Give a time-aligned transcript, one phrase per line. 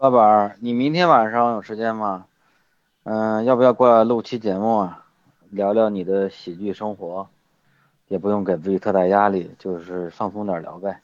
[0.00, 2.24] 老板，你明天晚上有时间吗？
[3.04, 5.04] 嗯，要不要过来录期节目啊？
[5.50, 7.28] 聊聊你的喜剧生活，
[8.08, 11.02] 也不用给自己特大压力，就是放松点聊呗。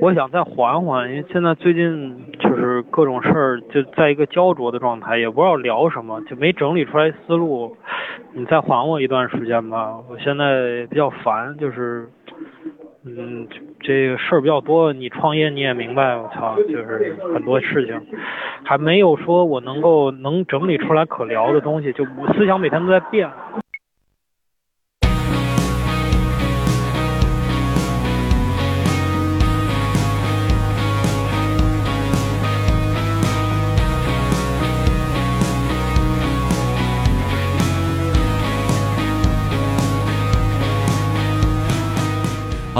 [0.00, 7.76] 我想再缓缓，因为现在最近就是各种事儿就在一个焦灼的状态，也不知道聊什么，就没整理出来思路。
[8.32, 12.10] 你再缓我一段时间吧，我现在比较烦，就是，
[13.16, 13.48] 嗯，
[13.80, 14.92] 这个事儿比较多。
[14.92, 18.00] 你创业你也明白，我操，就是很多事情，
[18.64, 23.28] 还没有说我能够能整理出来可聊的东西，就我思想每天都在变。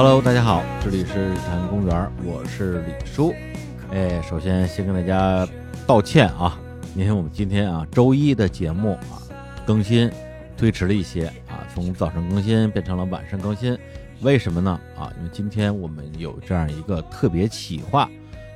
[0.00, 3.34] Hello，大家好，这里是日坛公园，我是李叔。
[3.90, 5.44] 哎，首先先跟大家
[5.88, 6.56] 道歉啊，
[6.94, 9.18] 因为我们今天啊周一的节目啊
[9.66, 10.08] 更新
[10.56, 13.76] 推迟了一些啊，从早上更新变成了晚上更新，
[14.20, 14.80] 为什么呢？
[14.96, 18.08] 啊，因为今天我们有这样一个特别企划，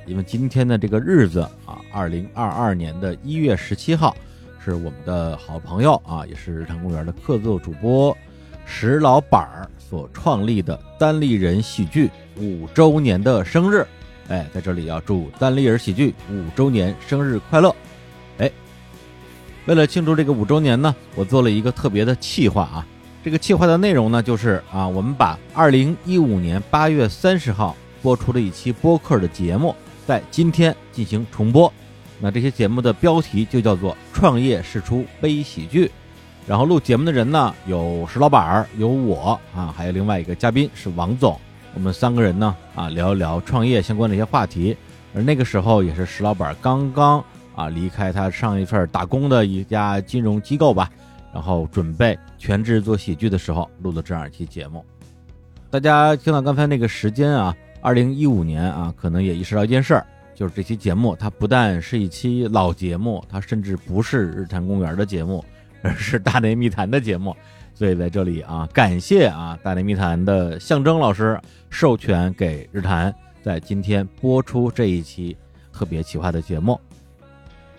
[0.05, 4.15] 因为今天的这个日子啊，二零二二年的一月十七号
[4.63, 8.17] 是我们的好朋友啊，也是日坛公园的客座主播
[8.63, 13.85] 石老板儿所创立的单立人喜剧五周年的生日，
[14.27, 17.75] 哎，在这里要祝单立人喜剧五周年生日快乐！
[18.39, 18.51] 哎，
[19.67, 22.87] 为了庆祝这个五周年呢，我做了一个特别的企划啊。
[23.23, 29.75] 这个企划的内容呢，就是啊，我们把二零一五年八月三十号播出的一期播客的节目，
[30.07, 31.71] 在今天进行重播。
[32.19, 35.85] 那这些节目的标题就叫做《创业试出悲喜剧》。
[36.45, 41.39] 然后录节目的人呢，有石老板儿，有我啊，还有另外一个嘉宾是王总。
[41.73, 44.75] 我们三个人呢，啊，聊一聊创业相关的一些话题。
[45.15, 47.23] 而那个时候也是石老板刚刚
[47.55, 50.89] 啊离开他上一份打工的一家金融机构吧，
[51.33, 54.83] 然后准备全职做喜剧的时候录的这样一期节目。
[55.69, 60.05] 大家听到刚才那个时间啊，二零一五年啊，可能也意识到一件事儿，
[60.35, 65.43] 就是这期节目它不但是一期老节目，它甚至不是日坛公园的节目。
[65.83, 67.35] 而 是大内密谈的节目，
[67.75, 71.39] 所以在这里啊，感谢啊大内密谈的象征老师
[71.69, 73.13] 授权给日坛
[73.43, 75.35] 在今天播出这一期
[75.73, 76.79] 特别企划的节目。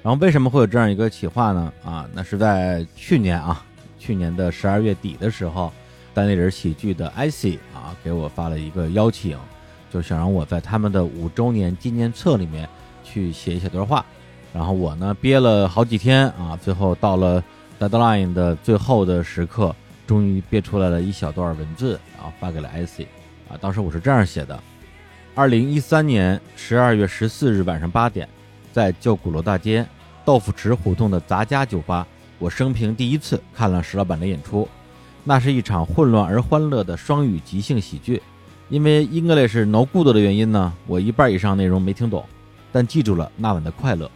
[0.03, 1.73] 然后为什么会有这样一个企划呢？
[1.83, 3.65] 啊，那是在去年啊，
[3.99, 5.73] 去年的十二月底的时候，
[6.13, 9.39] 单立人喜剧的 IC 啊给我发了一个邀请，
[9.91, 12.69] 就想让我在他们的五周年纪念册里面
[13.03, 14.05] 去写一小段话。
[14.53, 17.43] 然后我呢憋了好几天啊，最后到了。
[17.89, 19.75] Deadline 的最后的时刻，
[20.07, 23.03] 终于憋出来了一小段文字，然后发给了 IC。
[23.49, 24.59] 啊，当时我是这样写的：
[25.35, 28.29] 二零一三年十二月十四日晚上八点，
[28.73, 29.87] 在旧鼓楼大街
[30.25, 32.07] 豆腐池胡同的杂家酒吧，
[32.39, 34.67] 我生平第一次看了石老板的演出。
[35.23, 38.23] 那是一场混乱而欢乐的双语即兴喜剧。
[38.71, 42.25] 因为 English no good 的原因呢，我一半以上内容没听懂，
[42.73, 44.11] 但记住了那晚的快乐。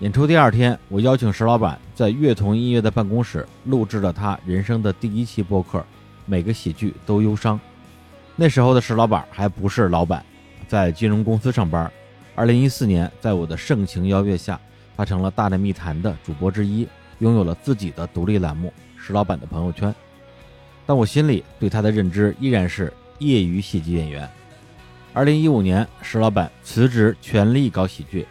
[0.00, 5.84] 演出第二天，我邀请石老板在乐童音乐的办公室录制了他人生的第一期播客，
[6.24, 7.60] 每个喜剧都忧伤。
[8.34, 10.24] 那时候的石老板还不是老板，
[10.66, 11.90] 在金融公司上班。
[12.34, 14.58] 二零一四年，在我的盛情邀约下，
[14.96, 16.88] 他成了大内密谈的主播之一，
[17.18, 19.94] 拥有了自己的独立栏目——石老板的朋友圈。
[20.86, 24.26] 但我心里对他的认知依然是业余喜剧演员。
[25.12, 28.26] 二零一五年，石老板辞职，全力搞喜剧。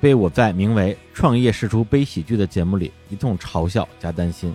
[0.00, 4.54] 被我在名为《创业试出悲喜剧》的节目里一通嘲笑加担心，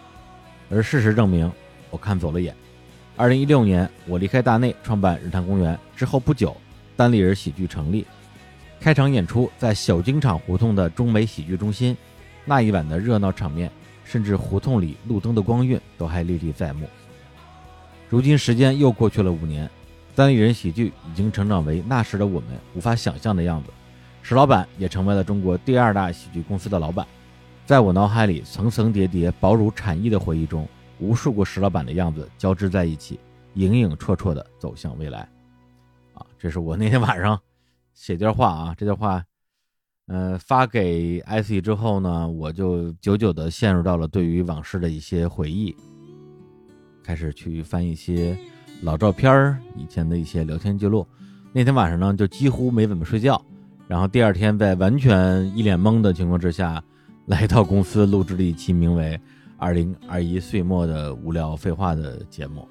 [0.69, 1.51] 而事实证明，
[1.89, 2.55] 我看走了眼。
[3.17, 6.55] 二零一六年，我离开大内，创办日坛公园之后不久，
[6.95, 8.05] 单立人喜剧成立，
[8.79, 11.95] 开场演出在小京厂胡同的中美喜剧中心，
[12.45, 13.69] 那一晚的热闹场面，
[14.05, 16.87] 甚至胡同里路灯的光晕都还历历在目。
[18.09, 19.69] 如今时间又过去了五年，
[20.15, 23.69] 单立人喜剧已经成长为那时的我们无法想象的样子。
[24.25, 27.05] 石老板也成为了中国第二大喜剧公司的老板，
[27.65, 30.65] 在我脑海里层层叠叠、薄如蝉翼的回忆中，
[30.97, 33.19] 无数个石老板的样子交织在一起，
[33.55, 35.29] 影影绰绰地走向未来。
[36.13, 37.37] 啊，这是我那天晚上
[37.93, 39.21] 写段话啊，这段话，
[40.07, 45.75] 呃，发给 IC 之后呢，我就久久地陷入到了对于往事的一些回忆，
[47.03, 48.37] 开始去翻一些
[48.83, 51.05] 老照片、以前的一些聊天记录。
[51.51, 53.43] 那天晚上呢，就几乎没怎么睡觉。
[53.94, 56.84] 然后第二天，在完全一脸懵的情况之下，
[57.28, 59.16] 来到公司录制了一期名为
[59.56, 62.68] 《二零二一岁末》的无聊废话的节目。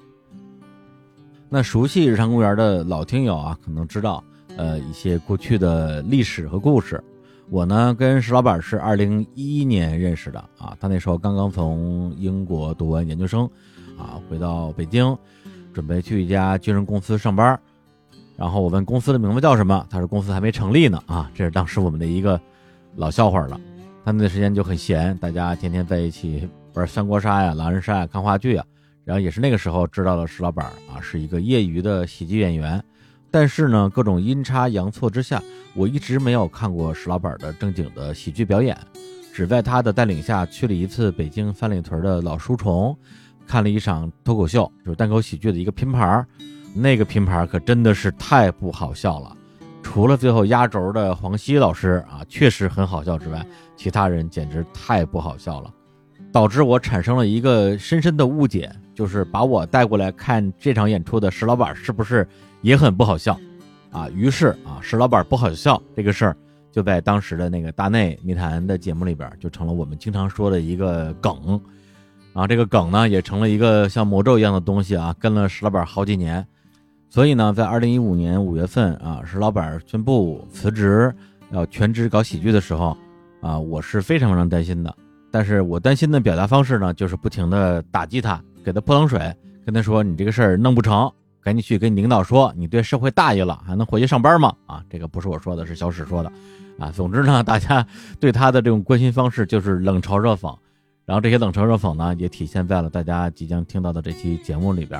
[1.47, 4.21] 那熟悉日常公园的老听友啊，可能知道，
[4.57, 7.01] 呃一些过去的历史和故事。
[7.49, 13.49] 我呢跟石老板是二零一一年认识的啊，他那时候刚刚从英国读完研究生，
[13.97, 15.17] 啊回到北京，
[15.73, 17.57] 准备去一家军人公司上班。
[18.35, 22.39] 然后我问公司的名字叫什么，他说公司还没成立呢啊，这是当时我们的一个
[22.95, 23.59] 老笑话了。
[24.03, 28.65] 他那段时间就很闲，大家天天在一起玩三国杀呀、狼人杀呀、看话剧啊。
[29.05, 32.83] 然后也是那个时候知道了石老板啊，是一个业余的喜剧演员。
[33.29, 35.41] 但是呢，各种阴差阳错之下，
[35.75, 38.77] 我一直没有看过石老板的正经的喜剧表演，
[39.33, 42.95] 只在他的带领下去了一次北京三里屯的老书虫，
[43.47, 46.27] 看了一场脱口秀，就是单口喜剧的一个拼盘儿。
[46.73, 49.37] 那个拼盘可真的是太不好笑了，
[49.83, 55.71] 除了最后压轴的黄西老师啊，确实很好笑之外，其他人简直太不好笑了，
[56.31, 62.27] 导致我产生了一个深深的误解，就是把我带过来看这场演出的石老板是不是
[62.61, 63.39] 也很不好笑
[63.91, 64.09] 啊？
[64.09, 66.37] 于是啊，石老板不好笑这个事儿
[66.71, 71.61] 就在当时的那个大内密谈的节目里边就成了我们经常说的一个梗，
[72.33, 76.43] 啊，这个梗呢也成了一个像魔咒一样的东西啊，跟了石老板好几年。
[77.13, 81.13] 所以呢，在二零一五年五月份啊，石老板宣布辞职，
[81.51, 82.97] 要全职搞喜剧的时候，
[83.39, 84.91] 啊，我是非常非常担心的。
[85.29, 89.31] 但是我担心的表达方式呢，就是不停的打击他，给他泼冷水，
[89.63, 91.07] 跟他说：“你这个事儿弄不成，
[91.39, 96.31] 赶紧去跟领导说，你对社会大意了，还能回去上班吗？”啊，这个不是我说的，是小史说的。
[96.79, 97.85] 啊，总之呢， 大家
[98.19, 100.57] 对他的这种关心方式就是冷嘲热讽，
[101.05, 104.99] 然后这些冷嘲热讽呢，也体现在了大家即将听到的这期节目里边。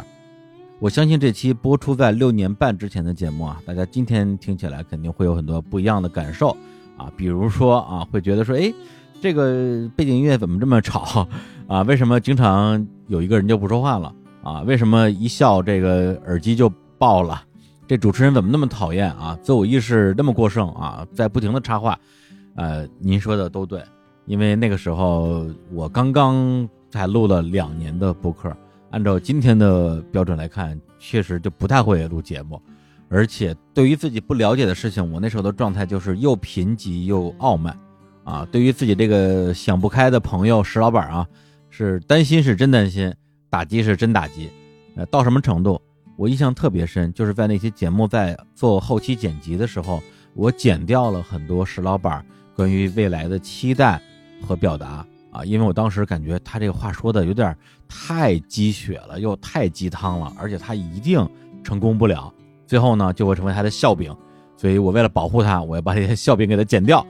[0.84, 6.50] 我相信这期播出在六年半之前的节目啊，大家今天听起来肯定会有很多不一样的感受
[6.98, 8.74] 啊，比如说啊，会觉得说，哎，
[9.22, 11.26] 这个背景音乐怎么这么吵
[11.70, 11.84] 啊？
[11.84, 14.14] 为什么经常有一个人就不说话了
[14.44, 14.60] 啊？
[14.64, 17.42] 为什么一笑这个耳机就爆了？
[17.88, 19.40] 这主持人怎么那么讨厌啊？
[19.42, 21.08] 自我意识那么过剩啊？
[21.14, 21.98] 在不停的插话，
[22.58, 23.82] 呃，您说的都对，
[24.26, 28.54] 因为那个时候我刚刚才录了两年的播客。
[28.94, 32.62] 按照今天的标准来看，确实就不太会录节目，
[33.10, 37.76] 而且对于自己不了解的事情，我那时候的状态就是又贫瘠又傲慢，
[38.24, 41.28] 啊，对于自己这个想不开的朋友石老板啊，
[41.72, 43.12] 是担心是真担心，
[43.50, 44.48] 打击是真打击，
[44.96, 45.82] 呃，到什么程度？
[46.16, 50.04] 我印象特别深，就是在那些节目在做后期剪辑的时候，
[50.36, 52.24] 我剪掉了很多石老板
[52.56, 54.00] 关于未来的期待
[54.46, 55.04] 和表达。
[55.34, 57.58] 啊，因为我当时感觉他这个话说的有点
[57.90, 61.28] 太鸡血了，又太鸡汤了，而且他一定
[61.64, 62.32] 成功不了，
[62.68, 64.16] 最后呢就会成为他的笑柄，
[64.56, 67.06] 所以我为了保护他，我要把这些笑柄给他剪掉。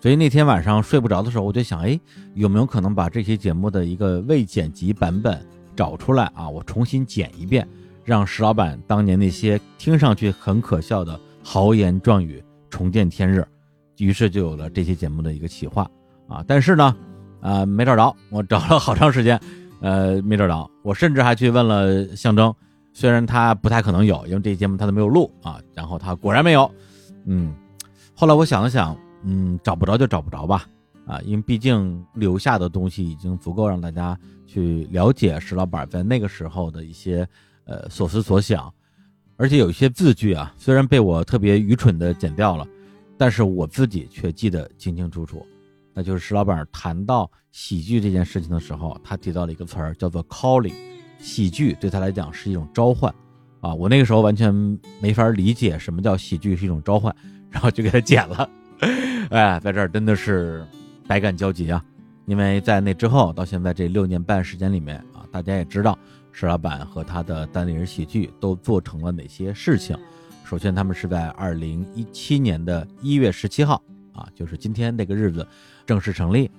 [0.00, 1.98] 所以那天晚上睡不着的时候，我就想，哎，
[2.34, 6.48] 有没有可能把这期节目的一个未剪辑版本找出来啊？
[6.48, 7.66] 我重新剪一遍，
[8.04, 12.40] 让石老板当年那些听上去很可笑的豪言壮语
[12.70, 13.44] 重见天日。
[13.98, 15.90] 于是就有了这期节目的一个企划
[16.28, 16.94] 啊，但是呢。
[17.40, 19.40] 啊，没找着，我找了好长时间，
[19.80, 20.70] 呃，没找着。
[20.82, 22.54] 我甚至还去问了象征，
[22.92, 25.60] 虽然他不太可能有，因为这节目他都没有录啊。
[25.74, 26.70] 然后他果然没有，
[27.24, 27.54] 嗯。
[28.14, 30.66] 后来我想了想，嗯，找不着就找不着吧，
[31.06, 37.28] 啊，因为毕竟留下的东西已经足够让大家去了解石老板在那个时候的一些
[37.66, 38.72] 呃所思所想，
[39.36, 42.66] 而且有一些字句啊，虽然被我特别愚蠢的剪掉了，
[43.18, 45.44] 但是我自己却记得清清楚楚。
[45.96, 50.74] 那就是石老板谈到喜剧这件事情的时候，他提到了一个词儿，叫做 calling。
[51.18, 53.12] 喜剧对他来讲是一种召唤，
[53.62, 54.54] 啊，我那个时候完全
[55.00, 57.16] 没法理解什么叫喜剧是一种召唤，
[57.48, 58.50] 然后就给他剪了。
[59.30, 60.62] 哎，在这儿真的是
[61.08, 61.82] 百感交集啊！
[62.26, 65.98] 因为在那之后到现在这六年半时间里面啊，大家也知道
[66.30, 69.96] 石老板和他的单立人喜剧都做成了哪些事情。
[70.44, 73.82] 首先，他们是在二零一七年的一月十七号。
[74.12, 75.46] 啊，就是今天这个日子
[75.86, 76.50] 正式成立，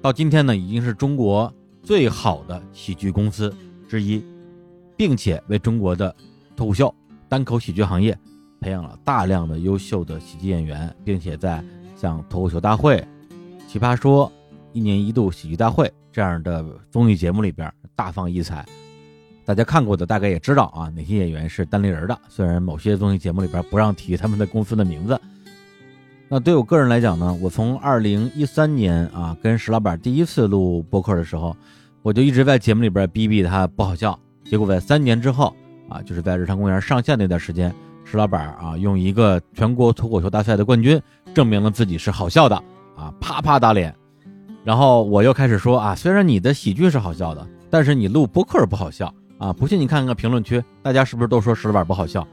[0.00, 3.52] 到今天呢，已经是中国最好的喜剧公司
[3.88, 4.24] 之一，
[4.96, 6.14] 并且为中国的
[6.54, 6.94] 脱口秀、
[7.28, 8.16] 单口喜剧行业
[8.60, 11.62] 培养了大量的优秀的喜剧演员，并且在
[11.96, 13.04] 像脱口秀大会、
[13.66, 14.30] 奇葩说、
[14.72, 18.64] 一年一度喜剧大会这样的综艺节目里边大放异彩。
[19.44, 25.20] 大家看过的大概也知道啊，哪些演员是单立人的，虽然某些综艺节目里边不让提他们的公司的名字。
[26.32, 31.56] 那对我个人来讲呢，我从二零一三年啊跟石老板第一次录播客的时候，
[32.02, 34.16] 我就一直在节目里边逼逼他不好笑。
[34.44, 35.52] 结果在三年之后
[35.88, 41.02] 啊，就是在日常公园上线那段时间，石老板啊用一个全国脱口秀大赛的冠军
[41.34, 42.54] 证明了自己是好笑的
[42.96, 43.92] 啊，啪啪打脸。
[44.62, 49.52] 然后我又开始说啊，虽然你的喜剧是好笑的，但是你录播客不好笑啊。
[49.52, 52.24] 不信你看看评论区，大家是不是都说石老板不好笑？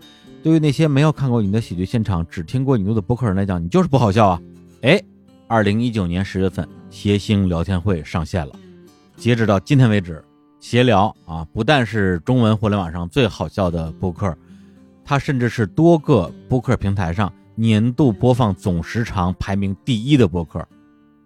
[0.47, 4.41] 对于那些没有看过你的喜剧现场，只听过你录的播客人来讲，你就是不好笑啊！
[4.81, 4.97] 哎，
[5.45, 8.53] 二零一九年十月份，谐星聊天会上线了。
[9.17, 10.23] 截止到今天为止，
[10.61, 14.33] 闲聊啊，不但是中文互联网上最好笑的播客，
[15.03, 20.65] 它甚至是多个播客平台上年度播放总时长排名第一的播客。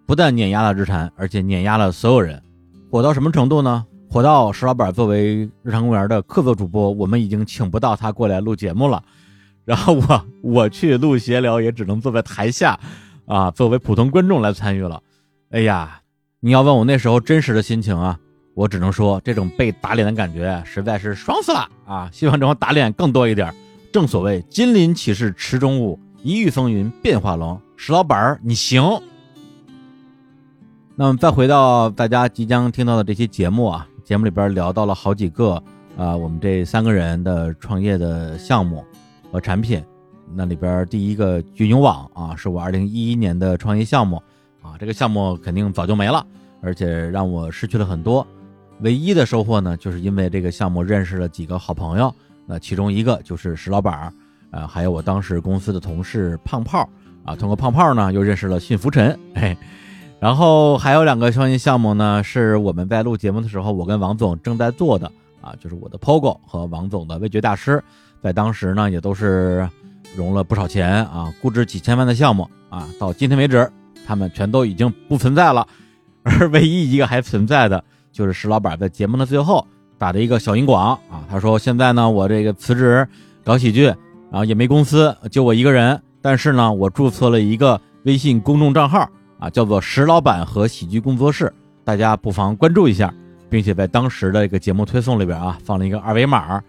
[0.04, 2.42] 不但碾压了日坛，而且碾压了所有人。
[2.90, 3.86] 火到什么程度呢？
[4.12, 9.02] 火到石老板作为日常公园的客座主播，我们已经请不到他过来录节目了。
[9.64, 12.78] 然后我我去录闲聊，也只能坐在台下，
[13.24, 15.02] 啊，作为普通观众来参与了。
[15.50, 16.02] 哎呀，
[16.40, 18.18] 你要问我那时候真实的心情啊，
[18.52, 22.10] 我只能说这种被打脸的感觉实在是爽死了啊！
[22.12, 23.50] 希望这种打脸更多一点。
[23.90, 27.58] 正所谓金鳞岂是池中物，一遇风云变化龙。
[27.78, 28.82] 石老板儿，你行。
[30.96, 35.54] 那么再回到大家即将听到的这期节目啊，节目里边聊到了好几个
[35.96, 38.84] 啊，我们这三个人的创业的项目
[39.32, 39.82] 和产品。
[40.34, 44.22] 那里边第一个军营网啊，是我二零一一年的创业项目
[44.60, 46.26] 啊，这个项目肯定早就没了，
[46.60, 48.26] 而且让我失去了很多。
[48.80, 52.14] 唯一的收获呢，就是因为这个项目认识了几个好朋友，
[52.44, 54.12] 那其中一个就是石老板，
[54.50, 56.86] 呃，还有我当时公司的同事胖炮
[57.24, 59.56] 啊，通过胖炮呢又认识了信福臣，嘿。
[60.22, 65.10] 然后还有两个创业项目呢，是我们在录节目的时候，我跟王总正在做的
[65.40, 67.82] 啊，就是我的 POGO 和王总的味觉大师，
[68.22, 69.68] 在当时呢也都是
[70.14, 73.68] 融了不少钱啊，估值几千万的项目啊，到今天为止，
[74.06, 75.66] 他们全都已经不存在了，
[76.22, 79.66] 而唯一一个还存在的，就是石老板在节目的最后
[79.98, 83.04] 打的一个小银广啊，他说现在呢我这个辞职
[83.42, 83.86] 搞喜剧，
[84.30, 89.10] 然后也没公司，就我一个人，但是呢我注册了一个微信公众账号。
[89.42, 93.12] 啊，叫做石老板和喜剧工作室，大家不妨关注一下，
[93.50, 96.62] 并且在当时的一个节目推送里边啊，放了一个二维码。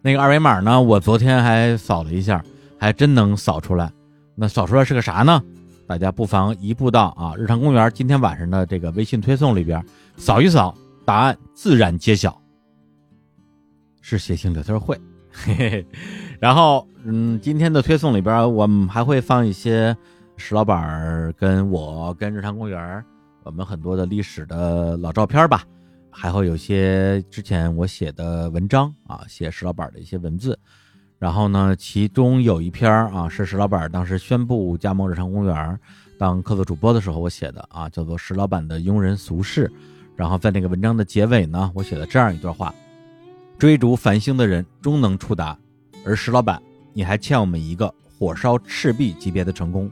[0.00, 2.40] 那个二维码呢，我昨天还扫了一下，
[2.78, 3.90] 还真能扫出来。
[4.36, 5.42] 那扫出来是个啥呢？
[5.88, 9.84] 大家不妨移步到啊日常公园今天晚上的这个微信推送里边
[10.16, 10.72] 扫一扫，
[11.04, 12.40] 答案自然揭晓，
[14.00, 14.96] 是谐星聊天会。
[15.32, 15.86] 嘿嘿嘿。
[16.38, 19.96] 然后，嗯，今天的推送里边我们还会放一些。
[20.40, 23.04] 石老板跟我跟日常公园，
[23.42, 25.62] 我们很多的历史的老照片吧，
[26.10, 30.58] 还会有些之前我写的文章啊，写石老板的一些文字。
[31.18, 35.78] 然后呢，其中有一篇啊，是石老板当时宣布加盟日常公园
[36.18, 39.68] 当客座主播的时候我写的啊，叫做《石老板的庸人俗事》。
[40.16, 42.74] 然后在那个文章的结尾呢，我写了这样一段话：
[43.58, 45.56] 追逐繁星的人终能触达，
[46.04, 46.60] 而石老板，
[46.94, 49.90] 你还欠我们一个火烧赤壁级别的成功。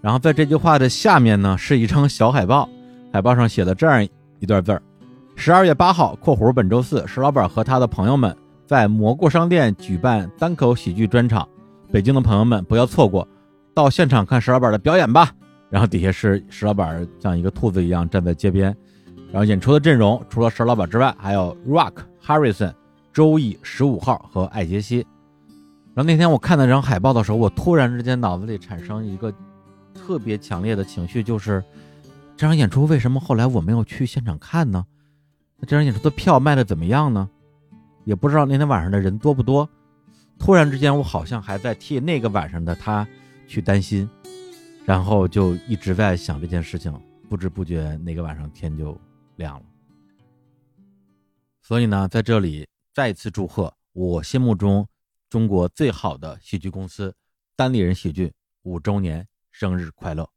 [0.00, 2.68] 然后在这句话的下面呢，是一张小海报，
[3.12, 4.06] 海报上写了这样
[4.38, 4.80] 一段字儿：
[5.34, 11.48] 十二月八号（括弧本周四），石老板和他的朋友们在蘑菇商店举办单口喜剧专场，
[11.90, 13.26] 北京的朋友们不要错过，
[13.74, 15.32] 到现场看石老板的表演吧。
[15.68, 18.74] 然后底下是石老板像一个兔子一样站在街边，
[19.32, 22.72] 然后演出的阵容除了石老板之外，还有 Rock、Harrison、
[23.12, 25.04] 周易、十五号和艾杰西。
[25.92, 29.34] 然后那天我看那张海报的时候，我突然之间脑子里产生一个。
[29.98, 31.62] 特别强烈的情绪就是，
[32.36, 34.86] 这场演出为什么后来我没有去现场看呢？
[35.56, 37.28] 那这场演出的票卖的怎么样呢？
[38.04, 39.68] 也不知道那天晚上的人多不多。
[40.38, 43.06] 突然之间，我好像还在替那个晚上的他
[43.46, 44.08] 去担心，
[44.86, 46.92] 然后就一直在想这件事情。
[47.28, 48.98] 不知不觉，那个晚上天就
[49.36, 49.66] 亮了。
[51.60, 54.86] 所以呢，在这里再一次祝贺我心目中
[55.28, 57.14] 中国最好的喜剧公司——
[57.54, 59.26] 单立人喜剧五周年。
[59.58, 60.30] 生日快乐！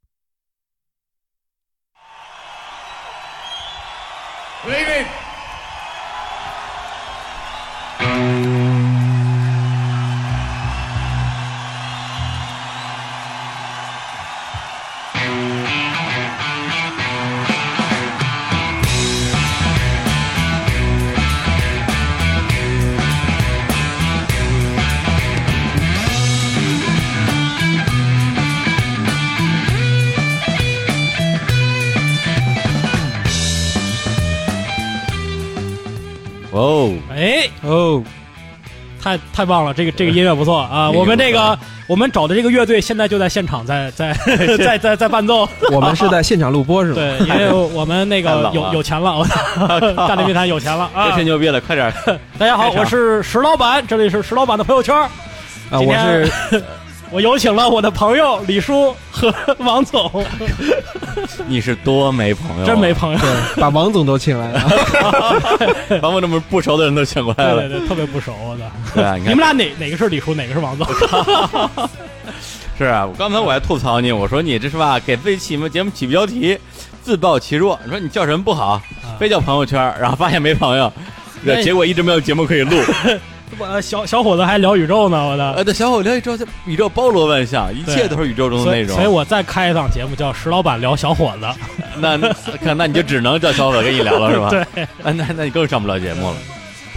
[36.62, 38.04] 哦，哎哦，
[39.02, 39.74] 太太棒了！
[39.74, 40.92] 这个这个音乐不错啊。
[40.94, 44.14] 我们这个我们找的这个乐队现在就在现场，在在
[44.60, 45.50] 在在在伴奏。
[45.74, 46.96] 我们是在现场录播是吗？
[46.96, 49.26] 对，因为我们那个有有钱了，
[50.08, 51.12] 大内密谈有钱了啊！
[51.14, 51.92] 吹牛逼了，快点！
[52.38, 54.96] 大家好，我是石老板，这里是石老板的朋友圈。
[54.96, 56.64] 啊，我是
[57.12, 60.26] 我有请了我的朋友李叔和王总，
[61.46, 63.20] 你是多没朋友啊，真没朋友，
[63.58, 64.62] 把王总都请来了。
[66.02, 67.68] 把我这么不熟的人都请过来了。
[67.68, 68.72] 对对对，特别不熟我的。
[68.96, 70.88] 对啊，你看你们俩哪哪个是李叔，哪个是王总？
[72.78, 76.58] 是啊，我刚才我还吐槽你，我说你这是吧，给自己起么节目起标题，
[77.04, 77.78] 自暴其弱。
[77.84, 78.82] 你说你叫什么不好，
[79.20, 80.92] 非叫朋友圈，然后发现没朋友，
[81.62, 82.78] 结果一直没有节目可以录。
[83.58, 85.54] 我小小伙子还聊宇宙呢，我的。
[85.54, 88.92] 呃，对，小伙聊宇宙，这宇宙包罗万象，一切都是宇宙中的内容。
[88.92, 91.48] 以所以我再开一档节目叫石老板聊小伙子。
[91.98, 92.18] 那
[92.64, 94.50] 看，那你就只能叫小伙子跟你聊了，是吧？
[94.74, 96.36] 对，那那那你更上不了节目了。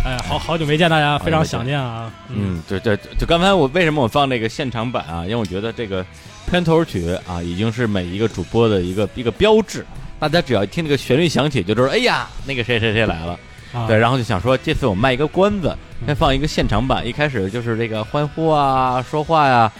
[0.05, 2.13] 哎，好好久没见大家，非常想念啊。
[2.29, 5.23] 嗯，对对，就刚才我为什么我放那个现场版啊？
[5.25, 6.05] 因为我觉得这个
[6.51, 9.85] 片头曲啊，已经是每一个主播的一个一个标志。
[10.21, 13.39] 大家只要一听这个旋律响起，就知道哎呀，那个谁谁谁来了。
[13.75, 15.77] 啊对，然后就想说，这次我卖一个关子，
[16.07, 17.07] 先放一个现场版。
[17.07, 19.71] 一开始就是这个欢呼啊、说话呀、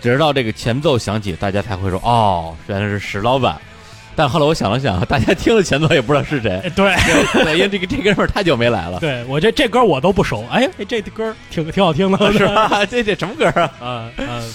[0.00, 3.56] 直到这个前奏响起，大家才会说哦，原来是石老板。
[4.14, 6.92] 但后来我想了想，大家听了前奏也不知道是谁哎，对
[7.44, 10.44] 对，因为这个这哥们儿太久没来了， 对，我这这歌我都不熟。
[10.50, 12.44] 哎，哎这歌挺挺好听的， 是？
[12.48, 12.84] 吧？
[12.84, 13.70] 这这什么歌啊？
[13.80, 14.54] 嗯嗯，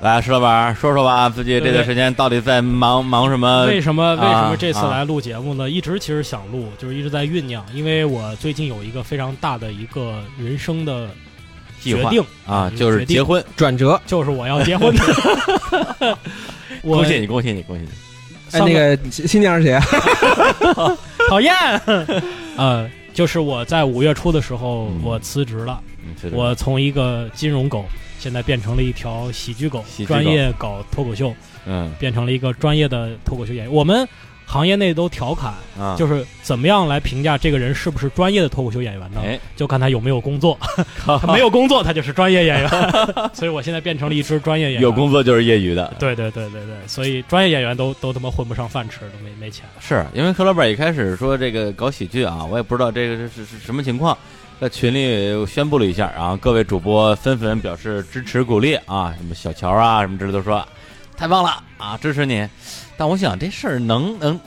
[0.00, 3.64] 来，石老板说说吧，自己这段时间到底在忙忙什么？
[3.66, 5.70] 为什么为什么这次啊来录节目呢？
[5.70, 11.08] 一直其实想录，就是一直在酝酿，因为我最近有一个非常大的一个人生的
[11.80, 13.42] 计划决定啊，嗯就是结婚。
[13.56, 14.94] 转折，就是我要结婚。
[16.82, 17.88] 我恭喜你，恭喜你，恭喜你！
[18.52, 19.82] 哎，那个新新娘是谁啊？
[21.30, 21.54] 讨厌，
[22.56, 25.00] 呃，就是我在五月初的时候嗯。
[25.02, 25.80] 我辞职了，
[26.32, 27.86] 我从一个金融狗，
[28.18, 31.32] 现在变成了一条喜剧，狗专业搞脱口秀，
[31.64, 31.90] 嗯。
[31.98, 33.72] 变成了一个专业的脱口秀演员。
[33.72, 34.06] 我们
[34.46, 39.20] 行业内都调侃，啊，就是怎么样来评价这个人是不是专业的脱口秀演员呢？
[39.24, 40.58] 哎，就看他有没有工作，
[41.04, 42.70] 他 没有工作，他就是专业演员。
[43.34, 44.82] 所以我现在变成了一只专业演员。
[44.82, 49.64] 有工作就是业余的，对对对对对，所以专业演员都都他妈混不上饭吃，都没没钱。
[49.80, 54.16] 是因为何老板一开始说这个搞喜剧啊，我也不知道这个是是是什么情况，
[54.60, 60.64] 在群里宣布了一下，然后各位主播纷纷表示支持鼓励啊，什么小乔啊什么之类都说
[61.16, 62.46] 太棒了啊，支持你。
[62.96, 64.38] 但我想这事儿能能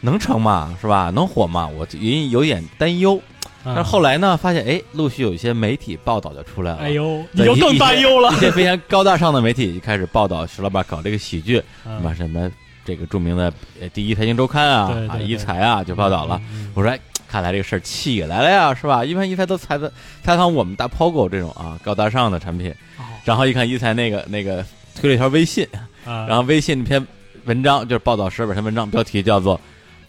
[0.00, 0.76] 能成吗？
[0.80, 1.10] 是吧？
[1.14, 1.66] 能火吗？
[1.68, 3.20] 我隐有点担忧。
[3.62, 6.78] 但是后来呢，发现哎，陆续有一些媒体报道就出来了。
[6.78, 8.36] 哎呦，你就更担忧了一。
[8.36, 12.50] 些非常高大上的媒体就开始报道徐老板搞这个喜剧，嗯什么什么
[12.86, 16.40] 这个著名的呃第一财经周刊啊啊一财啊就报道了。
[16.72, 19.04] 我说哎，看来这个事儿起来了呀，是吧？
[19.04, 19.92] 一般一财都采的
[20.24, 24.64] 采访我们大抛狗这种啊高大上的产品，哦然后一看一财那个那个
[24.98, 25.68] 推了一条微信，
[26.06, 27.06] 啊然后微信那篇
[27.50, 29.60] 文章就是报道石老板这篇文章，标题叫做。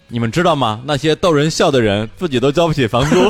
[0.06, 0.80] 你们知道吗？
[0.84, 3.16] 那些逗人笑的人自己都交不起房租。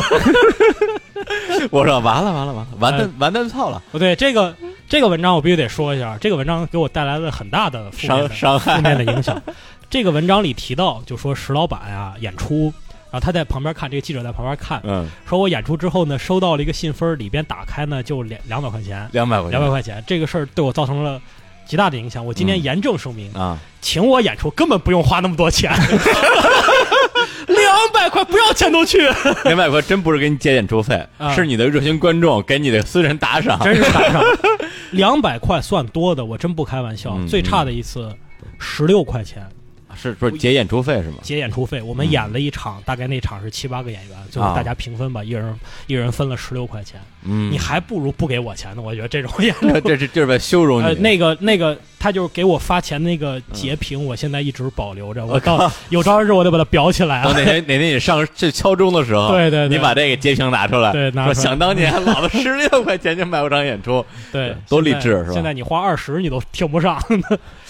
[1.73, 4.55] 我说完了完了完了，完蛋完蛋操了，不对，这个
[4.87, 9.41] 这个文章我必须得说一下，这个文章给我带来了很大的负面伤的伤害负面的影响。
[9.89, 12.65] 这个文章里提到，就说石老板啊演出，
[13.11, 21.19] 然后他在旁边看，这个记者在旁边看，嗯，说我演出之后呢，收到了一个信封，里边打开呢就两两百块钱，两百块钱，两百块钱，这个事儿对我造成了
[21.67, 22.25] 极大的影响。
[22.25, 25.71] 我今天嗯严正声明，啊，请我演出根本不用花那么多钱，
[27.49, 28.99] 两百块不要钱都去，
[29.45, 33.59] 两百块真不是给你结演出费，啊是你的热心观众给你的私人打赏。
[33.61, 34.23] 真是打赏。
[34.93, 37.15] 两百块算多的，我真不开玩笑。
[37.17, 38.15] 嗯最差的一次，
[38.59, 39.47] 十六块钱
[39.95, 41.17] 是不是结演出费是吗？
[41.23, 41.81] 结演出费。
[41.81, 47.01] 我们嗯演了一场，大概那场是七八个演员，最后啊大家平分吧，一人一人分了十六块钱。
[47.25, 48.83] 嗯，你还不如不给我钱呢。
[48.83, 49.69] 我觉得这种演出。
[49.81, 51.01] 这这是就是在羞辱呃，你。
[51.01, 55.25] 那个那个，他就是给我发钱那个截屏，我现在一直保留着。
[55.25, 57.33] 我到 有朝一日我得把它裱起来了。
[57.35, 67.01] 等哪天哪天你上去敲钟的时候，对对对你把这个截屏拿出来，对拿出来说想当年 老子十六块钱就买过场演出，对，多励志是吧现在你花二十你都听不上。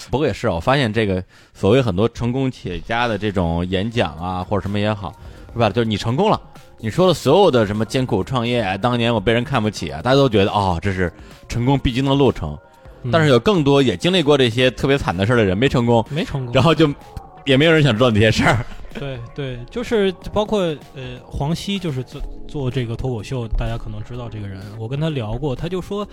[0.09, 5.13] 不过也是啊，我发现这个所谓很多成功企业家的这种演讲啊，或者什么也好，
[5.53, 5.69] 是吧？
[5.69, 6.39] 就是你成功了，
[6.83, 11.09] 你说的所有的什么艰苦创业啊，当年我被人看不起啊，大家都觉得哦，这是
[11.47, 12.57] 成功必经的路程。
[13.09, 16.93] 但是有更多也经历过这些特别惨的事儿的人没成功，没成功，然后就
[17.45, 18.65] 也没有人想知道这些事儿。
[18.99, 20.59] 对对，就是包括
[20.93, 26.05] 呃黄西，就是做做这个脱口秀，大家可能知道这个人，我跟他聊过，他就说，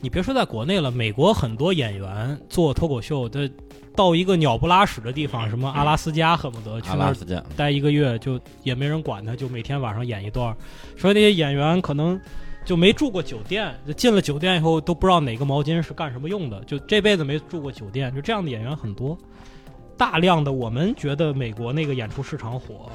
[0.00, 3.50] 你别说在国内了，美国很多演员做脱口秀的，
[3.94, 10.56] 到一个鸟不拉屎的地方，什么阿拉斯加，恨不得去那儿待一个月，就也没人管他，就每天晚上演一段儿。
[10.96, 12.18] 说那些演员可能
[12.64, 19.16] 就没住过酒店，就进了酒店以后都不知道哪个毛巾是干什么用的，就这辈子没住过酒店，就这样的演员很多。
[19.96, 22.90] 大量的我们觉得美国那个演出市场火，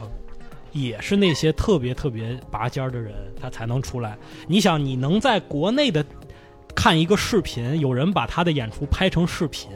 [0.71, 4.17] 也是那些特别特别拔尖儿的人他才能出来。
[4.47, 6.03] 你想，你能在国内的
[6.75, 9.69] 看一个视频，有人把他的演出拍成视频，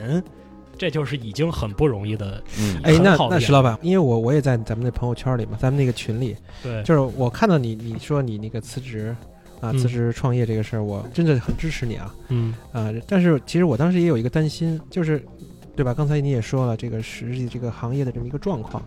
[0.81, 2.43] 这就是已经很不容易的。
[2.59, 9.15] 嗯哎，那那石老板，因为我我也在咱们那朋友圈里嘛，咱们那个群里，对，就是我看到你你说你那个辞职
[9.59, 12.91] 啊，嗯辞职创业这个事儿，我真的很支持你啊嗯啊！
[13.05, 15.23] 但是其实我当时也有一个担心，就是
[15.75, 15.93] 对吧？
[15.93, 18.83] 刚才你也说了，这个实际这个行业的这么一个状况，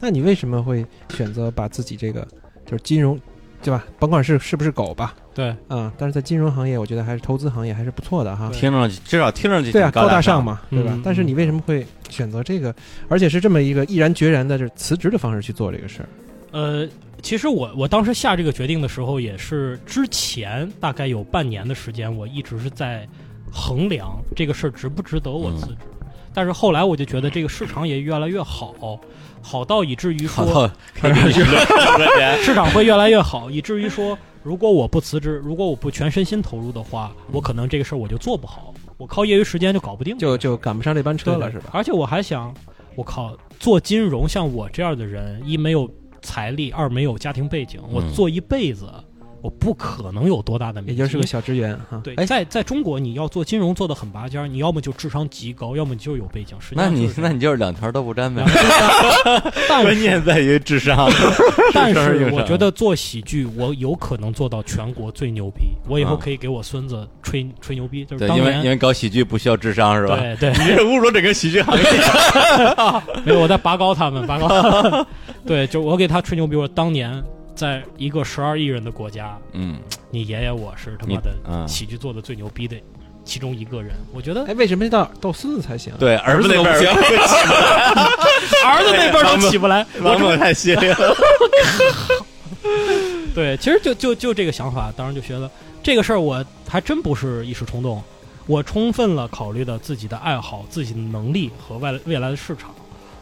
[0.00, 2.26] 那你为什么会选择把自己这个
[2.66, 3.16] 就是金融，
[3.62, 3.84] 对吧？
[3.98, 8.50] 甭管是是不是狗吧，对，啊，但是在金融行业，我觉得还是投资行业还是不错的哈。
[8.52, 10.92] 听上去至少听上去对啊，高大大上嘛，对吧？
[10.94, 12.74] 嗯但是你为什么会选择这个，
[13.08, 16.08] 而且是这么一个毅然决然的，就是辞职的方式去做这个事儿？
[16.52, 16.88] 呃，
[17.20, 23.06] 其实我我当时下这个决定的时候，也是之前大概有半年的时间，我一直是在
[23.52, 25.76] 衡量这个事儿值不值得我辞职。
[26.34, 28.74] 但是后来我就觉得这个市场也越来越好，
[29.42, 30.70] 好到以至于好说
[32.42, 41.70] 市场会越来越好，以至于说如果我不辞职，如果我不全身心投入的话，我可能这个事儿我就做不好，我靠业余时间就搞不定，就就赶不上这班车了，是吧？
[41.72, 42.54] 而且我还想，
[42.94, 45.90] 我靠，做金融像我这样的人，一没有
[46.22, 48.12] 财力，二没有家庭背景，我嗯。
[48.12, 48.86] 做一辈子，
[49.40, 51.00] 我不可能有多大的名气。
[51.00, 52.00] 也就是个小职员哈。
[52.02, 56.56] 对，哎在在中国，你要做金融做的很拔尖儿，你要么就智商极高，要么你就有背景。
[56.60, 58.42] 实际那你上就是这样那你就是两条都不沾呗。
[59.68, 61.08] 但关键在于智商，
[61.72, 65.68] 但是我觉得做喜剧，我有可能做到全国最牛逼。
[65.88, 70.16] 我以后啊可以给我孙子吹吹牛逼，就是对，当年因为因为搞喜剧不需要智商是吧？
[70.16, 71.84] 对对， 你这侮辱整个喜剧行业。
[73.24, 75.06] 没有我在拔高他们，拔高他们。
[75.46, 77.22] 对，就我给他吹牛逼，我当年
[77.58, 79.80] 在一个十二亿人的国家，嗯，
[80.12, 82.76] 你爷爷我是他妈的嗯喜剧做的最牛逼的
[83.24, 83.96] 其中一个人。
[84.12, 85.92] 我觉得哎，为什么到到孙子才行？
[85.98, 86.88] 对，儿子那边都不行
[88.64, 91.16] 儿子那边 都起不来，我太犀利了。
[93.34, 95.50] 对，其实就就就这个想法，当时就觉得
[95.82, 98.00] 这个事儿我还真不是一时冲动，
[98.46, 102.72] 我充分了考虑了自己的爱好、自己的能力和未来未来的市场，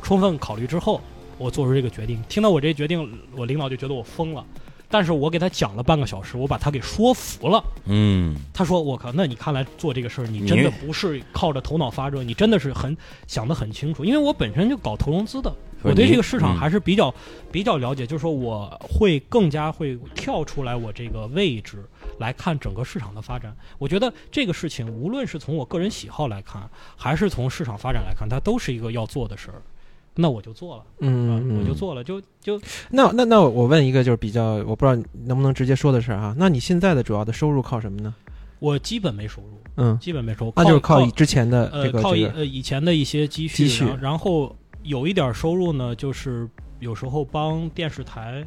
[0.02, 1.00] 充分考虑之后，
[1.38, 2.22] 我做出这个决定。
[2.28, 4.44] 听到我这决定，我领导就觉得我疯了，
[4.88, 7.62] 但是我给他讲了半个小时，我把他给说服了。
[7.86, 12.96] 嗯，他说：“我靠，那你看来做这个事儿，你真的不是靠着头脑发热，你真的是很
[13.26, 14.04] 想得很清楚。
[14.04, 17.14] 因为我本身就搞投融资的，我对这个市场还是比较、
[17.52, 21.84] 比较了解，就是说我会更加会跳出来我这个位置
[22.18, 23.54] 来看整个市场的发展。
[23.78, 29.60] 我觉得这个事情，无论是从我个人喜好来看，还是从市场发展来看，它都是一个要做的事儿。
[30.16, 36.34] 那我就做了，嗯，我就做了，就就那那那我问一个就是比较，我不知道你能不能直接说的事儿哈。
[36.38, 38.14] 那你现在的主要的收入靠什么呢？
[38.58, 46.48] 我基本没收入，嗯，基本没收入，那就是靠靠之前的呃这个这个靠以呃以前的一些积蓄，积蓄然后有一点收入呢，就是
[46.80, 48.42] 有时候帮电视台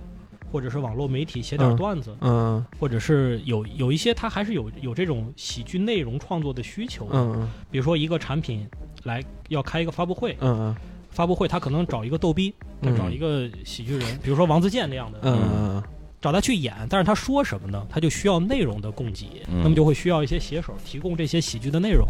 [0.51, 8.67] 或者是网络媒体写点嗯段子，嗯或者是有有一些他还是有有这种喜剧内容创作的需求的，嗯嗯比如说一个产品
[9.03, 10.75] 来要开一个发布会，嗯嗯
[11.09, 15.83] 发布会他可能找一个逗逼，他嗯找一个喜剧人，比如说王自健那样的，嗯嗯。
[16.21, 17.87] 找他去演，但是他说什么呢？
[17.89, 19.61] 他就需要内容的供给，嗯。
[19.63, 22.05] 那么就会需要一些写手提供这些喜剧的内容，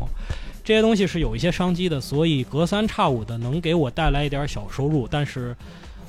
[0.64, 5.56] 这些东西是有一些商机的，所以隔三差五的能给我带来一点小收入，但是，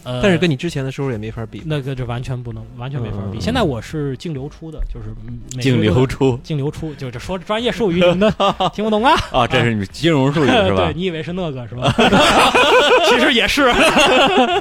[0.05, 1.63] 呃，但是跟你之前的收入也没法比。
[1.65, 3.39] 那个这完全不能，完全没法比。
[3.39, 5.15] 嗯现在我是净流出的，就是
[5.61, 8.33] 净流出净流出，就是说专业术语，你 们
[8.73, 9.15] 听不懂啊？
[9.33, 10.95] 啊，这是你金融术语是吧 对？
[10.95, 11.93] 你以为是那个是吧？
[13.09, 13.73] 其实也是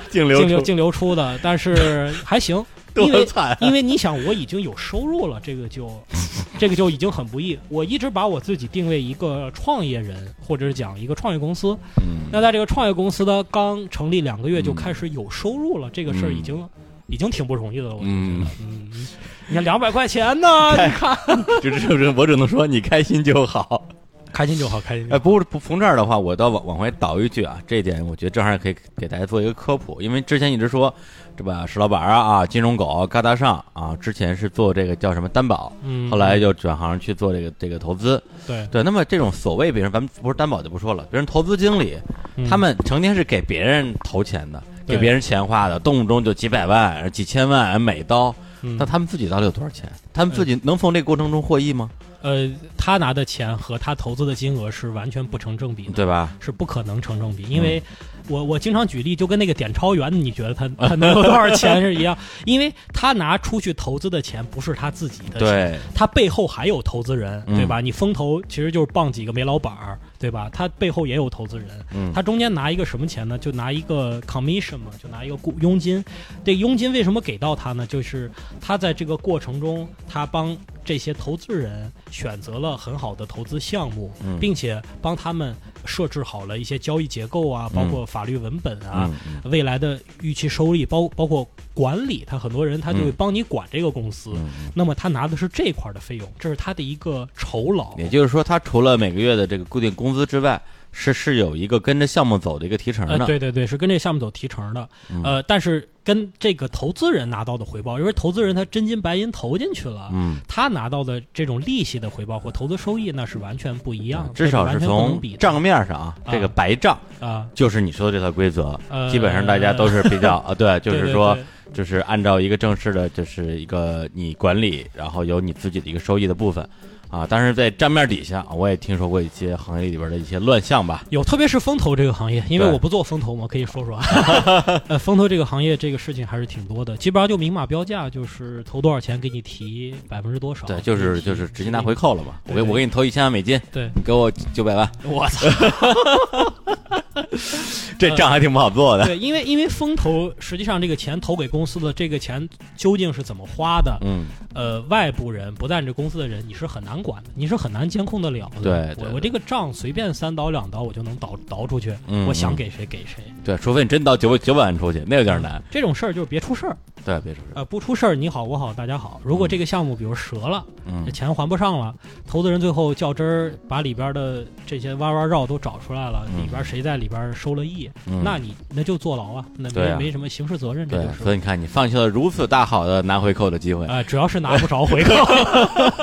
[0.09, 2.63] 净净流出净流出的，但是还行。
[3.05, 3.57] 因为多惨啊！
[3.61, 5.89] 因为你想，我已经有收入了，这个就，
[6.57, 7.57] 这个就已经很不易。
[7.69, 11.77] 我一直把我自己定位一个创业人，或者是讲一个创业公司。
[12.01, 16.63] 嗯那在这个创业公司呢，刚成立两个月就开始有收入了，这个事儿已经、
[17.07, 17.95] 已经挺不容易的了。
[17.95, 19.07] 我就觉嗯得，嗯，
[19.47, 21.17] 你看两百块钱呢，你看，
[21.61, 23.83] 就这这，我只能说你开心就好。
[24.31, 30.93] 开心就好，开心就哎，不过不从这儿的话，我倒往往回倒一句啊，这一点我觉得正好可以给大家做一个科普，因为之前一直说，
[31.35, 38.21] 这吧，石老板啊啊，金融狗嘎大上啊，之前是做这个叫什么担保，嗯，后来就转行去做这个这个投资。
[38.47, 41.97] 对，对，那么这种所谓，比如咱们不是担保就不说了，别人投资经理，
[42.37, 49.89] 嗯他们成天是给别人投钱的，给别人钱花的，动不动就几百万、几千万每刀，嗯那他们自己到底有多少钱？
[50.13, 51.89] 他们自己能从这个过程中获益吗？
[52.21, 55.93] 呃，他拿的钱和他投资的金额是完全不成正比的。
[55.93, 56.33] 对吧？
[56.39, 57.81] 是不可能成正比，嗯因为
[58.27, 67.81] 我我经常举例，就跟那个点钞员，你觉得他他能有 多少钱是一样，因为他拿出去投资的钱不是他自己的钱，对，他背后还有投资人，嗯对吧？
[67.81, 70.49] 你风投其实就是傍几个煤老板儿，对吧？
[70.53, 73.37] 他背后也有投资人，嗯，他中间拿一个什么钱呢？
[73.37, 76.03] 就拿一个 commission 嘛，就拿一个雇佣金。
[76.45, 77.87] 这佣金为什么给到他呢？
[77.87, 78.29] 就是
[78.61, 80.55] 他在这个过程中，他帮
[80.89, 89.07] 这些投资人选择了很好的投资项目，嗯并且帮他们设置好了一些交易结构啊，包括法律文本啊，
[89.43, 94.31] 未来的预期收益，包包括管理，他很多人他就会嗯帮你管这个公司。
[94.33, 97.95] 嗯那么他拿的是这块儿的费用，这是他的一个酬劳。
[97.95, 100.59] 也就是说，他除了每个月的这个固定工资之外，
[100.91, 103.25] 是是有一个跟着项目走的一个提成呃，的。
[103.25, 104.87] 对对对，是跟这项目走提成的。
[105.09, 117.45] 嗯呃，但是跟这个投资人拿到的回报，因为投资人他真金白银投进去了，嗯，他拿到的这种利息的回报或投资收益，那是完全不一样的，至少是从账面上这个白账啊。
[117.53, 126.67] 就是你说的这套规则，呃，基本上大家都是比较 啊，对，就对对是说对就是按照一个正式的，就是一个你管理，然后有你自己的一个收益的部分
[127.09, 127.27] 啊。
[127.29, 131.03] 但是在站面底下，我也听说过一些行业里边的一些乱象吧。
[131.09, 134.03] 有，特别是风投这个行业，因为我不做风投嘛，可以说说啊。
[134.89, 140.65] 呃，风投这个行业这个事情还是挺多的，基本上就明码标价，就是投多少钱给你提百分之多少。
[140.65, 141.93] 对，就是就是直接拿回。
[141.99, 142.35] 扣了嘛。
[142.47, 145.49] 我给我给你投一千万美金，对，你给我九百万，我操！
[147.97, 149.05] 这账还挺不好做的。
[149.05, 153.97] 对，因为因为风投实际上这个钱投给公司的这个钱究竟是怎么花的？
[154.01, 158.61] 嗯，呃，外部人不在你这公司的人，你是很难管的，你是很难监控得了的。
[158.61, 161.93] 对对我我这个账随便三刀两刀我就能倒倒出去，
[162.27, 163.23] 我想给谁给谁。
[163.43, 165.61] 对，除非你真倒九九百万出去，那有点难。
[165.69, 169.19] 这种事儿就是别出事儿，对，别出事儿，呃，不出事儿，你好我好大家好。
[169.23, 171.93] 如果嗯这个项目比如折了，嗯这钱还不上了，
[172.27, 181.23] 投资人最后较真儿把里边的这些弯弯绕都找出来了，嗯里边谁在里边收了益，嗯那你那就坐牢啊，那没没什么刑事责任，这对就，是。
[181.23, 185.15] 所以你看，你放弃了如此大好的拿回扣的机会，啊，主要是拿不着回扣，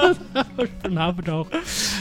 [0.83, 1.47] 是拿不着。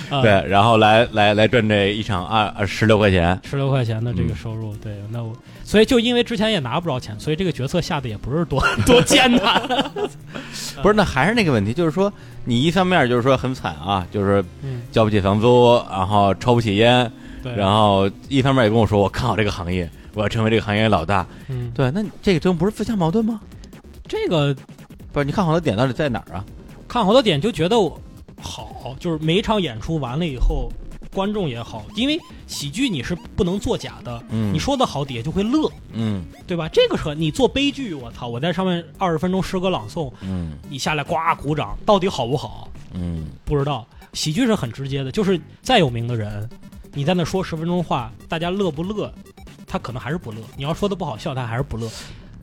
[0.09, 9.61] 啊、对，，然后来来来赚这一场二二十六块钱，十六块钱的这个嗯收入，对，那我所以就因为之前也拿不着钱，所以这个决策下的也不是多 多艰难。
[10.81, 10.93] 不是？
[10.93, 12.11] 那还是那个问题，就是说
[12.43, 17.11] 你一方面就是说很惨啊，就是嗯，交不起房租，然后抽不起烟，
[17.45, 21.25] 对，然后一方面也跟我说我看好这个行业，我要成为这个行业老大。
[21.47, 23.39] 嗯，对，那你这个真不是自相矛盾吗？
[24.07, 24.55] 这个
[25.11, 26.43] 不是，你看好的点到底在哪儿啊？
[26.87, 28.01] 看好的点就觉得我
[28.41, 30.71] 好，就是每一场演出完了以后，
[31.13, 36.67] 观众也好，因为喜剧你是不能作假的，嗯你说的好，底下就会乐，嗯对吧？
[36.69, 42.67] 这个和你做悲剧，我操，我在上面二十分钟诗歌朗诵，嗯你下来呱鼓掌，到底好不好？
[42.93, 43.85] 嗯不知道。
[44.13, 46.49] 喜剧是很直接的，就是再有名的人，
[46.97, 49.11] 你在那说十分钟话，大家乐不乐？
[49.67, 50.37] 他可能还是不乐。
[50.55, 51.89] 你要说的不好笑，他还是不乐。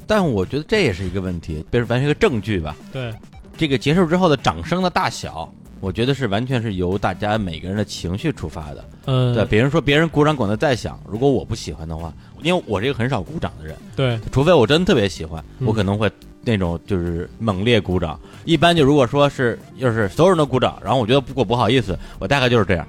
[0.06, 2.76] 但我觉得这也是一个问题，比如完全一个证据吧。
[2.92, 3.14] 对，
[3.56, 8.84] 这个结束之后的掌声的大小，我觉得是完全是由大家每个人的情绪出发的。
[9.06, 12.12] 嗯，对，别人说别人鼓掌管的再响，如果我不喜欢的话，
[12.42, 16.10] 因为我是一个很少鼓掌的人，对，除非我真的特别喜欢，嗯我可能会
[16.44, 18.20] 那种就是猛烈鼓掌。
[18.44, 22.86] 一般就如果说是就是所有人都鼓掌，然后我觉得不过不好意思，我大概就是这样，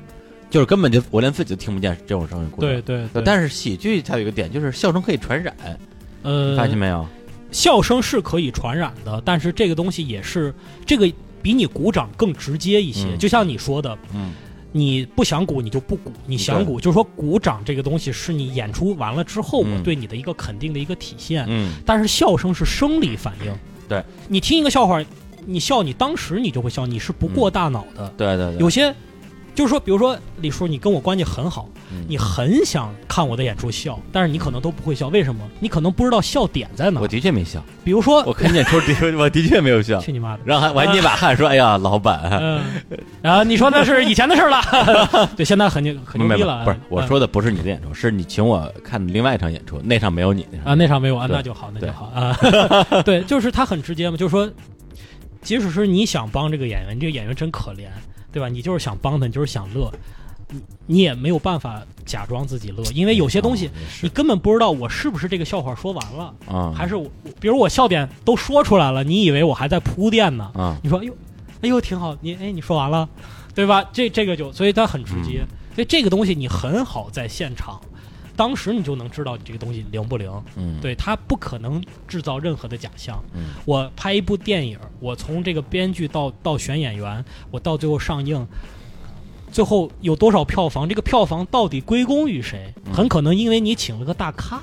[0.54, 2.52] 就是根本就我连自己都听不见这种声音。
[2.60, 3.24] 对对对。
[3.26, 5.52] 但是喜剧它有一个点，就是笑声可以传染，
[6.22, 7.04] 呃，发现没有？
[7.52, 10.54] 笑声是可以传染的，但是这个东西也是
[10.86, 11.12] 这个
[11.42, 13.06] 比你鼓掌更直接一些。
[13.06, 14.32] 嗯就像你说的，嗯
[14.72, 21.48] 你不想鼓你就不鼓，你想鼓就是说鼓掌这个东西是你演出完了之后我嗯对你的一个肯定的一个体现。
[21.50, 23.52] 嗯，但是笑声是生理反应，
[23.90, 25.04] 对你听一个笑话，
[25.48, 28.08] 你笑，你当时你就会笑，你是不过大脑的。
[28.16, 28.94] 对对对，有些
[29.56, 32.06] 就是说，比如说李叔，你跟我关系很好，嗯。
[32.08, 35.42] 你很想看我的演出笑，但是你可能都不会笑，为什么？
[35.60, 37.08] 你可能不知道笑点在哪我。
[37.08, 40.42] 的确没笑，比如说，我看演出的我的确没有笑， 去你妈的！
[40.46, 42.62] 然后还我还捏把汗说：“哎呀，老板， 嗯，
[43.22, 44.62] 然后你说那是以前的事儿了，
[45.38, 46.66] 对，现在很牛很牛逼了。
[46.66, 51.14] 不是我嗯说的不是你的演出，是你请我看另外一场演出，那场没有你啊，那场没有。
[51.14, 52.06] 啊，那就好，那就好。
[52.14, 52.36] 啊。
[53.04, 54.50] 对，就是他很直接嘛，就是说，
[55.42, 57.86] 即使是你想帮这个演员，这个演员真可怜，
[58.34, 58.50] 对吧？
[58.50, 59.90] 你就是想帮他，你就是想乐，
[60.50, 63.70] 你你也没有办法假装自己乐，因为有些东西
[64.02, 70.52] 你根本不知道我是不是这个笑话说完了，啊，还是我，比如我笑点都说出来了，你以为我还在铺垫呢？
[70.56, 71.14] 啊，你说，哎呦，
[71.62, 73.08] 哎呦，挺好，你哎，你说完了，
[73.56, 73.84] 对吧？
[73.94, 77.80] 这这个就，所以他很直接，所以这个东西你很好在现场，
[78.36, 80.32] 当时你就能知道你这个东西灵不灵。
[80.56, 83.24] 嗯，，对，它不可能制造任何的假象。
[83.36, 88.46] 嗯我拍一部电影，我从这个编剧到到选演员，我到最后上映，
[89.52, 90.90] 最后有多少票房？
[90.90, 92.74] 这个票房到底归功于谁？
[92.86, 94.62] 嗯很可能因为你请了个大咖，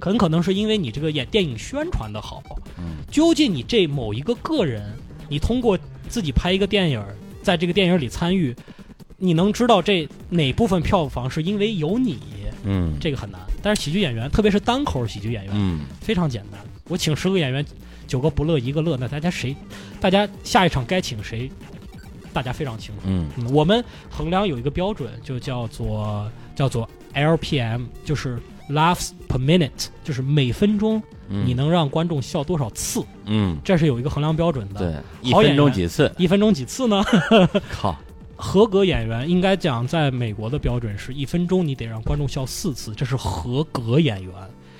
[0.00, 2.42] 很可能是因为你这个演电影宣传的好。
[2.78, 4.82] 嗯究竟你这某一个个人，
[5.28, 7.02] 你通过自己拍一个电影，
[7.42, 8.54] 在这个电影里参与，
[9.18, 12.18] 你能知道这哪部分票房是因为有你，
[12.64, 13.40] 嗯，这个很难。
[13.62, 16.60] 但是喜剧演员，特别是单口喜剧演员，嗯非常简单。
[16.88, 17.64] 我请十个演员，
[18.06, 19.56] 九个不乐一个乐，那大家谁，
[20.00, 21.50] 大家下一场该请谁，
[22.32, 23.02] 大家非常清楚。
[23.06, 34.80] 嗯嗯，我们衡量有一个标准，就叫做叫做 LPM，就是 laughs per minute，就是每分钟嗯，你能让观众笑多少次，嗯，这是有一个衡量标准的。
[34.80, 36.12] 对，一分好演员钟几次？
[36.18, 37.02] 一分钟几次呢？
[37.72, 37.96] 靠，
[38.36, 44.32] 合格演员应该讲，在美国的标准是一分钟你得让观众笑四次，这是合格演员，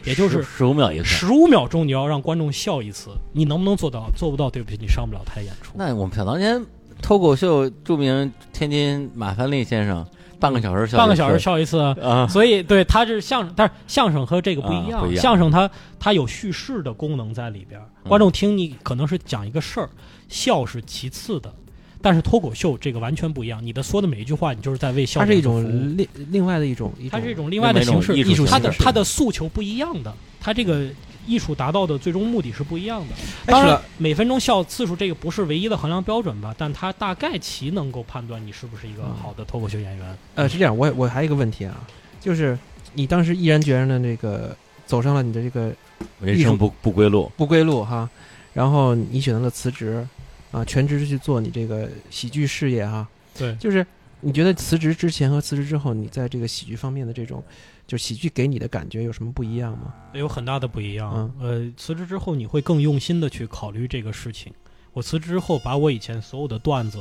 [0.04, 1.04] 也就是十五秒一次。
[1.04, 4.10] 十五秒钟你要让观众笑一次，你能不能做到？
[4.14, 5.72] 做不到，对不起，你上不了台演出。
[5.74, 6.64] 那我们想当年
[7.00, 10.06] 脱口秀著名天津马三立先生，
[10.38, 19.88] 半个小时笑，半个小时笑一次，啊，所以对他是相声，但是相声和这个不一样，啊一样相声它它有叙事的功能在里边观众听你可能是讲一个事儿，
[20.28, 21.52] 笑是其次的。
[22.02, 30.86] 但是脱口秀这个完全不一样，你的说的每一句话，你就是在为笑它是一种另另外的一种一它是一种种另外的形式，艺术它的形式它的诉求不一样的，它这个
[31.26, 33.14] 艺术达到的最终目的是不一样的。
[33.46, 40.18] 当然，每分钟笑次数这个不是唯一的衡量标准吧，但它大概其能够判断你是不是一个好的脱口秀演员。
[40.36, 41.74] 呃，是这样，我我还有一个问题啊，
[42.20, 42.56] 就是
[42.94, 44.56] 你当时毅然决然的那个
[44.86, 45.72] 走上了你的这个
[46.20, 47.30] 人生不不归路。
[47.36, 48.08] 不归路哈，
[48.52, 50.06] 然后你选择了辞职
[50.56, 53.06] 啊，全职去做你这个喜剧事业哈。
[53.36, 53.86] 对，就是
[54.20, 57.44] 你觉得辞职之前和辞职之后，你在这个喜剧方面的这种，
[57.86, 59.92] 就喜剧给你的感觉有什么不一样吗？
[60.14, 61.12] 有很大的不一样。
[61.14, 64.50] 嗯呃，辞职之后你会更用心的去考虑这个事情。
[64.94, 66.98] 我辞职之后，把我以前所有的段子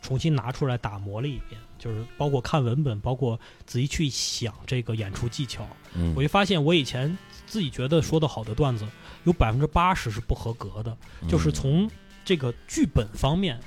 [0.00, 5.66] 重新拿出来打磨了一遍，就是包括看文本，包括仔细去想这个演出技巧。
[5.94, 7.14] 嗯我就发现我以前
[7.46, 8.86] 自己觉得说的好的段子，
[9.24, 10.96] 有百分之八十是不合格的，
[11.28, 11.86] 就是从
[12.24, 13.58] 这个剧本方面，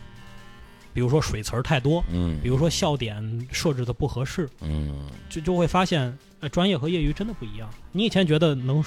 [0.94, 7.70] 比如说水词儿太多，嗯比如说笑点设置的不合适，嗯就就会发现，呃，专业和业余真的不一样。
[7.92, 8.84] 你以前觉得能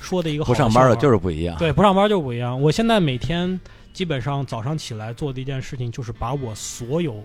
[0.00, 1.56] 说的一个好不上班的就是不一样。
[1.58, 2.60] 对，不上班就不一样。
[2.60, 3.60] 我现在每天
[3.92, 7.24] 基本上早上起来做的一件事情，就是把我所有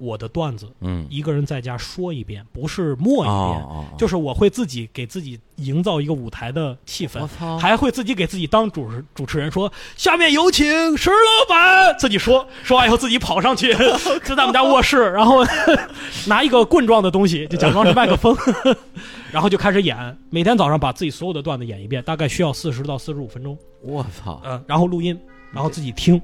[0.00, 7.20] 我的段子嗯，一个人在家说一遍，不是默一遍，哦哦，就是我会自己给自己营造一个舞台的气氛
[7.58, 13.74] 还会自己给自己当主持主持人说，下面有请石老板，自己说，说完以后自己跑上去，
[14.24, 15.44] 就在我们家卧室，然后
[16.26, 18.34] 拿一个棍状的东西，就假装是麦克风，
[19.30, 20.16] 然后就开始演。
[20.30, 25.18] 每天早上把自己所有的段子演一遍，大概需要四十到四十五分钟，我操，呃，然后录音，
[25.52, 26.20] 然后自己听，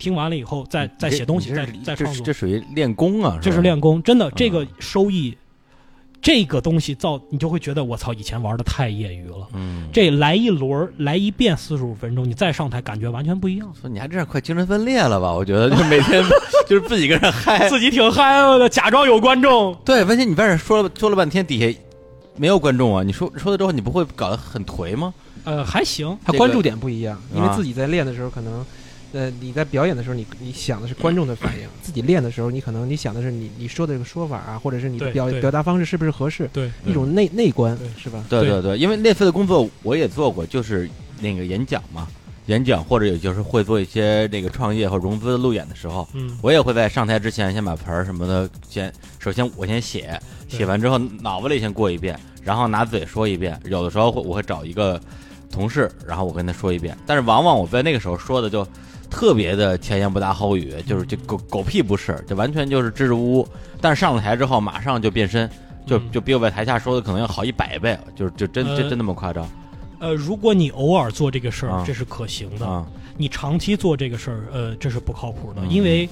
[0.00, 5.36] 听完了以后再再写东西，再再创作这，属于练功啊，这是练功，真的，这个嗯收益，
[6.22, 9.46] 这个东西造，你就会觉得我操，以前玩的太业余了。
[9.52, 13.70] 嗯，这来一轮来一遍四十五分钟，你再上台感觉完全不一样。
[13.78, 15.32] 说你还这样快精神分裂了吧？
[15.32, 16.24] 我觉得就每天
[16.66, 17.68] 就是自己跟人嗨。
[17.68, 19.76] 自己挺嗨的，假装有观众。
[19.84, 21.78] 对，文姐，你在这说了说了半天，底下
[22.36, 23.02] 没有观众啊？
[23.02, 25.12] 你说说了之后，你不会搞得很颓吗？
[25.44, 28.64] 呃，还行，他关注点不一样，因为啊自己在练的时候可能。
[29.12, 38.24] 呃，你在表演的时候，你你想的是观众的反应；自己练的时候，你可能你想的是你你说的这个说法啊，或者是你的表表达方式是不是合适，对，一种内内观是吧？
[38.28, 40.88] 对对对，因为类似的工作我也做过，就是
[41.20, 42.06] 那个演讲嘛，
[42.46, 53.60] 演讲或者也就是会做一些这个创业和融资路演的时候，嗯，我也会在上台之前先把词儿什么的先，首先我先写，写完之后脑子里先过一遍，然后拿嘴说一遍。
[53.64, 55.00] 有的时候会我会找一个
[55.50, 58.66] 同事，然后我跟他说一遍，但是往往我在那个时候说的就
[59.10, 63.48] 特别的前言不搭后语，就是这狗狗屁不是，这完全就是支支吾吾。
[63.80, 65.50] 但是上了台之后马上就变身，
[65.84, 66.10] 就嗯。
[66.12, 69.46] 就比我在台下说的可能要好一百倍，就是就真呃真真那么夸张。
[69.98, 71.84] 呃，如果你偶尔做这个事儿，啊。
[71.86, 72.86] 这是可行的；啊！
[73.18, 75.70] 你长期做这个事儿，呃，这是不靠谱的，嗯。
[75.70, 76.08] 因为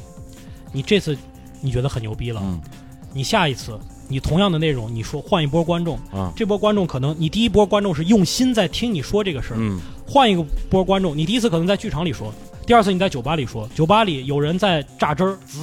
[0.72, 1.16] 你这次
[1.60, 2.60] 你觉得很牛逼了，嗯。
[3.14, 6.30] 你下一次你同样的内容，你说换一波观众，啊。
[6.36, 9.80] 这波观众可能你第一波观众是用心在听你说这个事儿，嗯。
[10.06, 12.32] 换一个波观众，你第一次可能在剧场里说，
[12.68, 15.58] 第二次你在酒吧里说，酒吧里有人在榨汁儿，滋，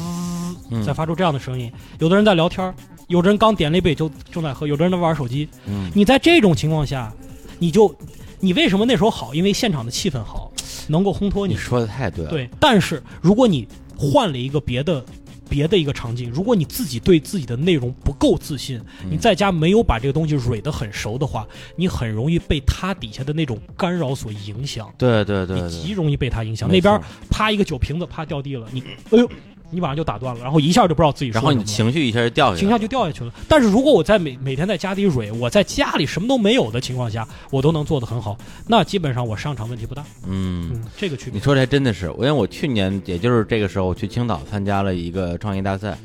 [0.72, 2.74] 嗯在发出这样的声音，有的人在聊天儿，
[3.06, 5.48] 有的人刚点了一杯就正在喝，有的人在玩手机。
[5.68, 7.14] 嗯你在这种情况下，
[7.60, 7.96] 你就
[8.40, 9.36] 你为什么那时候好？
[9.36, 10.52] 因为现场的气氛好，
[10.88, 11.54] 能够烘托你。
[11.54, 15.06] 你说的太对了，对，但是如果你换了一个别的。
[15.50, 24.94] 别的一个场景，如果你自己对自己的内容不够自信，嗯你在家没有把这个东西蕊得很熟的话，你很容易被他底下的那种干扰所影响。
[24.98, 26.70] 对对对你，极容易被他影响。
[26.70, 29.30] 那边啪一个酒瓶子啪掉地了，你哎呦，
[29.72, 33.34] 你马上就打断了，然后一下就不知道自己说然后你什么了情绪一下就掉下去了，情绪就掉下去了。
[33.48, 38.38] 但是如果我在每每天在家里蕊，我在家里什么都没有的情况下，我都能做得很好，
[38.68, 40.04] 那基本上我上场问题不大。
[40.28, 40.72] 嗯。
[40.74, 41.34] 嗯，这个区别。
[41.34, 45.98] 你说这还真的是，因为我去年也就是这个时候，我去青岛参加了一个创业大赛，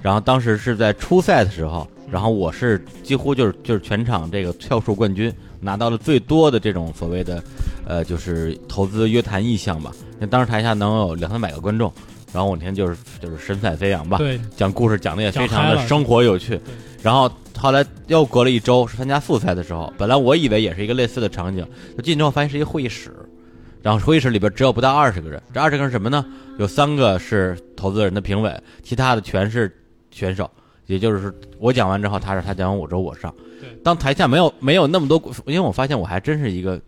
[0.00, 7.42] 然后当时是在初赛的时候，然后我是几乎就是就是全场这个票数冠军，拿到了最多的这种所谓的，
[7.86, 9.92] 呃，就是投资约谈意向吧。
[10.18, 11.92] 那当时台下能有两三百个观众，
[12.34, 16.60] 然后我那天就是就是神采飞扬吧，对，讲故事讲的也非常的生活有趣。
[17.00, 21.64] 然后后来又隔了一周是参加复赛的时候，本来我以为也是一个类似的场景，
[21.96, 23.14] 就进去之后发现是一个会议室，
[23.82, 26.26] 然后会议室里边只有不到二十个人，这二十个人是什么呢？
[26.58, 29.72] 有三个是投资人的评委，其他的全是
[30.10, 30.50] 选手。
[30.86, 33.32] 也就是，我讲完之后，他是他讲完我之后我上。
[33.82, 36.78] 当台下没有没有那么多，因为我发现我还真是一个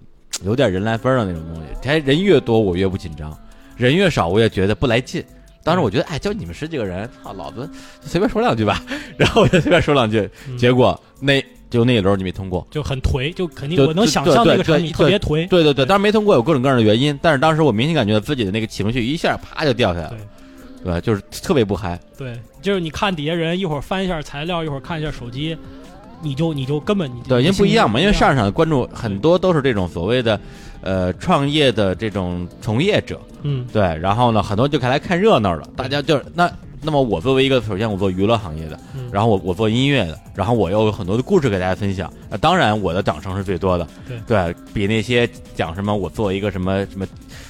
[0.45, 1.69] 有点人来疯的那种东西。
[1.81, 3.31] 台人越多，我越不紧张；
[3.75, 5.25] 人越少，我也觉得不来劲。
[5.67, 7.69] 当时我觉得，哎，就你们十几个人，操，老子
[8.01, 8.81] 随便说两句吧。
[9.19, 12.65] 然后我就随便说两句，嗯结果那就那一轮你没通过。
[12.71, 15.49] 就很颓，就肯定我能想象那个场景对特别颓。
[15.49, 20.17] 对对对，对当然没通过有各种各样的原因，但是当时我明显感觉自己的那个情绪一下啪就掉下来了，
[20.85, 21.01] 对吧？
[21.01, 21.99] 就是特别不嗨。
[22.17, 25.59] 对，就是你看底下人一会儿翻一下材料，一会儿看一下手机，
[26.23, 30.41] 你就你就根本你对，因为不一样嘛，因为上上场的观众很多都是这种所谓的，
[30.81, 33.67] 呃，创业的这种从业者，嗯。
[33.73, 36.51] 对，然后呢，很多就看来看热闹了，大家就是那
[36.83, 43.89] 那么我作为一个，首先我做娱乐行业的，嗯然后我我做音乐的，然后我又有很多的故事给大家分享，那当然我的掌声是最多的，
[44.27, 47.07] 对比那些讲什么我做一个什么什么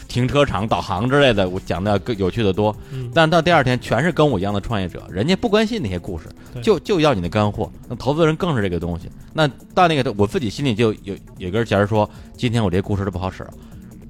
[0.09, 2.75] 停车场导航之类的，我讲的要更有趣的多。
[2.93, 6.27] 嗯但到第二天，全是跟我一样的创业者，人家不关心那些故事，
[6.63, 7.71] 就就要你的干货。
[7.89, 9.11] 那投资人更是这个东西。
[9.33, 13.51] 那到那个我自己心里就有有根弦说，今天我这故事都不好使了，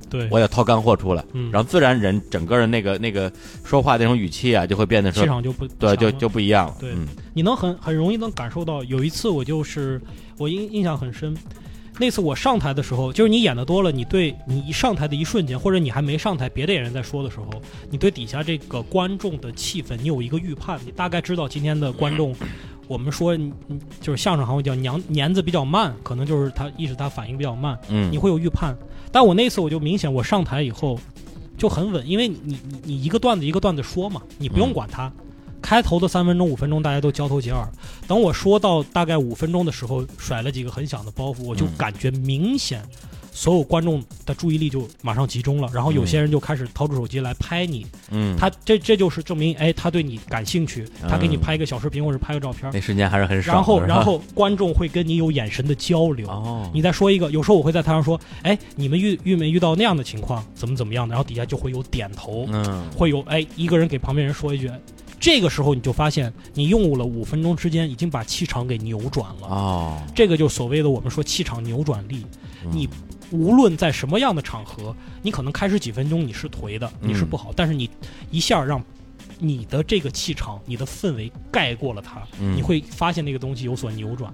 [0.08, 3.30] 对，我得掏干货出来，嗯然后自然人整个人那个那个
[3.64, 6.76] 说话那种语气啊，就会变得说气场就不对，就就不一样了。
[6.78, 8.82] 对嗯你能很很容易能感受到。
[8.84, 10.00] 有一次我就是
[10.38, 11.36] 我印印象很深，
[11.98, 17.50] 那次我上台的时候，就是你演的多了，你对你一上台的一瞬间，或者你还没上台，别的演员在说的时候，
[17.90, 22.34] 你对底下这个观众的气氛，你有一个预判，你大概知道今天的观众。
[22.88, 23.36] 我们说，
[24.00, 28.76] 就是相声行会叫娘年子比较慢，可能就是他意识他反应比较慢，嗯，你会有预判。
[29.16, 31.00] 但我那次我就明显，我上台以后
[31.56, 35.10] 就很稳，因为你你你一个段子一个段子说嘛，你不用嗯管它。
[35.62, 37.66] 开头的三分钟、五分钟大家都交头接耳，
[38.06, 42.82] 等我说到大概五分钟的时候，甩了几个很响的包袱，我就嗯感觉明显
[43.36, 51.40] 所有观众的注意力就马上集中了，然后有些人就开始掏出手机来拍你，嗯，他这这就是证明，哎，他对你感兴趣，他给你嗯。
[51.40, 53.54] 拍一个小视频或者拍个照片，那瞬间还是很爽。
[53.54, 62.84] 然后然后观众会跟你有眼神的交流，哦，你再说一个，有时候我会在台上说，哎，你们遇遇没遇到那样的情况，怎么怎么样的，然后底下就会有点头，嗯。
[62.96, 64.70] 会有哎一个人给旁边人说一句，
[65.20, 72.24] 这个时候你就发现你用了五分钟之间已经把气场给扭转了，哦，这个就所谓的我们说气场扭转力，
[72.64, 72.70] 嗯。
[72.72, 72.88] 你
[73.30, 77.90] 无论在什么样的场合，你可能开始几分钟你是颓的，嗯你是不好，但是你
[78.30, 78.82] 一下让
[79.38, 84.32] 你的这个气场、你的氛围盖过了它，嗯你会发现那个东西有所扭转，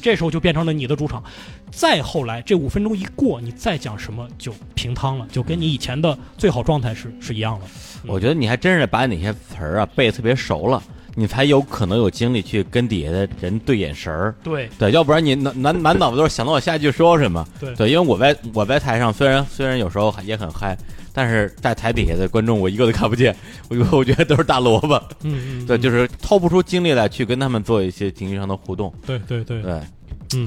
[0.00, 1.22] 这时候就变成了你的主场。
[1.70, 7.66] 再后来，这五分钟一过，你再讲什么就平汤了，就跟你以前的最好状态是是一样的。
[8.06, 10.82] 我觉得你还真是把哪些词儿啊背得特别熟了，
[11.18, 14.32] 你才有可能有精力去跟底下的人对眼神儿。
[14.44, 17.44] 对对，要不然你满满满脑子都是想到我下一句说什么。
[17.58, 20.78] 对对，因为我在我在台上，虽然虽然有时候也很嗨，
[21.12, 23.34] 但是在台底下的观众我一个都看不见，
[23.68, 24.94] 我我觉得都是大萝卜。
[25.24, 28.94] 嗯嗯，对，就是掏不出精力来去跟他们做一些情绪上的互动。
[29.04, 29.82] 对对对，对，嗯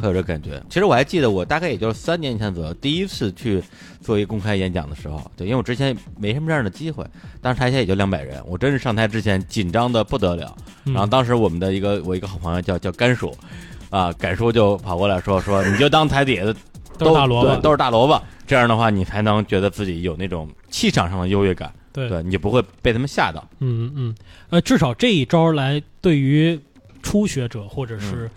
[0.01, 0.61] 会有这感觉。
[0.69, 3.61] 其实我还记得，我大概也就是三年前左右，第一次去
[4.01, 7.05] 做一个公开演讲的时候，对，因为我之前没什么这样的机会，
[7.41, 10.55] 当时台下也就两百人，我真是上台之前紧张的不得了。
[10.85, 10.93] 嗯。
[10.93, 13.35] 然后当时我们的一个我一个好朋友叫叫甘叔，
[13.89, 16.55] 啊，甘叔就跑过来说说，你就当台底下的
[16.97, 22.07] 都是大萝卜，都是大萝卜，这样的话你才能觉得自己有那种气场上的优越感，对。
[22.07, 23.43] 对你就不会被他们吓到。
[23.59, 24.15] 嗯嗯，
[24.51, 26.59] 呃，至少这一招来对于
[27.01, 28.29] 初学者或者是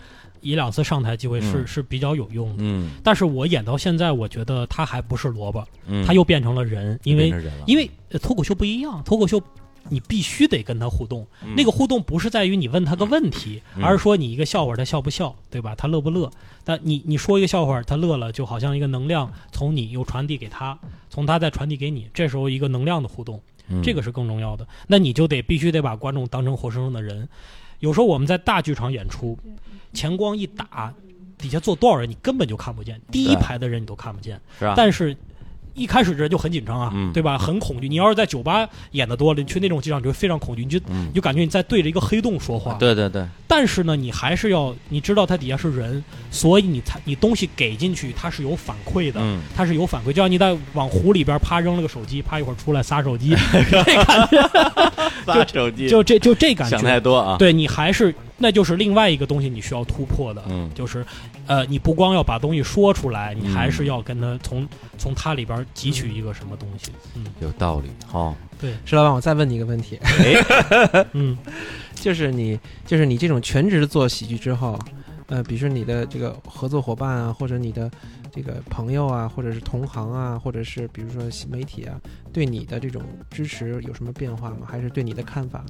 [0.45, 2.57] 一两次上台机会是、嗯是比较有用的。
[2.59, 7.33] 嗯但是我演到现在，我觉得他还不是萝卜，嗯，他又变成了人，因为
[7.65, 9.41] 因为呃脱口秀不一样，脱口秀
[9.89, 11.25] 你必须得跟他互动。
[11.43, 15.73] 嗯那个互动不是在于你问他个问题，嗯而是说你一个笑话他笑不笑，对吧？
[15.75, 16.29] 他乐不乐？
[16.63, 20.77] 但你你说一个笑话他乐了，就好像一个能量从你又传递给他，
[21.09, 24.67] 从他再传递给你，这时候一个能量的互动，嗯这个是更重要的。
[24.87, 27.27] 那你就得必须得把观众当成活生生的人。
[27.85, 29.37] 有时候我们在大剧场演出，
[29.93, 30.91] 前光一打，
[31.37, 34.41] 底下坐多少人你根本就看不见，第一排的人你都看不见。
[34.57, 34.73] 是吧？
[34.75, 35.15] 但是
[35.75, 37.37] 一开始人就很紧张啊，嗯对吧？
[37.37, 37.87] 很恐惧。
[37.87, 42.73] 你要是在酒吧演的多了，你去那种机场，你就会非常恐惧，你就嗯你，就感觉你在对着一个黑洞说话。
[42.79, 49.19] 对对对，但是呢，你还是要你知道它底下是人，所以你才你东西给进去，它是有反馈的。
[49.21, 53.35] 嗯，它是有反馈，就像你在往湖里边啪扔了个手机，啪一会儿出来撒手机，
[53.69, 54.91] 这感觉
[55.25, 60.69] 发手机就这就这感想太觉，多啊，对你还是那就是另外一个东西你需要突破的，嗯。
[60.73, 61.05] 就是
[61.47, 63.71] 呃，你不光要把东西说出来，你还嗯。
[63.71, 64.67] 是要跟他从
[64.97, 67.25] 从他里边汲取一个什么东西，嗯。
[67.39, 68.35] 有道理，好，
[68.85, 71.37] 石老板，我再问你一个问题，哎， 嗯。
[71.95, 74.77] 就是你就是你这种全职做喜剧之后，
[75.27, 77.89] 呃，比如说你的这个合作伙伴啊，或者你的
[78.31, 81.95] 这个朋友啊，或者是同行啊，或者是比如说新媒体啊，
[82.33, 84.67] 对你的这种支持有什么变化吗？
[84.69, 85.63] 还是对你的看法？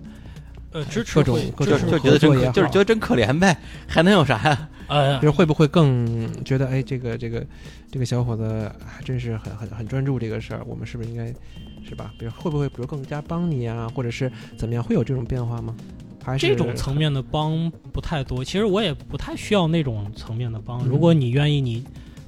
[0.72, 3.58] 呃，支持各种会各种就就觉得真就是觉得真可怜呗，
[3.88, 4.70] 还能有啥呀？
[4.88, 7.46] 呃比如会不会更觉得，哎，这个这个
[7.92, 11.28] 这个小伙子还真是很很很专注这个事儿，我们是不是应该，
[11.88, 12.14] 是吧？
[12.20, 15.76] 比如会不会比如更加帮你啊，或者是怎么样，会有这种变化吗？
[16.24, 20.84] 还是这种层面的帮不太多，其实我也不太需要那种层面的帮。
[20.84, 21.84] 嗯如果你愿意，你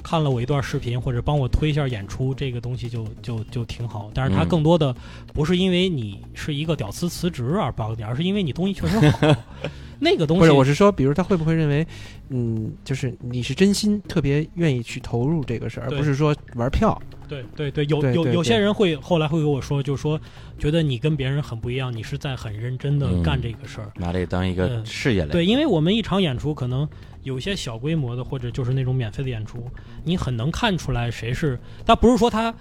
[0.07, 4.09] 看了我一段视频或者帮我推一下演出，这个东西就就就挺好。
[4.13, 4.95] 但是它嗯更多的
[5.33, 9.35] 不是因为你是一个屌丝辞职而帮你，而是因为你东西确实好。
[9.99, 11.85] 那个东西不是我是说，比如他会不会认为，
[12.29, 16.97] 嗯，就是你是真心特别愿意去投入这个事儿，而不是说玩票。
[17.27, 20.17] 对对对，有有有些人会后来会跟我说，就是说
[20.57, 23.91] 觉得你跟别人很不一样，你是在很认真的嗯干这个事儿。
[23.95, 26.87] 拿这当一个嗯事业来，对，因为我们一场演出可能
[27.27, 29.69] 有些小规模的，或者就是那种免费的演出，
[30.03, 31.59] 你很能看出来谁是。
[31.85, 32.53] 但不是说他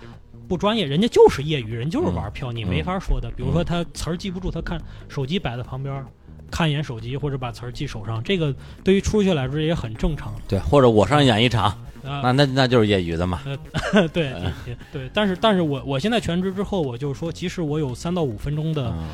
[0.48, 3.30] 不专业，人家就是业余，人就是玩票，你没法说的。
[3.30, 6.04] 比如说他词儿记不住，他看手机摆在旁边，
[6.50, 8.54] 看一眼手机或者把词儿记手上，这个
[8.84, 10.34] 对于初学来说也很正常。
[10.48, 11.66] 对，或者我上演一场，
[12.04, 13.40] 啊、那那那就是业余的嘛，
[14.12, 14.26] 对
[14.66, 19.08] 也对，但是但是我我现在全职之后，我就是说，即使我有三到五分钟的嗯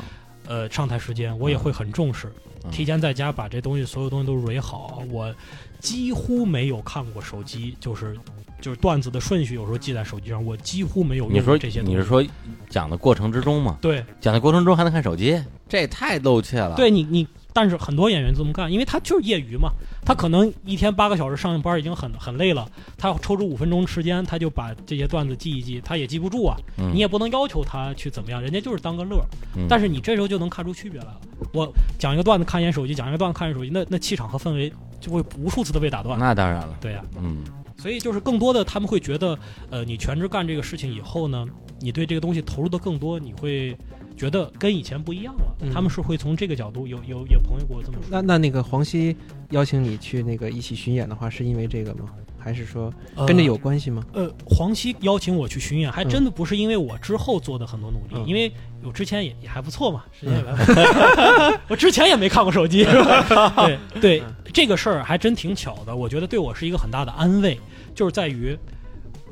[0.47, 2.27] 呃上台时间，我也会很重视，
[2.63, 5.03] 嗯提前在家把这东西所有东西都蕊好。
[5.11, 5.33] 我
[5.79, 8.17] 几乎没有看过手机，就是
[8.61, 11.95] 就是段子的顺序，有时候记在手机上，我几乎没有你说这些东西。
[11.95, 12.25] 你是说
[12.69, 13.77] 讲的过程之中吗？
[13.81, 16.75] 对讲的过程中还能看手机，这也太露怯了。
[16.75, 19.69] 对，你你，但是很多演员这么干，因为他就是业余嘛，
[20.03, 26.57] 他可能一天八个小时上班已经很很累了，他要抽出五分钟时间，他就把这些段子记一记，他也记不住啊。
[26.79, 29.25] 嗯你也不能要求他去怎么样，人家就是当个乐儿。
[29.55, 31.21] 嗯但是你这时候就能看出区别来了。
[31.53, 36.17] 我讲一个段子看一眼手机，讲一个段子看一眼手机，那那气场和氛围就会无数次的被打断。
[36.17, 37.43] 那当然了，对呀、嗯
[37.75, 39.37] 所以就是更多的他们会觉得，
[39.69, 41.45] 呃，你全职干这个事情以后呢，
[41.81, 43.75] 你对这个东西投入的更多，你会
[44.15, 45.55] 觉得跟以前不一样了。
[45.61, 48.07] 嗯他们是会从这个角度，有有有朋友给我这么说。
[48.09, 49.15] 那那那个黄西
[49.49, 52.09] 邀请你去那个一起巡演的话，是因为这个吗？
[52.37, 52.93] 还是说
[53.25, 54.03] 跟这有关系吗？
[54.11, 58.51] 呃，黄西邀请我去巡演，还真的不是因为我之后做的很多努力，嗯因为
[58.83, 61.59] 我之前也也还不错嘛，时间也还不错。
[61.69, 63.55] 我之前也没看过手机， 是吧？
[63.65, 67.57] 对对，嗯这个事儿还真挺巧的，我觉得对我是一个很大的安慰，
[67.95, 68.57] 就是在于。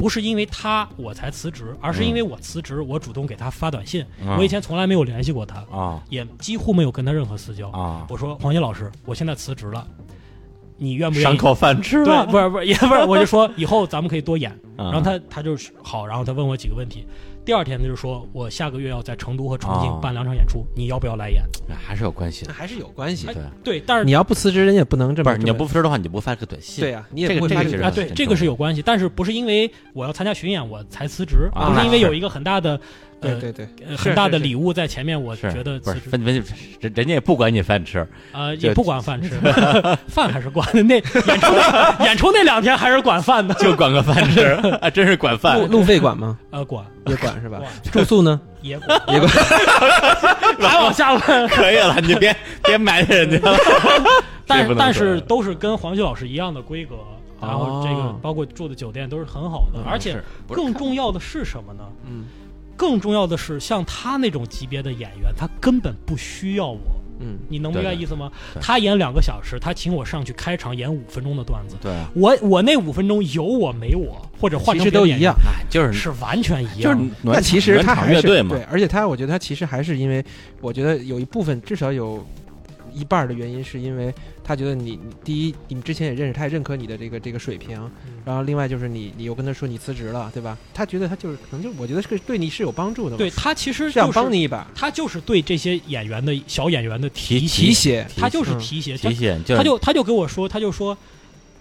[0.01, 4.03] 不是因为他我才辞职，而是因为我辞职，我主动给他发短信。
[4.19, 7.69] 嗯我以前从来没有联系过他，啊也几乎没有跟他任何私交。
[7.69, 9.87] 啊，我说黄杰老师，我现在辞职了，
[10.81, 11.23] 你愿不愿意？
[11.23, 14.51] 赏口饭吃对，了，不是不是也不是，我就说以后咱们可以多演。
[14.75, 17.05] 然然后他他就是好，然后他问我几个问题。
[17.43, 21.43] 第二天他就说我下个月要在成都和重庆哦办两场演出，你要不要来演？
[21.87, 22.51] 还是有关系的。
[22.51, 23.33] 那还是有关系哎。
[23.33, 26.83] 对，对，但是你要不辞职，人也不能这么不是你要不辞职的话，你就不发这个短信。
[26.83, 32.79] 对呀，你也不会发个啊，对，这个是有关系，但是不是因为我要参加巡演我才辞职，啊不是因为有一个很大的呃
[33.21, 39.29] 对对对，很大的礼物在前面，我觉得不是辞职分分人人家也不管你饭吃，呃也不管饭吃，
[40.09, 40.81] 饭还是管的。
[40.83, 44.45] 那演出那演出那两天还是管饭的，就管个饭吃，
[44.81, 45.67] 啊真是管饭路。
[45.67, 46.37] 路费管吗？
[46.49, 47.61] 呃管也管是吧？
[47.91, 48.39] 住宿呢？
[48.61, 49.29] 也管，也管。
[50.59, 51.47] 还往下问。
[51.49, 53.57] 可以了，你别别埋汰人家了。
[54.45, 56.95] 但是但是都是跟黄旭老师一样的规格，
[57.41, 61.83] 然后这个哦包括住的酒店都是很好的，而且更重要的是什么呢？
[62.05, 62.25] 嗯
[62.81, 66.79] 更重要的是，像他那种级别的演员，他根本不需要我。
[67.19, 68.31] 嗯，你能明白意思吗？
[68.59, 75.35] 他演两个小时，他请我上去开场演五分钟的段子，对，我我那五分钟有我没我，或者换其成都一样。
[75.45, 76.97] 哎，就是是完全一就是样。
[77.21, 80.25] 暖那其实他还是乐队嘛对，，而且他我觉得他其实还是因为，
[80.59, 82.25] 我觉得有一部分至少有
[82.91, 84.11] 一半的原因是因为
[84.51, 88.11] 他觉得你你第一你们之前也认识，他也认可你的这个这个水平，嗯。
[88.25, 90.57] 然后另外就是你你又跟他说你辞职了，对吧？
[90.73, 100.97] 他觉得他就是可能就我觉得是个对你是有帮助的，对他其实是想就是帮你一把，他就是对这些演员的小演员的提提提携，他就是嗯提携，他提携他就他就跟我说，他就说，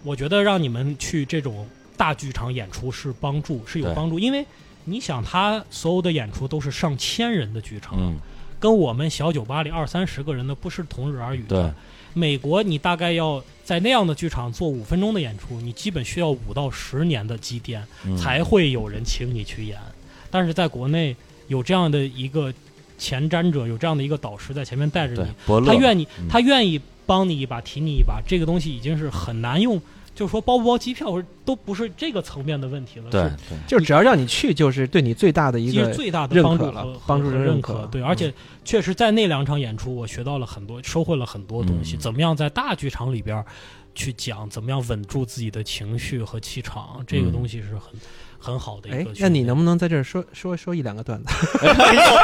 [0.03, 1.64] 我觉得让你们去这种
[1.97, 4.45] 大剧场演出是帮助，是有帮助，因为
[4.84, 8.16] 你想他所有的演出都是上千人的剧场，嗯，
[8.59, 11.72] 跟我们小酒吧里二三十个人的不是同日而语的。
[12.14, 18.16] 对，美国你大概要在那样的剧场做五分钟的演出，你基本需要五到十年的积淀，嗯。
[18.16, 19.78] 才会有人请你去演。
[20.30, 21.14] 但是在国内
[21.48, 22.52] 有这样的一个
[22.98, 25.14] 前瞻者，有这样的一个导师在前面带着
[25.46, 26.28] 你，他愿意嗯。
[26.28, 29.80] 他愿意帮你一把，提你一把，这个东西已经是很难用，
[30.14, 38.04] 就是说包不包机票都不是这个层面的问题了，对对，就是只要让你去，就是对你最大的一个最大的认帮助可了和帮助的认可对，嗯。
[38.04, 38.32] 而且
[38.64, 41.96] 确实在那两场演出，我学到了很多，收获了很多东西。
[41.96, 41.98] 嗯。
[41.98, 43.42] 怎么样在大剧场里边
[43.94, 47.32] 去讲，怎么样稳住自己的情绪和气场，这个嗯。
[47.32, 47.92] 东西是很
[48.41, 51.34] 很好的一个哎。，那你能不能在这儿说说说一两个段子？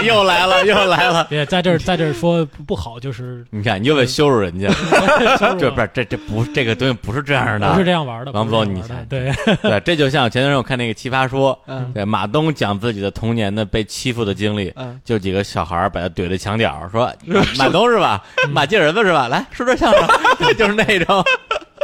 [0.03, 1.25] 又 又来了，又来了。
[1.29, 4.69] 别在这儿在这儿说不不好，就是你看，你又得羞辱人家，
[5.59, 17.13] 这不是这这不这个东西不是这样的，不是这样玩的，王总你对，对，这就像前段时间我看那个《奇葩说》，嗯对马东讲自己的童年的被欺负的经历，嗯，就几个小孩把他怼在墙角，说
[17.59, 18.25] 马东是吧？
[18.45, 19.29] 嗯马进人子是吧？
[19.29, 20.07] 来说说相声，
[20.39, 21.23] 对就是那种，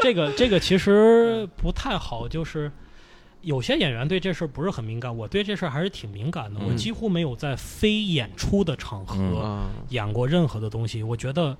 [0.03, 2.70] 这个这个其实不太好，就是
[3.43, 6.61] 有些演员对这事儿不是很敏感，我对这事儿还是挺敏感的。
[6.61, 11.03] 嗯我几乎没有在非演出的场合演过任何的东西。
[11.03, 11.57] 我觉得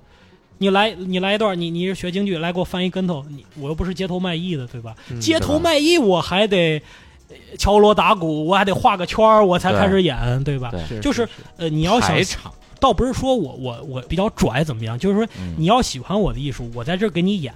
[0.59, 4.95] 你来你来一段，你你是学京剧，来给我翻一跟头，你我又不是街头卖艺的，对吧？
[5.11, 6.81] 嗯街头卖艺我还得
[7.29, 10.71] 呃敲锣打鼓，我还得画个圈儿，我才开始演，对吧？
[10.71, 11.27] 对是就是
[11.57, 17.53] 呃，你要想排场，倒不是说我我我比较拽怎么样，就是说嗯你要喜欢我的艺术，我在这儿给你演，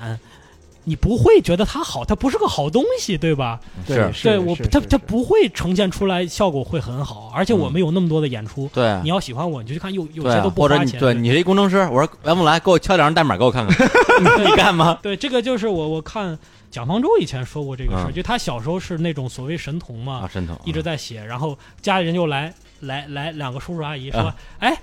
[0.89, 3.59] 你不会觉得它好，它不是个好东西，对吧？
[3.85, 10.95] 对是，对我，它它是是是不会呈现出来效果会很好，而且我嗯们有那么多的演出，对啊你要喜欢我，你就去看，有有些都不或者花钱。
[10.95, 13.88] 你对你是一工程师，我说来不来给我敲两张代码给我看看，
[14.41, 14.97] 你干吗？
[15.03, 16.39] 对这个就是我我看
[16.71, 24.77] 蒋方舟以前说过这个事儿，嗯就他小时候是那种所谓神童嘛，啊，神童一直在写，然后家里人就来来来两个叔叔阿姨说啊，哎。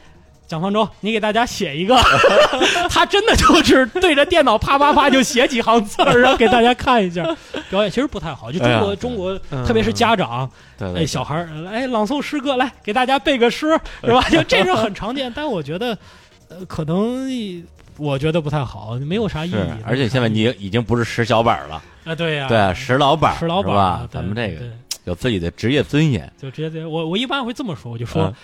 [0.55, 1.96] 蒋方舟，你给大家写一个，
[2.88, 7.24] 他真的就是对着电脑啪啪啪就写几行字儿，然后给大家看一下。
[7.68, 9.64] 表演其实不太好，就中国、哎中国，嗯。
[9.66, 10.48] 特别是家长，
[10.94, 14.22] 哎，小孩儿，哎，朗诵诗歌，来给大家背个诗，是吧？
[14.30, 15.98] 就这是很常见，但我觉得，
[16.48, 17.26] 呃，可能
[17.96, 24.64] 我觉得不太好，没有啥意义。，而且现在你已经不是石小板了，啊，对呀，对啊，石老板儿石老板咱们这个
[25.02, 28.22] 有自己的职业尊严，就直接我我一般会这么说，我就说。
[28.26, 28.34] 嗯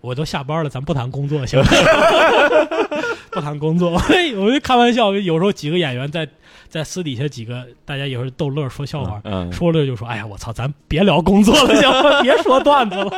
[0.00, 1.66] 我都下班了，咱不谈工作行吗？
[3.30, 3.92] 不谈工作，
[4.36, 5.12] 我就开玩笑。
[5.12, 6.26] 有时候几个演员在
[6.68, 12.22] 在私底下几个大家也是逗乐说笑话，嗯，说了就说：“哎呀，我操，咱别聊工作了，行吗？
[12.22, 13.10] 别说段子了。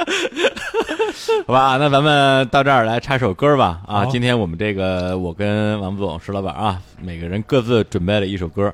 [1.46, 3.80] 好吧，那咱们到这儿来插首歌吧。
[3.86, 8.72] 啊，今天我们这个我跟王总、石老板啊，每个人各自准备了一首歌。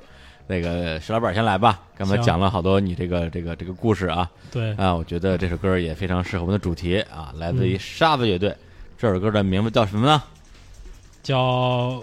[0.48, 8.56] 那个石老板先来吧，刚才讲了好多你这个这个这个故事啊，”对，啊，我觉得这首歌也非常适合我们的主题啊，来自于嗯沙子乐队。
[8.96, 10.22] 这首歌的名字叫什么呢？
[11.22, 12.02] 叫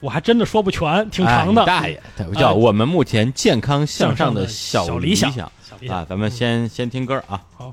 [0.00, 1.62] 我还真的说不全，挺哎长的。
[1.62, 7.40] 你大爷，对叫哎我们目前健康向上的小理理想想小理想啊，咱们先先听歌啊。
[7.54, 7.72] 好。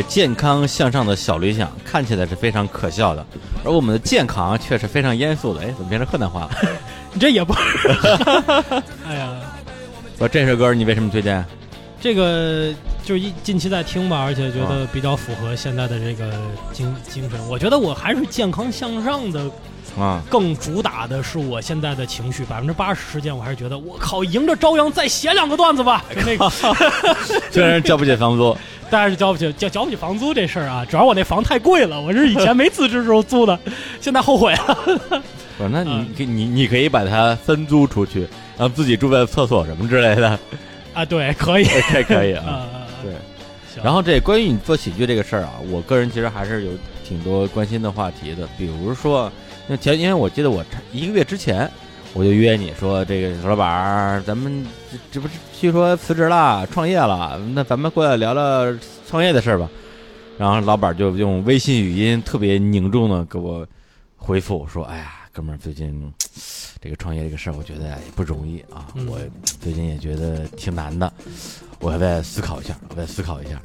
[0.00, 3.26] 些健康向上的小理想看起来是非常可笑的，
[3.64, 5.60] 而我们的健康却是非常严肃的。
[5.60, 6.50] 哎，怎么变成河南话了？
[7.12, 7.88] 你这也不是，
[9.06, 9.36] 哎呀，
[10.18, 11.44] 我这首歌你为什么推荐？
[12.00, 12.72] 这个
[13.04, 16.32] 就是一近期在听吧，而且觉得比较符合现在的这个
[16.72, 17.40] 精精神。
[17.48, 19.50] 我觉得我还是健康向上的
[19.98, 26.04] 啊，更主打的是我现在的情绪，百分之八十时间我还是觉得我靠，迎着朝阳再写两个段子吧。
[26.14, 26.48] 就那个，
[27.50, 28.56] 虽然交不起房租，
[28.90, 33.58] 但是交不起交交不起房租这事儿啊，主要我那房太贵了，我是以前没辞职时候租的，
[34.00, 34.78] 现在后悔了。
[35.56, 38.20] 不是，那你可你你可以把它分租出去，
[38.56, 40.38] 然后自己住在厕所什么之类的。
[40.94, 42.44] 啊，对，可以， 这可以啊。
[42.46, 42.66] 啊，
[43.02, 43.12] 对。
[43.74, 46.72] 行然后这关于你做喜剧这个事儿啊，我个人其实还是有
[47.06, 48.48] 挺多关心的话题的。
[48.56, 49.30] 比如说，
[49.66, 51.70] 那前因为我记得我一个月之前
[52.14, 59.68] 我就约你说，这个石老板儿，咱们这这不是据说辞职了，创业了，那咱们过来聊聊创业的事儿吧。
[60.38, 63.66] 然后老板就用微信语音特别凝重的给我
[64.16, 66.12] 回复说：“哎呀，哥们儿，最近
[66.80, 69.18] 这个创业这个事儿，我觉得也不容易啊，嗯我
[69.60, 71.12] 最近也觉得挺难的，
[71.80, 73.60] 我还在思考一下，我再思考一下。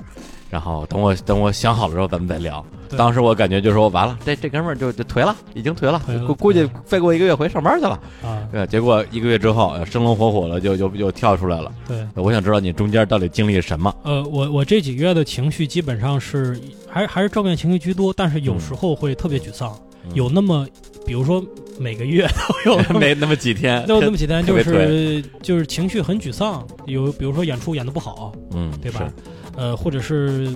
[0.54, 2.64] 然后等我等我想好了之后，咱们再聊。
[2.96, 8.00] 当时我感觉就说，完了，这这哥们儿就就颓了，已经颓了，估估计再过一个月回上班去了。
[8.22, 11.72] 啊，对，结果一个月之后，呃生龙活虎了，就就就跳出来了。
[11.88, 12.06] 对。
[12.14, 13.92] 我想知道你中间到底经历了什么？
[14.04, 19.76] 呃，我我这几个月的情绪基本上是还还是正面情绪居多，但是有嗯时候会特别沮丧，
[20.06, 20.68] 嗯有那么
[21.04, 21.44] 比如说
[21.80, 22.28] 每个月
[22.66, 29.12] 都有 那没那么几天，都 有那么几天，就是就是情绪很沮丧，有比如说演出演的不好，嗯，对吧？
[29.56, 30.48] 呃，或者是，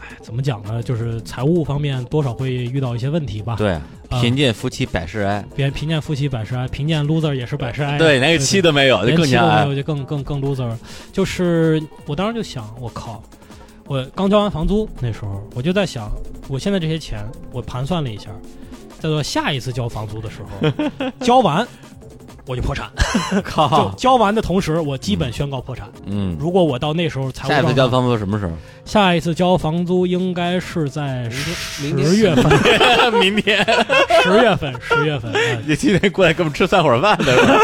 [0.00, 0.82] 哎，怎么讲呢？
[0.82, 3.56] 就是财务方面多少会遇到一些问题吧。
[3.56, 3.82] 对，啊
[4.20, 5.44] 贫贱夫妻百事哀。
[5.54, 7.98] 别贫贱夫妻百事哀，贫贱 loser 也是百事哀。
[7.98, 10.70] 对，连个妻都没有，就连更加哀妻都没有，就更更更 loser。
[11.12, 13.22] 就是我当时就想，我靠，
[13.86, 16.10] 我刚交完房租那时候，我就在想，
[16.48, 18.30] 我现在这些钱，我盘算了一下，
[19.00, 21.66] 在做下一次交房租的时候， 交完
[22.46, 22.90] 我就破产。
[23.44, 23.94] 就。
[23.96, 25.90] 交完的同时，我基本宣告破产。
[26.06, 28.52] 嗯，如果我到那时候财务下一次交房租什么时候？
[28.84, 33.64] 下一次交房租应该是在十月份， 明天。
[34.22, 35.32] 十月份，十月份。
[35.32, 37.58] 哎你今天过来给我们吃散伙饭的是吧？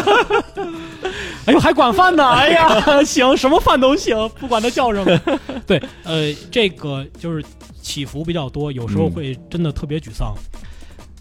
[1.47, 2.27] 哎呦，还管饭呢！
[2.27, 5.39] 哎呀，行，什么饭都行，不管他叫什么。
[5.67, 7.45] 对，呃，这个就是
[7.83, 10.35] 起伏比较多，有时候嗯会真的特别沮丧。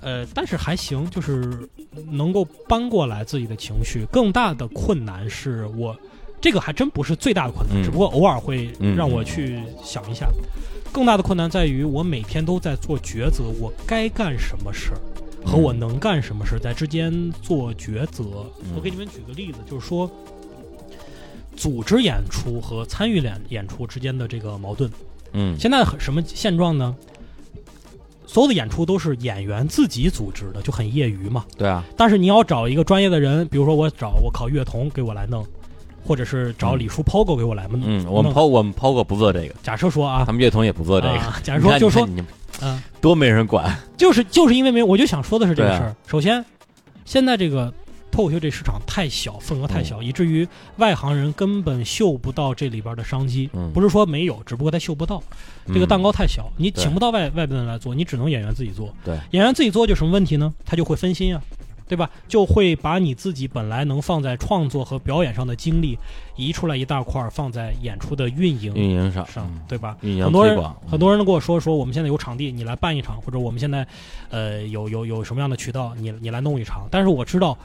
[0.02, 1.68] 呃，但是还行，就是
[2.10, 4.06] 能够搬过来自己的情绪。
[4.12, 5.96] 更大的困难是我，
[6.40, 10.28] 这个还真不是最大的困难，嗯只不过偶尔会嗯让我去想一下。
[10.92, 15.00] 更大的困难在于我每天都在做抉择，我该干什么事儿。
[15.46, 18.46] 和我能干什么事儿在之间做抉择。
[18.62, 20.12] 嗯我给你们举个例子，就是说，
[21.56, 24.92] 组织演出和参与演演出之间的这个矛盾。
[25.32, 26.94] 嗯现在很什么现状呢？
[28.30, 31.44] 所有的演出都是演员自己组织的，就很业余嘛。
[31.58, 35.44] 对啊，但是你要找一个专业的人，比如说我找我考乐童给我来弄，
[36.06, 37.82] 或者是找李叔 POGO 给我来弄。
[37.84, 41.16] 嗯，我们弄 PO 我们 POGO 不做这个，假设说啊他，们乐童也不做这个。
[41.16, 42.08] 啊 假如说就说
[42.62, 43.76] 嗯，多没人管。
[43.98, 45.96] 就是就是因为没有，我就想说的是这个事儿。
[46.06, 46.46] 首先，
[47.06, 47.74] 现在这个
[48.12, 50.48] 脱口秀这市场太小，份额太嗯小，以至于
[50.78, 53.50] 外行人根本嗅不到这里边的商机。
[53.54, 55.22] 嗯不是说没有，只不过他嗅不到。
[55.68, 58.94] 这个蛋糕太小，你请不到外外边的人来做，你只能演员自己做。
[59.06, 60.54] 对，演员自己做就什么问题呢？
[60.66, 61.42] 他就会分心啊，
[61.88, 62.10] 对吧？
[62.28, 65.98] 就会把你自己本来能放在创作和表演上的精力
[66.36, 69.96] 移出来一大块儿，放在演出的运营运营上上，嗯对吧？
[70.02, 73.86] 运营很多人很多人都跟我说说，我们现在有场地，你来办一场，或者我们现在，
[74.30, 76.88] 呃，有有有什么样的渠道，你你来弄一场。
[76.90, 77.58] 但是我知道，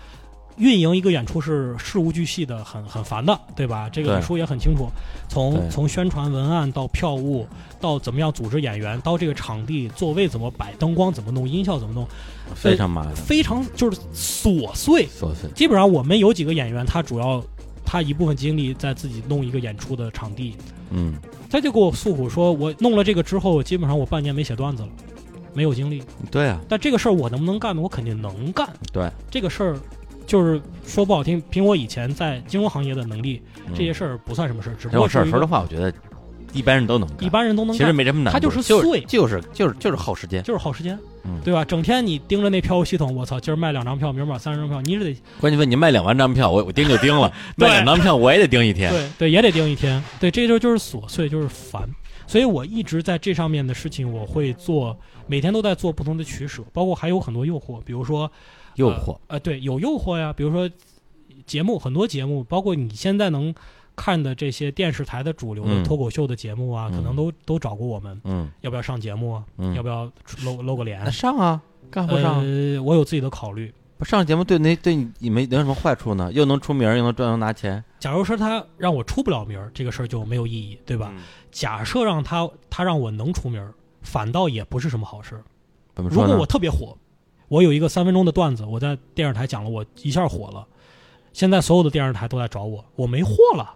[0.57, 3.89] 运营一个演出是事无巨细的，很很烦的，对吧？
[3.89, 4.89] 这个对李叔也很清楚，
[5.29, 7.47] 从从宣传文案到票务，
[7.81, 12.07] 到怎么样组织演员，到这个场地座位怎么摆，灯光怎么弄，音效怎么弄，
[12.55, 15.07] 非常麻烦，非常就是琐碎。
[15.09, 15.51] 琐碎。
[15.55, 17.43] 基本上我们有几个演员，他主要
[17.85, 20.57] 他一部分精力在自己弄一个演出的场地，
[20.91, 21.15] 嗯，
[21.51, 24.89] 他就给我诉苦说，我弄了这个之后，基本上我半年没写段子了，
[25.53, 26.03] 没有精力。
[26.31, 27.83] 对啊，但这个事儿我能不能干呢？
[27.83, 28.69] 我肯定能干。
[28.93, 29.77] 对，这个事儿
[30.27, 35.93] 就是说不好听，凭我以前在金融行业的能力，嗯这些事儿不算什么事儿，只不过事儿，说实话，我觉得
[36.53, 40.43] 一般人都能干，一般人都能其实，没什么难度，他就是就是碎就是就是就是耗时间。
[40.43, 41.65] 就是耗时间，嗯对吧？
[41.65, 48.91] 整天你盯着那票务系统，我操，今儿卖两张票，明儿买三张票，你是得关键问你卖两万张票，我我盯就盯了，对 卖两张票我也得盯一天。
[48.91, 50.03] 对对，也得盯一天。
[50.21, 51.83] 对，这就就是琐碎，就是烦。
[52.27, 54.97] 所以我一直在这上面的事情，我会做，
[55.27, 58.31] 每天都在做不同的取舍，包括还有很多诱惑，比如说
[58.77, 60.69] 诱惑，呃，对，有诱惑呀，比如说
[61.47, 63.55] 节目，很多节目，包括你现在能
[63.95, 69.45] 看的这些电视台的主流的嗯脱口秀的节目啊，嗯可能都都找过我们，嗯要不要上节目啊？
[69.59, 70.11] 嗯，要不要
[70.43, 71.13] 露露个脸？
[71.13, 71.61] 上啊，
[71.91, 72.45] 干不上？
[72.45, 73.73] 呃，我有自己的考虑。
[74.05, 76.31] 不上节目对那对你你没有什么坏处呢？
[76.31, 81.11] 又能出名，又能赚，又能拿钱，假如说他让我出不了名，这个事儿就没有意义，对吧？
[81.17, 81.23] 嗯？
[81.51, 83.67] 假设让他他让我能出名，
[84.03, 85.43] 反倒也不是什么好事。
[85.95, 86.23] 怎么说？
[86.23, 86.95] 如果我特别火，
[87.49, 90.67] 我有一个三分钟的段子，我在电视台讲了，我一下火了。
[91.33, 93.75] 现在所有的电视台都在找我，我没货了，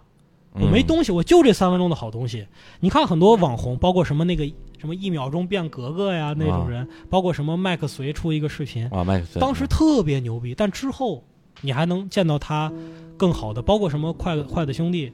[0.53, 0.87] 我没嗯。
[0.87, 2.47] 东西，我就这三分钟的好东西。
[2.79, 4.45] 你看很多网红，包括什么那个
[4.79, 11.23] 什么一秒钟变格格呀那种人，包括什么麦克随出一个视频，啊，麦克斯当时特别牛逼，但之后
[11.61, 12.71] 你还能见到他
[13.17, 15.11] 更好的，包括什么快筷子兄弟，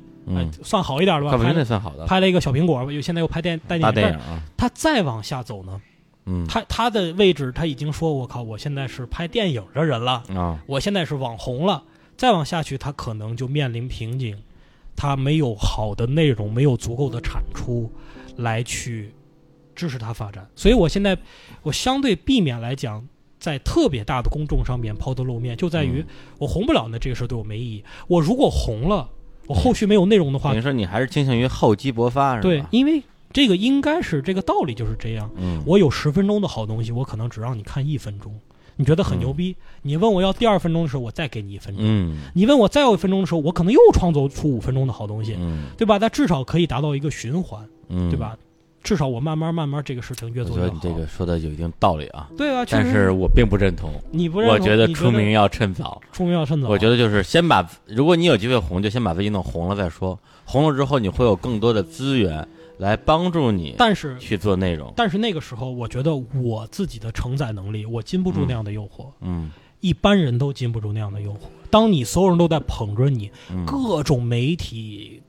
[0.63, 5.81] 算好一点的吧，快不拍了那算好的拍了一个小苹果，又现在又拍电带电影，电影啊，他再往下走呢，
[6.25, 6.45] 嗯。
[6.47, 11.83] 他他的位置他已经说，我靠，我现在是拍电影的人了，啊，我现在是网红了，
[12.15, 14.37] 再往下去，他可能就面临瓶颈，
[14.95, 17.91] 他没有好的内容，没有足够的产出
[18.37, 19.13] 来去
[19.75, 21.17] 支持他发展，所以我现在
[21.63, 23.05] 我相对避免来讲。
[23.37, 26.07] 在特别大的公众上面抛头露面，就在于嗯
[26.39, 27.83] 我红不了，那这个事儿对我没意义。
[28.07, 29.07] 我如果红了，
[29.45, 32.41] 我后续没有内容的话等于，说你还是倾向于厚积薄发，是吧？
[32.41, 35.29] 对，因为这个应该是这个道理就是这样。
[35.35, 38.33] 嗯，我有十分钟的好东西，我可能只让你看一分钟，
[38.75, 39.55] 你觉得很牛逼。
[39.81, 41.83] 你问我要第二分钟的时候，我再给你一分钟。
[41.85, 45.97] 嗯你问我再有一分钟的时候，我可能又创作出五分钟的好东西，嗯对吧？
[45.99, 48.17] 但至少可以达到一个循环，嗯，对？
[48.17, 48.35] 吧？
[48.83, 50.75] 至少我慢慢慢慢这个事情越做越我觉得。
[50.75, 53.91] 你这个说的有一定道理啊，对啊，但是我并不认同。
[54.11, 55.99] 你不认同我觉得出名要趁早。
[56.11, 56.69] 出名要趁早。
[56.69, 60.19] 我觉得就是先把，如果你有机会红，就先把自己弄红了再说。
[60.43, 62.47] 红了之后，你会有更多的资源
[62.77, 64.93] 来帮助你但是去做内容。
[64.95, 69.07] 但是那个时候，我觉得我自己的承载能力，我禁不住那样的诱惑。
[69.21, 69.51] 嗯
[69.81, 71.41] 一般人都禁不住那样的诱惑。
[71.69, 75.21] 当你所有人都在捧着你，嗯，各种媒体、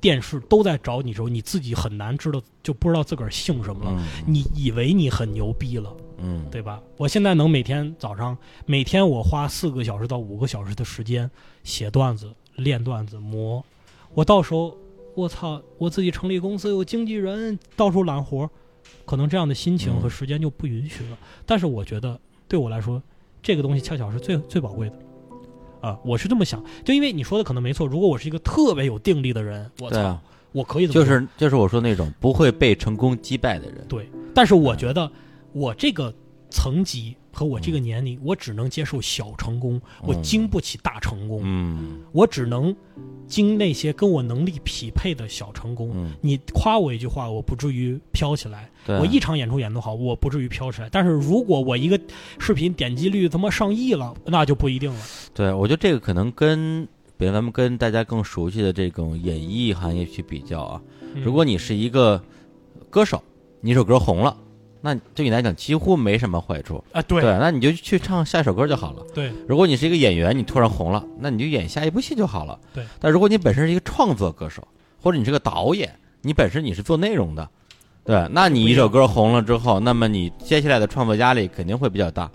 [0.00, 3.92] 电视都在找你的时候，你自己很难知道，就不知道自个儿姓什么了。
[3.96, 6.82] 嗯你以为你很牛逼了，嗯对吧？
[6.96, 8.36] 我现在能每天早上，
[8.66, 11.30] 每天我花四个小时到五个小时的时间
[11.62, 13.64] 写段子、练段子、磨。
[14.14, 14.76] 我到时候，
[15.14, 18.50] 我操，我自己成立公司，有经纪人，到处揽活儿，
[19.04, 21.18] 可能这样的心情和嗯时间就不允许了。
[21.44, 23.02] 但是我觉得，对我来说，
[23.42, 24.96] 这个东西恰巧是最最宝贵的。
[25.80, 27.86] 啊，我是这么想，就因为你说的可能没错。
[27.86, 33.84] 如果我是一个特别有定力的人，我操，啊，我可以就是就是我说那种不会被成功击败的人。
[33.88, 35.10] 对，但是我觉得
[35.52, 36.14] 我这个
[36.50, 42.74] 层级和我这个年龄，我只能接受小成功，我嗯经不起大成功，嗯我只能
[43.26, 45.90] 经那些跟我能力匹配的小成功。
[45.94, 50.88] 嗯，你夸我一句话，我不至于飘起来；对啊，我一场演出演得好，我不至于飘起来。
[50.90, 51.98] 但是如果我一个
[52.38, 55.00] 视频点击率他妈上亿了，那就不一定了。
[55.34, 60.82] 对，我觉得这个可能跟，比如咱们跟大家更熟悉的这种演艺行业去比较啊，
[61.14, 62.22] 嗯如果你是一个
[62.90, 63.22] 歌手，
[63.60, 64.36] 你一首歌红了，
[64.82, 66.84] 那对你来讲几乎没什么坏处。
[66.92, 69.02] 啊，对对，那你就去唱下一首歌就好了。
[69.14, 72.58] 对如果你是一个演员，你突然红了，那你就演下一部戏就好了。
[72.74, 72.84] 对。
[73.00, 74.66] 但如果你本身是一个创作歌手，
[75.00, 77.48] 或者你是个导演，你本身你是做内容的，
[78.04, 82.30] 对，那你一首歌红了之后，那么你接下来的创作压力肯定会比较大。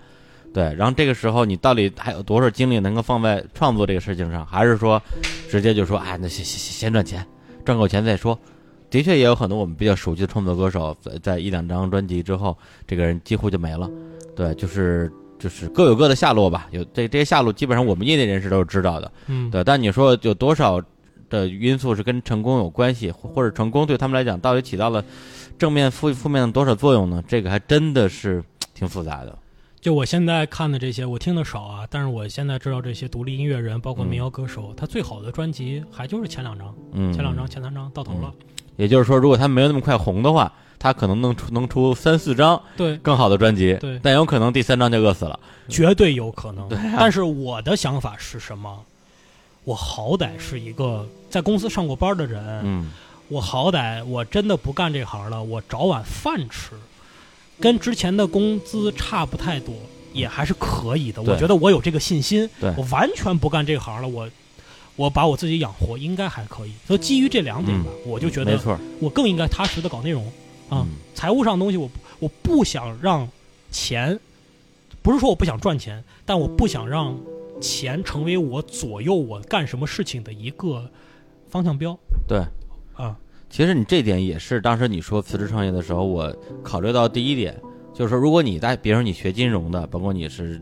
[0.54, 5.00] 对，然后这个时候你到底还有多少精力能够放在创作这个事情上，还是说
[5.50, 7.24] 直接就说，哎，那先先先先赚钱，
[7.64, 8.38] 赚够钱再说。
[8.90, 13.90] 的确也有很多我们比较熟悉的创作歌手，在在一两张专辑之后，这个人几乎就没了。
[14.34, 16.68] 对，就是就是各有各的下落吧。
[16.70, 19.12] 有这这些下落，基本上我们业内人士都是知道的。
[19.26, 20.80] 嗯，对，但你说有多少
[21.28, 25.04] 的因素是跟成功有关系，或或者成功对他们来讲到底起到了
[25.58, 27.22] 正面、负负面的多少作用呢？
[27.28, 28.42] 这个还真的是
[28.74, 29.36] 挺复杂的。
[29.80, 38.32] 就我现在看的这些，我听的少啊，但是我现在知道这些独立音乐人，包括嗯民谣歌手，他最好的专辑还就是前两张，嗯，前两张、前三张到头了。
[38.78, 45.38] 也就是说，如果他没有那么快红的话，他可能能出能出三四张对，更好的专辑，对但有可能第三张就饿死了。
[45.68, 46.68] 绝对有可能。
[46.68, 48.78] 对啊但是我的想法是什么？
[49.64, 52.90] 我好歹是一个在公司上过班的人，嗯
[53.28, 56.70] 我好歹我真的不干这行了，我找碗饭吃，
[57.60, 59.74] 跟之前的工资差不太多，
[60.14, 61.22] 也还是可以的。
[61.22, 64.26] 对我觉得我有这个信心，对我完全不干这行了，我
[64.98, 66.72] 我把我自己养活应该还可以。
[66.86, 70.26] 所以基于这两点吧，我就觉得没错我更应该踏实的搞内容。
[70.68, 73.26] 啊嗯财务上的东西我，我不想让
[73.70, 74.20] 钱，
[75.00, 77.18] 不是说我不想赚钱，但我不想让
[77.60, 80.88] 钱成为我左右我干什么事情的一个
[81.48, 82.38] 方向标对。
[82.94, 83.16] 啊。
[83.50, 87.58] 其实你这点也是当时你说辞职创业的时候，我考虑到第一点，
[87.94, 90.60] 就是说，如果你在，比如说你学金融的，包括你是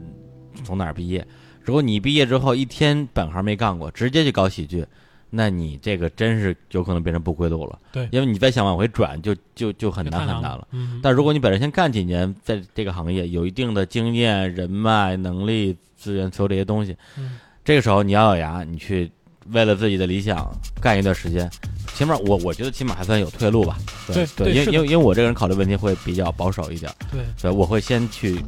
[0.65, 1.27] 从哪儿毕业，
[1.67, 4.87] 如果你毕业之后一天本行没干过，直接去搞喜剧，
[5.31, 7.77] 那你这个真是有可能变成不归路了。
[7.91, 10.69] 对因为你再想往回转，就就就很难难很难了。。
[10.71, 19.11] 嗯，但如果你本身先干几年，在这个行业有一定的经验、人脉、能力、资源，所有这些东西，嗯这个时候你咬咬牙，你去
[19.51, 20.49] 为了自己的理想
[20.81, 21.51] 干一段时间，
[21.95, 23.77] 起码我我觉得起码还算有退路吧。
[24.07, 28.41] 对对，因因为因为我这个人考虑问题会比较保守一点，对所以，我会先去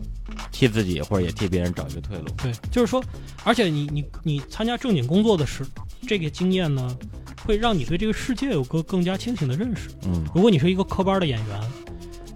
[0.51, 2.25] 替自己或者也替别人找一个退路。
[2.43, 3.03] 对，就是说，
[3.45, 5.65] 而且你你你参加正经工作的时，
[6.07, 6.97] 这个经验呢，
[7.45, 9.89] 会让你对这个世界有个更加清醒的认识。
[10.05, 11.61] 嗯如果你是一个科班的演员，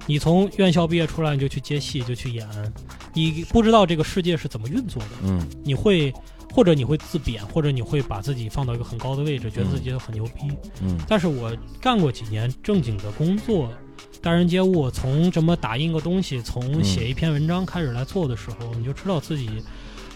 [0.06, 2.46] 你从院校毕业出来你就去接戏就去演，
[3.14, 6.12] 你不知道这个世界是怎么运作的，嗯你会
[6.52, 10.50] 或者你会自贬，或者你会把自己放到一个很高的位置，觉得自己很牛逼。
[10.82, 13.72] 嗯但是我干过几年正经的工作，
[14.22, 19.50] 待人接物，从什么打印个东西，从嗯写一篇文章开始来做的时候，你就知道自己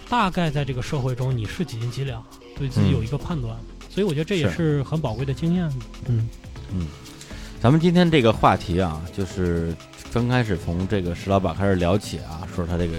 [0.08, 2.22] 大概在这个社会中你是几斤几两，
[2.56, 3.56] 对自己嗯有一个判断。
[3.90, 5.68] 所以我觉得这也是很宝贵的经验。
[6.06, 6.28] 嗯，
[7.60, 9.74] 咱们今天这个话题啊，就是
[10.12, 12.94] 刚开始从这个石老板开始聊起啊，说他这个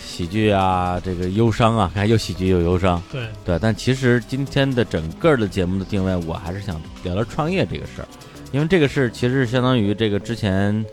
[0.00, 3.58] 喜剧啊，这个忧伤啊，看又喜剧又忧伤，对，对。
[3.58, 8.08] 但其实今天的整个的节目的定位，我还是想聊聊创业这个事儿，
[8.54, 10.84] 因为这个事其实是相当于这个之前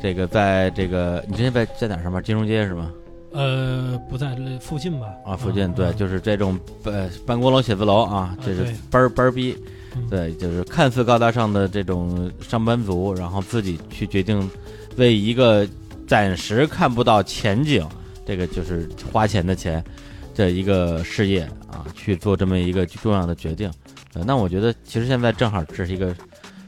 [0.00, 2.22] 这个在这个你之前在在哪儿上班？
[2.22, 2.92] 金融街是吗？
[3.32, 5.08] 呃，不在附近吧？
[5.26, 9.56] 啊，附近嗯对，就是这种呃办公楼、写字楼啊，这是对班儿班儿逼，
[9.96, 14.48] 嗯对，就是看似高大上的这种上班族，然后自己去决定
[14.96, 15.66] 为一个
[16.06, 17.84] 暂时看不到前景，
[18.24, 19.82] 这个就是花钱的钱
[20.36, 23.68] 的一个事业啊，去做这么一个重要的决定。
[24.14, 26.14] 呃，那我觉得其实现在正好这是一个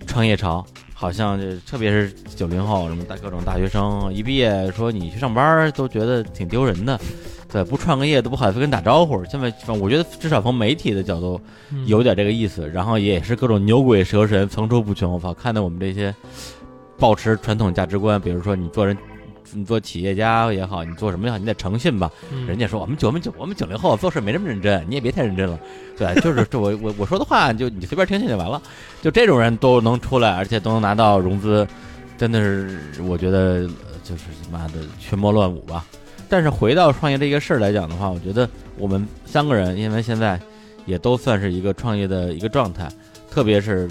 [0.05, 6.98] 创业潮，好像这特别是九零后什么大各种大学生一毕业说你去上班都觉得挺丢人的，
[7.50, 9.24] 对，不创个业都不好意思跟人打招呼。
[9.24, 11.40] 现在我觉得至少从媒体的角度
[11.70, 15.12] 嗯有点这个意思，然后也是各种牛鬼蛇神层出不穷。
[15.12, 16.14] 我操，看到我们这些
[16.98, 18.96] 保持传统价值观，比如说你做人。
[19.53, 22.11] 你做企业家也好，你做什么也好，你得诚信吧。
[22.32, 25.59] 嗯人家说我们九我们九我们九零后做事没这么认真，你也别太认真了。
[25.97, 28.61] 对，就是这我我我说的话就你随便听听就完了。
[29.03, 31.66] 就这种人都能出来，而且都能拿到融资，
[32.16, 35.84] 真的是我觉得呃就是妈的群魔乱舞吧。
[36.28, 40.40] 但是回到创业这个事儿来讲的话，我觉得我们三个人，因为现在
[40.86, 42.88] 也都算是一个创业的一个状态，
[43.30, 43.88] 特别是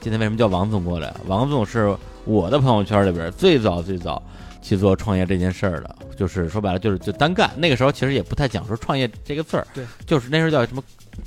[0.00, 1.14] 今天为什么叫王总过来？
[1.26, 4.20] 王总是我的朋友圈里边最早最早
[4.66, 7.48] 去做创业这件事儿的，就是说白了就是就单干。
[7.56, 10.82] 那个时候其实也不太讲说创业这个字儿，对，就是那时候叫什么？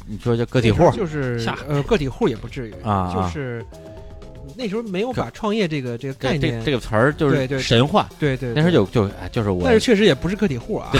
[0.05, 3.65] 你说叫个体户就是下呃个体户也不至于啊啊就是
[4.55, 8.07] 那时候没有把创业这个这个概念，这个词儿就是对对神话。
[8.19, 10.91] 对对，那时候就就哎就是我但是确实也不是个体户啊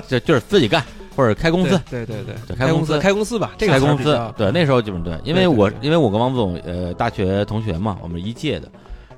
[0.00, 0.82] 就，就就是自己干
[1.14, 8.70] 或者开公司，对对对对开公司开公司吧，这个开公司对，那时候基本对，因为对对我对因为我跟王总呃大学同学嘛，我们一届的，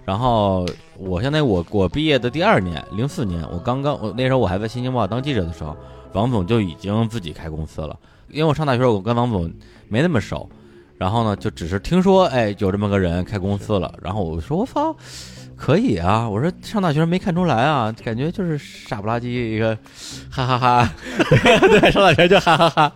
[0.09, 5.77] 然后我相当于我我毕业的第二年，零四年，我刚刚我那时候我还在《新京报》当记者的时候，
[6.15, 7.95] 王总就已经自己开公司了，
[8.31, 9.53] 因为我上大学我跟王总
[9.87, 10.49] 没那么熟，
[10.97, 14.97] 然后呢就只是听说哎有这么个人开公司了，然后我说我操。
[15.59, 19.77] 可以啊，我说上大学没看出来啊，感觉就是傻不拉几一个，
[20.31, 20.95] 哈哈哈。
[21.69, 22.93] 对，上大学就哈哈哈。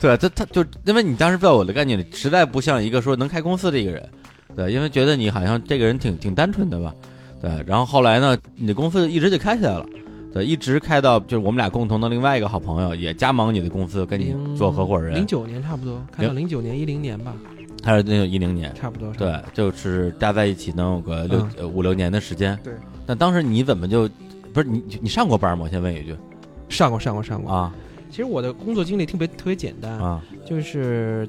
[0.00, 4.08] 对，他他就因为你当时在我的概念里，实在不像一个说能开公司的一个人，
[4.58, 6.92] 对，因为觉得你好像这个人挺挺单纯的吧，
[7.40, 9.86] 对，然后后来呢，你的公司一直就开起来了，
[10.34, 17.32] 对，一直开到就是我们俩共同的另外一个好朋友也加盟你的公司，跟你做合伙人零，九年差不多，开到零九年一零年吧，
[17.84, 19.12] 他是那个一零年，差不多。
[19.12, 22.72] 对，就是加在一起能有个六、五六年的时间，对。
[23.06, 24.10] 但当时你怎么就
[24.52, 25.62] 不是你你上过班吗？
[25.66, 26.16] 我先问一句
[26.68, 27.52] 上过上过上过。
[27.52, 27.72] 啊
[28.10, 31.28] 其实我的工作经历特别特别简单，啊就是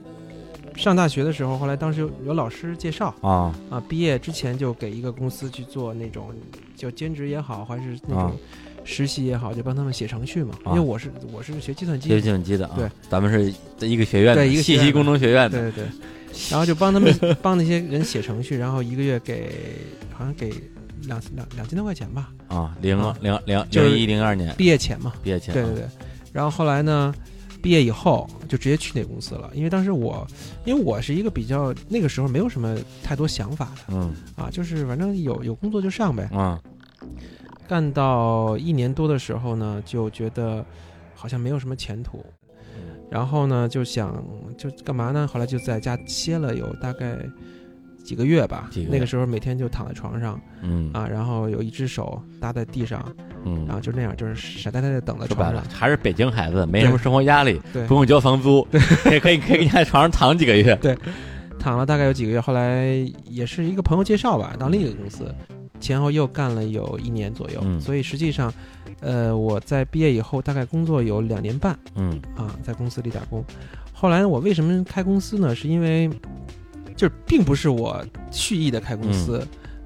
[0.79, 6.33] 上大学的时候，后来当时有有老师介绍啊啊，毕业之前就给一个公司去做那种
[6.75, 8.37] 就兼职也好，还是那啊种
[8.85, 10.55] 实习也好，就帮他们写程序嘛。
[10.63, 13.53] 啊因为我是我是学计算机学，计算机的啊，对，咱们是
[13.85, 15.87] 一个学院的，对一个信息工程学院的，对对对，
[16.49, 19.51] 然后就帮他们 帮那些人写程序，然后一个月给
[20.13, 20.49] 好像给
[21.03, 25.13] 两两两千多块钱吧，啊，零啊零零就一零二年毕业前嘛。
[25.21, 25.83] 毕业前，对对对，
[26.31, 27.13] 然后后来呢，
[27.61, 30.25] 毕业以后就直接去那公司了，因为当时我，
[30.65, 33.93] 因为我是一个比较那个时候没有什么太多想法的。
[33.93, 34.13] 嗯。
[34.35, 36.23] 啊，就是反正有有工作就上呗。
[36.33, 36.61] 啊。
[37.67, 40.65] 干到一年多的时候呢，就觉得
[41.13, 42.25] 好像没有什么前途，
[43.11, 44.23] 然后呢就想
[44.57, 45.27] 就干嘛呢？
[45.27, 47.15] 后来就在家歇了有大概
[48.09, 50.89] 几个月吧那个时候每天就躺在床上嗯。
[50.93, 53.05] 啊，然后有一只手搭在地上，
[53.45, 53.67] 嗯。
[53.67, 55.53] 然后就那样，就是傻呆呆的等在床上。
[55.53, 57.85] 了还是北京孩子，没什么生活压力，对。
[57.85, 58.67] 不用交房租，
[59.11, 60.75] 也可以可以在床上躺几个月。
[60.77, 60.97] 对。
[61.59, 62.87] 躺了大概有几个月，后来
[63.25, 65.31] 也是一个朋友介绍吧，到另一个公司，
[65.79, 67.79] 前后又干了有一年左右，嗯。
[67.79, 68.51] 所以实际上，
[69.01, 72.19] 呃，我在毕业以后大概工作有两年半嗯。
[72.35, 73.45] 啊，在公司里打工。
[73.93, 75.53] 后来我为什么开公司呢？
[75.53, 76.09] 是因为
[76.99, 79.41] 就是并不是我蓄意的开公司，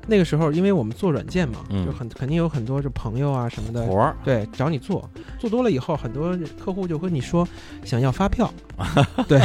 [0.08, 1.86] 那个时候因为我们做软件嘛，嗯。
[1.86, 3.86] 就很肯定有很多就朋友啊什么的。
[3.86, 4.16] 活儿。
[4.24, 5.08] 对，找你做，
[5.38, 7.48] 做多了以后，很多客户就跟你说
[7.86, 8.52] 想要发票，
[9.30, 9.40] 对，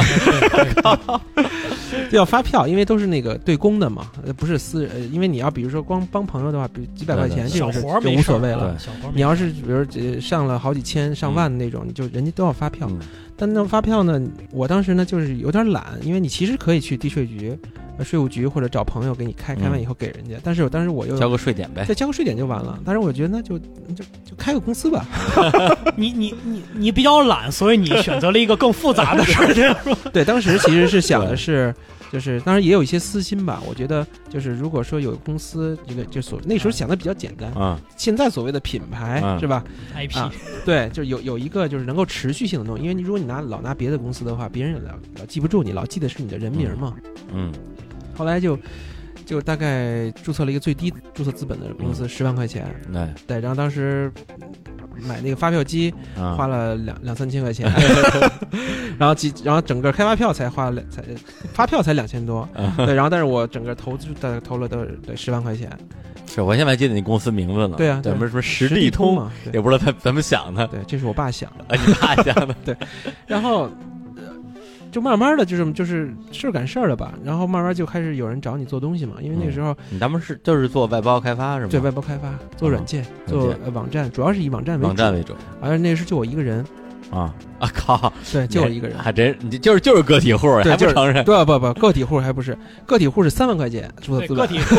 [2.09, 8.75] 就 要发票，因为都是那个对公的嘛，呃，不是私因为你要比如说光帮朋友的话，比如几百块钱这种活儿就无所谓了。
[8.79, 12.87] 小活儿你要是比如呃上了好几千、上万的那种，你就人家都要发票。
[12.89, 12.99] 嗯
[13.39, 14.21] 但那发票呢，
[14.51, 17.57] 我当时呢就是有点懒，因为你其实可以去地税局、
[17.97, 20.35] 呃税务局或者找朋友给你开，开完以后给人家。
[20.43, 21.83] 但是我当时我又交个税点呗。
[21.85, 22.79] 再交个税点就完了。
[22.85, 25.05] 但是我觉得那就就就开个公司吧。
[25.97, 29.97] 你你你你比较懒，所以你选择了一个更复杂的事儿，这样说。
[30.13, 31.73] 对，当时其实是想的是，
[32.11, 33.61] 就是当然也有一些私心吧。
[33.67, 39.63] 我觉得就是如果说有公司这个就所那时候想的比较简单，啊现在所谓的品牌、嗯是吧
[39.95, 40.31] ？IP 啊
[40.65, 46.95] 对，就有有一个就是能够持续性的东西，因为你如果你拿老拿别的公司的话，别人老老记不住你，老记得是你的人名嘛。
[47.33, 47.51] 嗯
[48.15, 48.57] 后来就
[49.29, 52.65] 就大概注册了一个最低注册资本的公司，十万块钱。
[52.91, 54.11] 对对，然后当时
[55.07, 57.71] 买那个发票机啊花了两两三千块钱，
[58.97, 61.03] 然后几然后整个开发票才花了才
[61.53, 65.69] 发票才两千多，啊对，然后但是我整个投资大概投了都得十万块钱，
[66.25, 67.75] 是我现在还记得你公司名字呢。
[67.77, 70.65] 对啊对什么什么实地地通，嘛，对也不知道他怎么想的。
[70.69, 72.55] 对，这是我爸想的，啊，你爸想的。
[72.65, 72.75] 对
[73.27, 73.69] 然后。
[74.89, 81.69] 呃就慢慢的就是就是事儿赶事儿了吧，然后慢慢就开始有人找你做东西嘛，因为那个时候你咱们是就是做外包开发是吗？
[81.69, 86.65] 对外包开发、做软件、做呃网站，主要是以网站为主，网站为主而那时候就我一个人，
[87.11, 88.13] 啊啊靠！
[88.31, 91.23] 对，就是一个人，还真你就是就是个体户，对就是还不承认？
[91.25, 94.75] 不不不，个体户还不是个体户是三万块钱注册资本，个体 户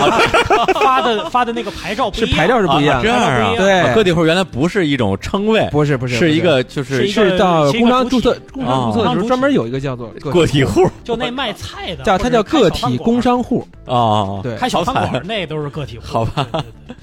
[0.80, 14.40] 发的发的那个牌照是牌照是不一样这样啊，对啊个体户原来不是一种称谓，不是不是是一个就是是到工商注册工商注册的时候哦专门有一个叫做个体户就那卖菜的，叫它叫个体工商，商户，啊。
[14.42, 14.56] 对。
[14.56, 16.04] 开小餐馆那都是个体户。
[16.06, 16.96] 好吧对，对对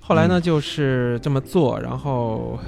[0.00, 2.58] 后来呢就是这么做，然后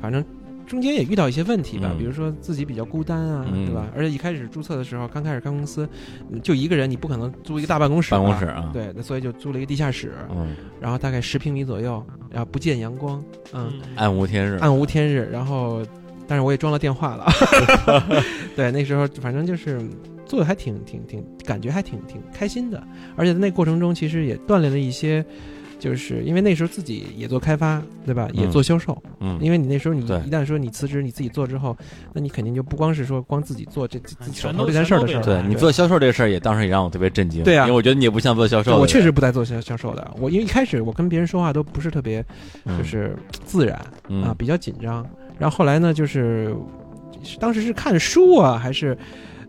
[0.00, 0.24] 反正
[0.72, 1.98] 中间也遇到一些问题吧，嗯。
[1.98, 3.66] 比如说自己比较孤单啊，嗯。
[3.66, 3.86] 对吧？
[3.94, 5.86] 而且一开始注册的时候，刚开始开公司
[6.30, 8.70] 嗯就一个人，你不可能租一个大办公室，办公室啊。
[8.72, 13.80] 对，那所以就租了一个地下室，嗯，然后大概十平米左右，然后不见阳光，嗯，嗯。
[13.96, 15.84] 暗无天日，暗无天日，然后
[16.26, 17.26] 但是我也装了电话了，
[18.56, 19.78] 对，那时候反正就是
[20.24, 22.82] 做的还挺挺挺，感觉还挺挺开心的，
[23.14, 25.22] 而且在那过程中其实也锻炼了一些。
[25.82, 28.28] 就是因为那时候自己也做开发，对吧？
[28.32, 31.76] 也做销售，嗯，因为你那时候你一旦说你辞职你自己做之后，
[32.12, 35.22] 那你肯定就不光是说光自己做这自己手头这件事儿的事儿。
[35.22, 42.24] 对你做销售这个事儿也当时也让我特别震惊，对啊因为我觉得你也不像做销售的，我确实不在做销销售的，我因为一开始我跟别人说话都不是特别
[42.64, 42.78] 嗯。
[42.78, 44.22] 就是自然，嗯。
[44.22, 45.04] 啊，比较紧张。
[45.36, 46.54] 然后后来呢，就是
[47.24, 48.96] 是当时是看书啊，还是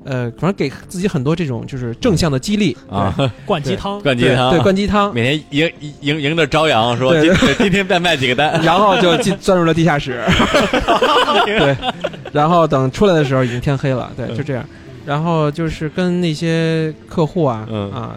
[0.05, 3.13] 呃，反正给自己很多这种就是正向的激励啊，
[3.45, 5.71] 灌鸡汤，灌鸡汤，对对，灌鸡汤，每天迎
[6.01, 10.21] 迎迎着朝阳说对今今天再卖几个单， 然后就进钻入了地下室，
[11.45, 11.75] 对，
[12.31, 14.65] 然后等出来的时候已经天黑了，对，就这样。
[15.05, 18.15] 然后就是跟那些客户啊，嗯啊，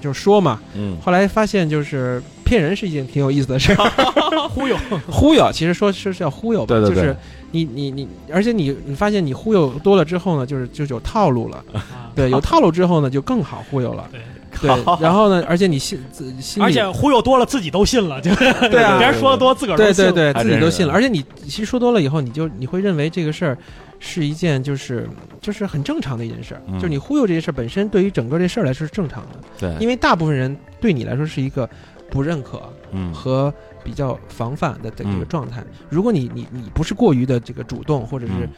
[0.00, 0.60] 就说嘛。
[0.74, 3.90] 嗯后来发现就是骗人是一件挺有意思的事儿，
[4.50, 4.76] 忽悠，
[5.10, 7.16] 忽悠其实说是是要忽悠吧，对对对就是
[7.64, 12.10] 你你你，而且你你发现你忽悠多了之后呢，就是就是有套路了，啊。
[12.16, 14.20] 对，有套路之后呢就更好忽悠了，对，
[14.60, 20.12] 对，然后呢，而且你信自信而且忽悠多了自己都信了，就对啊 别人说的多，自个儿都信了。
[20.12, 23.58] 对对对，自己都信了，而且你其实说多了以后，你就你会认为这个事儿
[23.98, 25.08] 是一件就是
[25.42, 26.74] 就是很正常的一件事儿，嗯。
[26.76, 31.68] 就是你忽悠这些事儿本身对于整个这事儿来说是正常的，对，因为大部分人对你来说是一个
[32.10, 32.62] 不认可
[32.92, 33.12] 嗯。
[33.12, 33.52] 和
[33.86, 35.28] 比较防范的这个嗯。
[35.28, 35.64] 状态。
[35.88, 38.48] 如果你你你不是过于的这个主动，或者是嗯。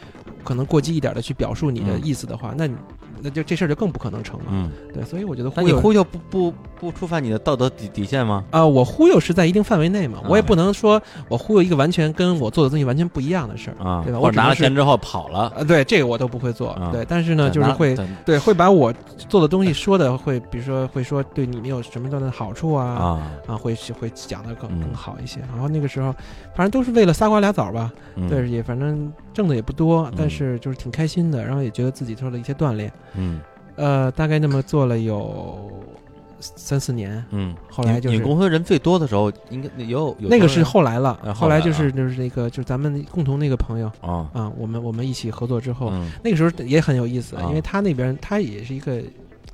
[0.42, 2.00] 可能过激一点的去表述你的嗯。
[2.02, 2.74] 意思的话，那你
[3.22, 4.46] 那就这事儿就更不可能成了。
[4.50, 8.44] 嗯，对，所以我觉得那你忽悠忽悠不不不触犯你的道德底底线吗？
[8.50, 13.84] 啊、我忽悠是在一定范围内嘛，啊我也不能说我忽悠一个完全跟我做的东西完全不一样的事儿。
[13.84, 16.70] 啊，对吧或者拿我只能是了钱之后跑了，啊，对，这个我都不会做。
[16.70, 18.92] 啊对，但是呢，就是会对对会把我
[19.28, 25.40] 做的东西说的会，比如说会说对你们有什么样的好处啊啊，啊，会会讲的更嗯更好一些。
[25.52, 26.12] 然后那个时候，
[26.54, 32.92] 反正都是为了仨瓜俩枣吧，嗯对，也反正挣的也不多嗯，但是就是挺开心的，然后也觉得自己做了一些锻炼。
[33.14, 33.40] 嗯。
[33.76, 35.70] 呃，大概那么做了有
[36.40, 47.44] 三四年，嗯，后来就是你你公司人最多的时候，应该有有那个是后来了，呃后来就是就是那个就是咱们共同那个朋友啊，啊，我们我们一起合作之后，嗯，那个时候也很有意思，啊。
[47.48, 49.00] 因为他那边他也是一个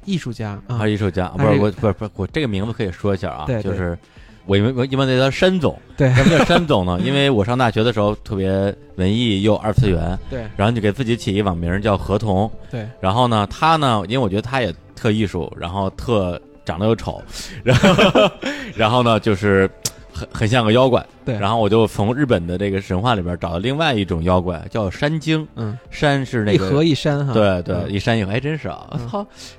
[0.06, 3.70] 艺术家啊，艺术家，不是是我不是不是我这个名字可以说一下啊，对对。
[3.70, 3.98] 就是
[4.47, 6.99] 我因为我一般叫他山总，对什么叫山总呢？
[7.05, 17.23] 因为我上大学的时候特别文艺又二次元，对然后就给自己起一网名叫合同，对然后呢，他呢，因为我觉得他也特艺术，然后特长得又丑，
[17.62, 18.31] 然后
[18.77, 19.71] 然后呢，就是
[20.12, 21.05] 很很像个妖怪。
[21.25, 25.47] 对，然后我就从日本的这个神话里边找到另外一种妖怪，叫山精。
[25.57, 28.87] 嗯，山是那个一河一山哈，对对，嗯一山一河，还真是啊！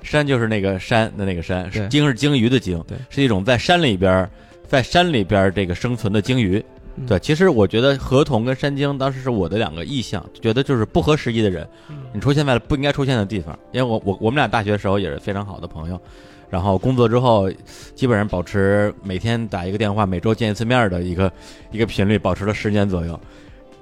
[0.02, 4.30] 山就是那个山的那个山，对鲸是鲸鱼的鲸，对是一种在山里边儿，
[4.66, 6.64] 在山里边儿这个生存的鲸鱼。
[6.98, 13.58] 嗯对，其实我觉得河童跟山鲸当时是我的两个意向，觉得就是不合时宜的人，嗯你出现在了不应该出现的地方。
[13.70, 16.00] 因为我我我们俩大学时候也是非常好的朋友，
[16.48, 17.50] 然后工作之后
[17.94, 21.30] 基本上保持每天打一个电话，每周见一次面的一个
[21.70, 23.20] 一个频率，保持了十年左右。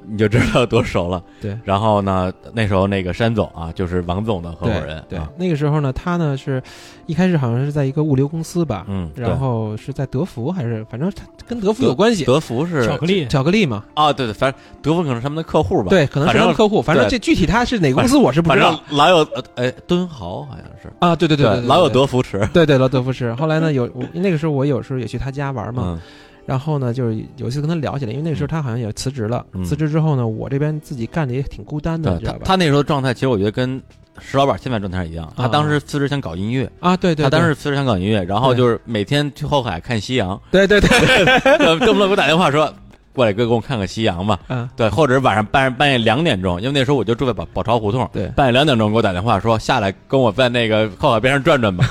[0.08, 1.22] 你就知道多熟了。
[1.40, 1.58] 对。
[1.64, 5.02] 然后呢，那时候那个山总啊，就是王总的合伙人。
[5.08, 6.62] 对，啊那个时候呢，他呢是
[7.06, 13.26] 一开始好像是在一个物流公司吧，嗯，然后是在德福还是反正他跟德福有关系，德福是巧克力。
[13.28, 18.70] 巧克力嘛，啊，对对，反正德福可能是他们的客户吧。，对，可能是他们客户，反正这具体他是哪个公司我是不知道。
[18.88, 22.46] 正老有呃哎敦豪好像是，啊，对对对对，老有德福池。
[22.52, 23.34] 对对老德福吃。
[23.34, 26.00] 后来呢，有我那个时候我有时候也去他家玩嘛，嗯
[26.46, 29.64] 然后呢，就是有一次跟他聊起来，因为那时候他好像也辞职了，嗯。
[29.64, 32.40] 辞职之后呢，我这边自己干的也挺孤单的，你知道吧？
[32.40, 33.80] 他他那时候状态，其实我觉得跟
[34.20, 35.32] 石老板现在状态一样。
[35.36, 37.24] 他啊当时辞职想搞音乐，啊，对对，对。
[37.24, 42.72] 他当时辞职想搞音乐，然后就是每天去后海看夕阳，对对对，动 不动给我打电话说。
[43.14, 44.36] 过来哥，给我看看夕阳吧。
[44.50, 48.26] 嗯，对，或者是晚上半半夜两点钟，因为那时候我就住在宝宝钞胡同，对。
[48.34, 51.88] 半夜两点钟给我打电话说下来跟我在那个后海边上转转吧。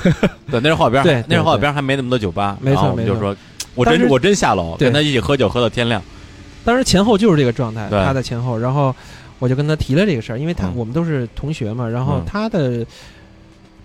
[0.50, 3.18] 对，那是后海边对那是后海边还没那么多酒吧，没错没错。
[3.18, 3.34] 说，
[3.74, 6.02] 我真我真下楼跟他一起喝酒喝到天亮。
[6.64, 8.94] 当时前后就是这个状态，他在前后，然后
[9.38, 12.86] 我就跟他提了这个事儿，因为他、嗯我们都是同学嘛，然后嗯他的。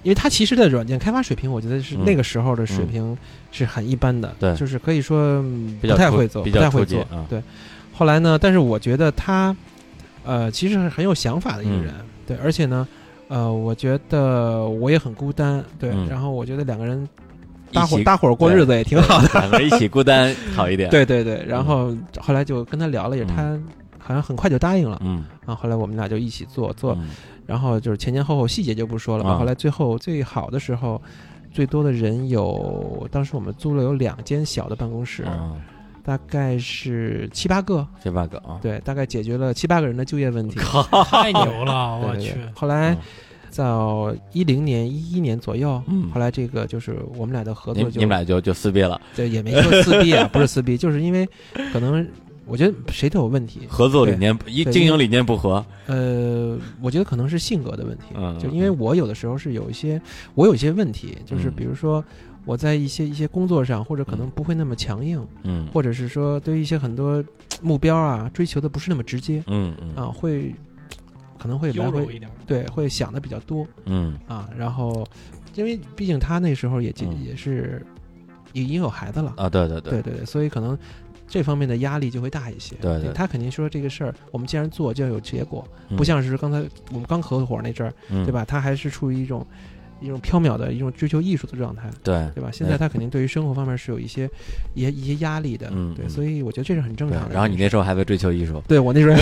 [0.01, 3.17] 因为他其实的软件开发水平，我觉得是嗯那个时候的水平
[3.51, 5.43] 是很一般的，对就是可以说
[5.81, 7.01] 不太会做，不太会做。
[7.11, 7.43] 啊对，
[7.93, 9.53] 后来呢，但是我觉得他，
[10.23, 11.93] 呃，其实是很有想法的一个嗯人，
[12.25, 12.87] 对，而且呢，
[13.27, 17.05] 呃，我觉得我也很孤单，对，嗯然后我觉得两个人
[17.73, 20.89] 搭伙一起搭伙过日子也挺好的，两个人一起孤单好一点。
[20.91, 23.59] 对对对，然后后来就跟他聊了，也嗯他
[23.97, 24.99] 好像很快就答应了。
[25.03, 27.09] 嗯，啊，后来我们俩就一起做做，嗯
[27.45, 29.31] 然后就是前前后后细节就不说了吧。
[29.31, 31.01] 啊后来最后最好的时候，
[31.51, 35.53] 最多的人有，当时我们租了有两间小的办公室，啊，
[36.03, 40.59] 大概是七八个，七八个啊，对，大概解决了七八个人的就业问题。
[41.09, 42.97] 太牛了， 我去后来嗯
[43.55, 46.09] 到一零年、一一年左右，嗯。
[46.11, 51.27] 后来这个就是我们俩的合作就你们俩就就撕逼了，对也没说撕逼啊， 不是撕逼，就是因为
[51.71, 52.07] 可能
[52.45, 60.01] 我觉得谁都有问题，合作理念一经营理念不合，呃，我觉得可能是性格的问题，嗯就因为我有的时候是有一些，
[60.33, 61.53] 我有一些问题，就是嗯。
[61.55, 62.03] 比如说
[62.45, 65.67] 我在一些一些工作上，或者可能不会那么强硬，嗯。
[65.71, 67.23] 或者是说对于一些很多
[67.61, 69.93] 目标啊追求的不是那么直接嗯嗯。
[69.95, 70.55] 啊，会
[71.39, 72.21] 可能会来回。
[72.45, 75.03] 对会想的比较多嗯啊，然后
[75.55, 77.83] 因为毕竟他那时候也嗯也是
[78.53, 80.77] 已经有孩子了，啊，对对对对对，所以可能。
[81.31, 86.57] 这方面的压力就会大一些，对对他肯定说这个事儿，我们既然做就要有结果，嗯不像是刚才
[86.91, 88.43] 我们刚合伙那阵儿，嗯对吧？
[88.43, 89.45] 他还是处于一种
[90.01, 92.49] 一种缥缈的一种追求艺术的状态，对对吧？
[92.51, 94.27] 现在他肯定对于生活方面是有一些
[94.73, 97.33] 一些一些压力的，对，嗯对所以我觉得这是很正常的。
[97.35, 99.21] 然后你那时候还在追求艺术，对我那时候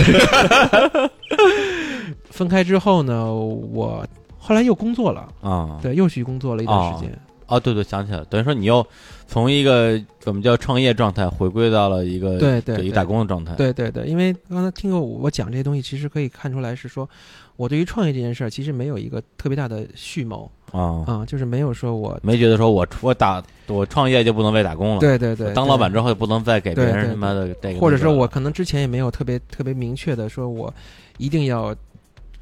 [2.30, 4.06] 分开之后呢，我
[4.38, 8.86] 后来又工作了，啊，对，又去工作了一段时间，哦，对对，想起来了，等于说你又
[9.26, 12.86] 从一个我们叫创业状态回归到了一个对对对。
[12.86, 17.08] 一个打工的状态，对对对，因为刚才听过我讲这些东西，其实可以看出来是说，
[17.56, 20.50] 我对于创业这件事儿其实没有一个特别大的蓄谋。
[20.70, 25.50] 啊，啊，就是没有说我没觉得说我我打我创业就不能为打工了，对对对。
[25.54, 30.72] 当老板之后就不能再给别人他妈的这个，或者说我可能之前也没有特别特别明确的说我
[31.16, 31.74] 一定要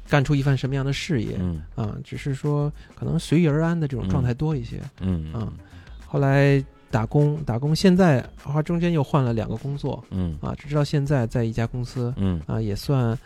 [0.09, 1.61] 干出一番什么样的事业嗯。
[1.75, 4.81] 啊，只是说可能随遇而安的这种状态多一些。
[5.01, 5.51] 嗯啊
[6.05, 10.03] 后来打工打工，现在啊中间又换了两个工作。
[10.09, 10.37] 嗯。
[10.41, 13.17] 啊，直到现在在一家公司嗯，啊，也算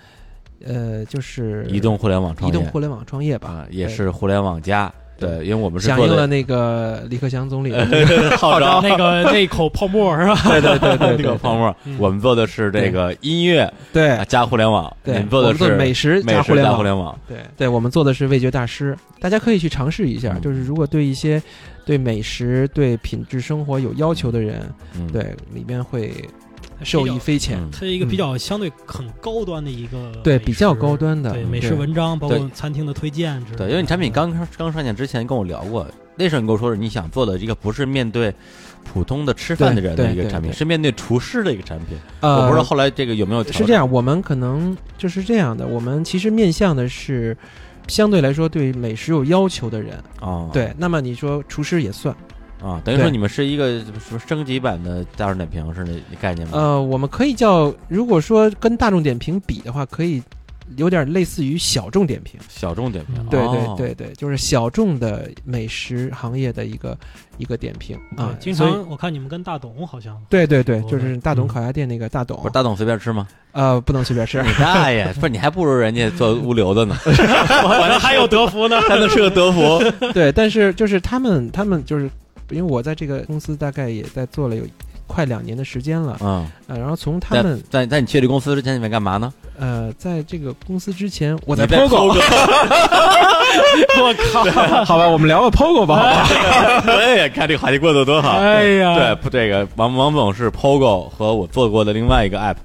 [0.64, 2.58] 呃就是移动互联网创业。
[2.58, 3.50] 移动互联网创业吧。
[3.50, 4.92] 啊，也是互联网加，
[5.22, 7.86] 对，因为我们是响应了那个李克强总理的
[8.38, 10.36] 号召，那个那口泡沫是吧？
[10.50, 14.10] 对对对对那对个 泡沫嗯，我们做的是这个音乐对。
[14.10, 16.76] 啊加互联网，对，你做的我们做是美食加互联网。
[16.78, 16.84] 互。
[16.84, 17.38] 联网，对。
[17.56, 20.34] 对，我们做的是味觉大师，大家可以去尝试一下。
[20.36, 20.42] 嗯。
[20.42, 21.42] 就是如果对一些
[21.86, 24.62] 对美食、对品质生活有要求的人，
[24.98, 26.12] 嗯，对里面会
[26.84, 27.60] 受益匪浅。
[27.60, 33.58] 嗯它是一个比较相对很高端的一个对，比较高端的对嗯美食文章，包括餐厅的推荐之类的。
[33.66, 38.34] 对，因为你产品刚刚刚上线之前跟我聊过，那时候你跟我说是你想做的一个不是面对
[38.84, 41.98] 普通的吃饭的人的一个产品，是面对厨师的一个产品。
[42.20, 45.66] 呃，我不知道后来这个有没有调是这样，我们可能就是这样的。
[45.66, 47.38] 我们其实面向的是
[47.88, 49.98] 相对来说对美食有要求的人。
[50.20, 52.16] 啊，对，那么你说厨师也算。
[52.64, 56.58] 啊，等于说你们是一个什么升级版的大众点评是那那概念吗？
[56.58, 60.22] 呃，我们可以叫，如果说跟大众点评比的话，可以
[60.78, 62.40] 有点类似于小众点评。
[62.48, 66.98] 小众点评，嗯对哦对对对，就是小众的美食行业的一个
[67.38, 68.34] 一个点评啊。
[68.40, 73.28] 经常我看你们跟大董好像对对对，哦就是大董嗯烤鸭店那个大董不是，大董随便吃吗？
[73.54, 74.42] 呃，不能随便吃。
[74.44, 75.12] 你大爷！
[75.16, 77.12] 不是你还不如人家做物流的呢，我
[77.92, 78.80] 这还有德芙呢。
[78.88, 79.84] 还能是个德芙。
[80.14, 82.10] 对，但是就是他们，他们就是
[82.52, 84.64] 因为我在这个公司大概也在做了有
[85.08, 89.34] 快两年的时间了，嗯，呃，然后从他们在在你去这公司之前，你在干嘛呢？
[89.60, 92.08] 呃，在这个公司之前，我在 POGO，
[94.02, 94.44] 我靠！
[94.86, 96.84] 好吧，我们聊个 POGO 吧，好吧？
[96.88, 98.30] 哎呀， 看这个话题过得多好！
[98.38, 102.56] 哎呀，对，不，这个王王总是 POGO 和我做过的另外一个 app，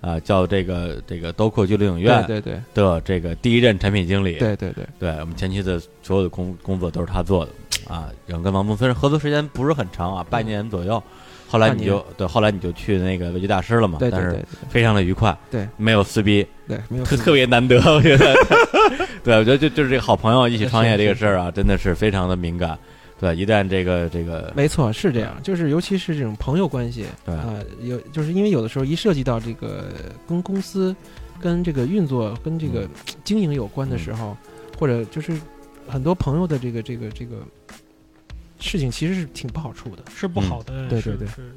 [0.00, 4.38] 啊、叫这个这个 Doco 俱乐影院对对的这个第一任产品经理。
[4.38, 7.52] 对对对对，我们前期的所有的工工作都是他做的
[7.86, 8.08] 啊。
[8.26, 11.02] 然后跟王总虽然合作时间不是很长啊，半年左右。
[11.46, 18.32] 后来你就对，后来你就去那个维基大师了嘛，但是非常的愉快，对，没有撕逼，对，没有特特别难得，我觉得。
[19.24, 22.78] 对，我觉得就就是这个好朋友一起创业这个事儿啊，真的是非常的敏感。
[23.20, 29.92] 对，一旦这个这个没错，是这样，就是尤其是这种朋友关系，对啊、有就是因为有的时候一涉及到这个
[30.26, 30.96] 跟公司、
[31.38, 32.88] 跟这个运作、跟这个嗯
[33.22, 34.34] 经营有关的时候，
[34.78, 35.38] 或者就是
[35.86, 37.36] 很多朋友的这个这个这个
[38.58, 40.02] 事情，其实是挺不好处的。
[40.14, 41.52] 是不好的，是对对对是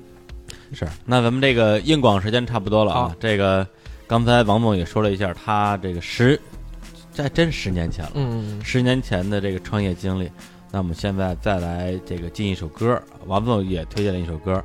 [0.73, 3.15] 是，那咱们这个硬广时间差不多了啊。
[3.22, 3.65] 这个
[4.06, 6.38] 刚才王总也说了一下，他这个十，
[7.14, 10.30] 这还真十年前了，嗯，十年前的这个创业经历。
[10.74, 14.60] 那我们现在再来这个进一首歌，王总也推荐了一首歌，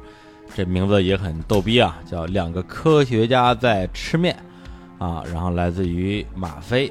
[0.55, 4.35] 这名字也很逗逼啊，叫《两个科学家在吃面》
[5.05, 6.91] 啊，然后来自于马飞。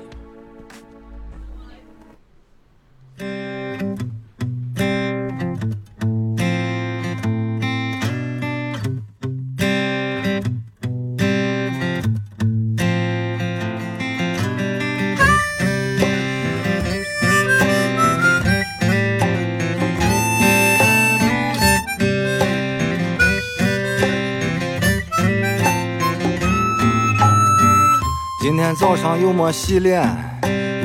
[28.67, 30.03] 天早上又没洗脸，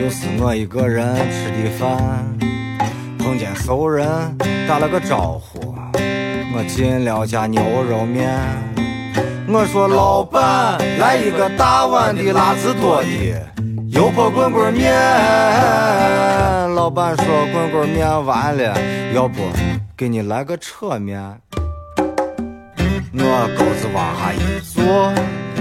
[0.01, 1.99] 又是我一个人吃的饭。
[3.19, 4.07] 碰见熟人
[4.69, 5.75] 打了个招呼，
[6.55, 7.61] 我进了家牛
[7.91, 8.39] 肉面。
[9.49, 13.09] 我说老板，来一个大碗的辣子多的
[13.89, 14.95] 油泼滚滚面。
[16.77, 18.79] 老板说滚滚面完了，
[19.13, 19.43] 要不
[19.97, 21.21] 给你来个扯面。
[23.13, 25.13] 我钩子往下一坐，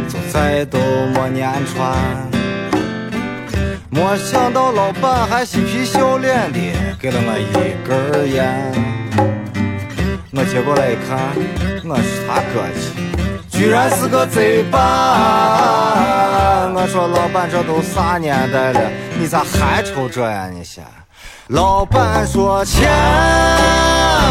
[0.08, 0.78] 就再都
[1.14, 1.98] 没粘穿。
[3.90, 6.60] 没想到老板还嬉皮笑脸的
[7.00, 8.72] 给了我一根烟。
[10.34, 11.20] 我接过来一看，
[11.84, 12.82] 我是他哥去，
[13.50, 14.78] 居然是个贼吧！
[16.74, 18.80] 我说老板，这都啥年代了，
[19.20, 20.50] 你咋还抽这呀？
[20.52, 20.84] 你先。
[21.48, 22.90] 老板说钱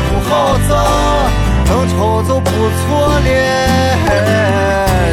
[0.09, 0.71] 不好挣，
[1.71, 3.31] 能抽就不错了。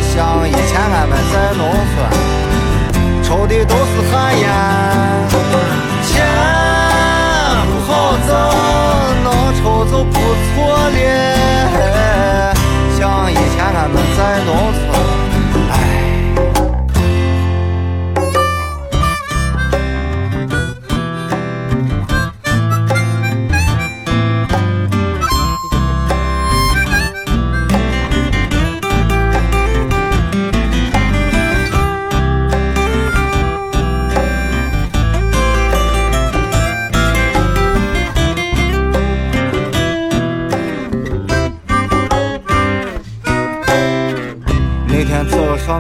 [0.09, 1.61] 像以前俺们在农
[1.93, 1.95] 村，
[3.23, 4.43] 抽的都是旱烟。
[6.09, 6.09] 钱
[7.67, 7.91] 不好
[8.27, 8.29] 挣，
[9.23, 9.25] 能
[9.61, 10.55] 抽就不错
[10.89, 10.97] 了。
[12.97, 12.99] 像
[13.31, 14.81] 以前俺们在农村，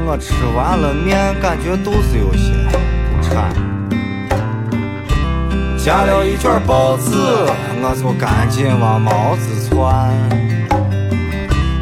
[0.09, 2.53] 我吃完了面，感觉肚子有些
[3.21, 3.53] 馋。
[5.77, 7.11] 夹了一卷包子，
[7.83, 10.15] 我就赶紧往毛子窜。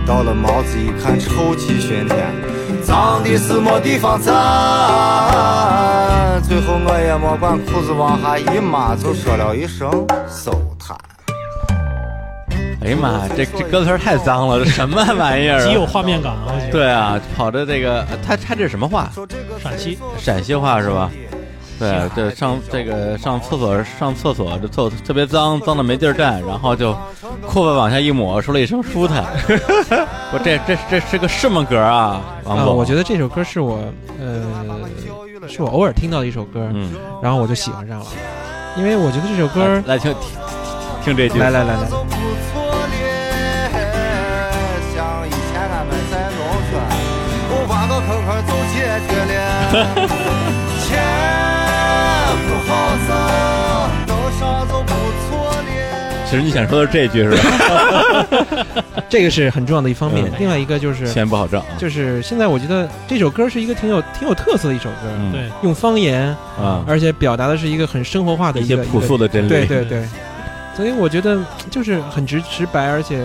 [0.07, 2.33] 到了毛子一看，臭气熏天，
[2.81, 4.33] 脏的是没地方站。
[6.41, 9.87] 最后我也没管裤子往下一抹，就说了一声
[10.27, 10.97] 收摊。
[12.85, 15.89] 哎呀妈，这这歌词太脏了，这什么玩意儿极有啊？
[15.91, 16.53] 画面感啊！
[16.71, 19.09] 对啊，跑着这个，他他这是什么话？
[19.61, 21.09] 陕西陕西话是吧？
[21.79, 26.95] 对，这上这个上厕所上厕所，这厕所特别脏，脏的没地儿站，然后就
[27.47, 29.25] 裤子往下一抹，说了一声舒坦。
[30.31, 32.21] 我这这这是个什么歌啊？
[32.45, 33.79] 我觉得这首歌是我
[34.21, 36.91] 呃，是我偶尔听到的一首歌，嗯，
[37.21, 38.05] 然后我就喜欢上了，
[38.77, 40.13] 因为我觉得这首歌，来听
[41.03, 41.89] 听听这句，来来来来，
[50.87, 50.95] 钱
[52.47, 52.69] 不好
[53.07, 53.09] 挣，
[54.07, 54.91] 弄啥就不
[55.27, 55.57] 错了。
[56.29, 57.37] 其实你想说的是这句是吧？
[59.09, 60.31] 这个是很重要的一方面嗯。
[60.39, 66.27] 另外一个就是，钱不好挣啊，就是现在我觉得这首歌是一个挺有挺有特色的一首歌，嗯对，用方言，
[66.59, 70.03] 啊，而且表达的是一个很生活化的一些朴素的真理，对对对，
[70.75, 71.37] 所以我觉得
[71.69, 73.17] 就是很直直白，而且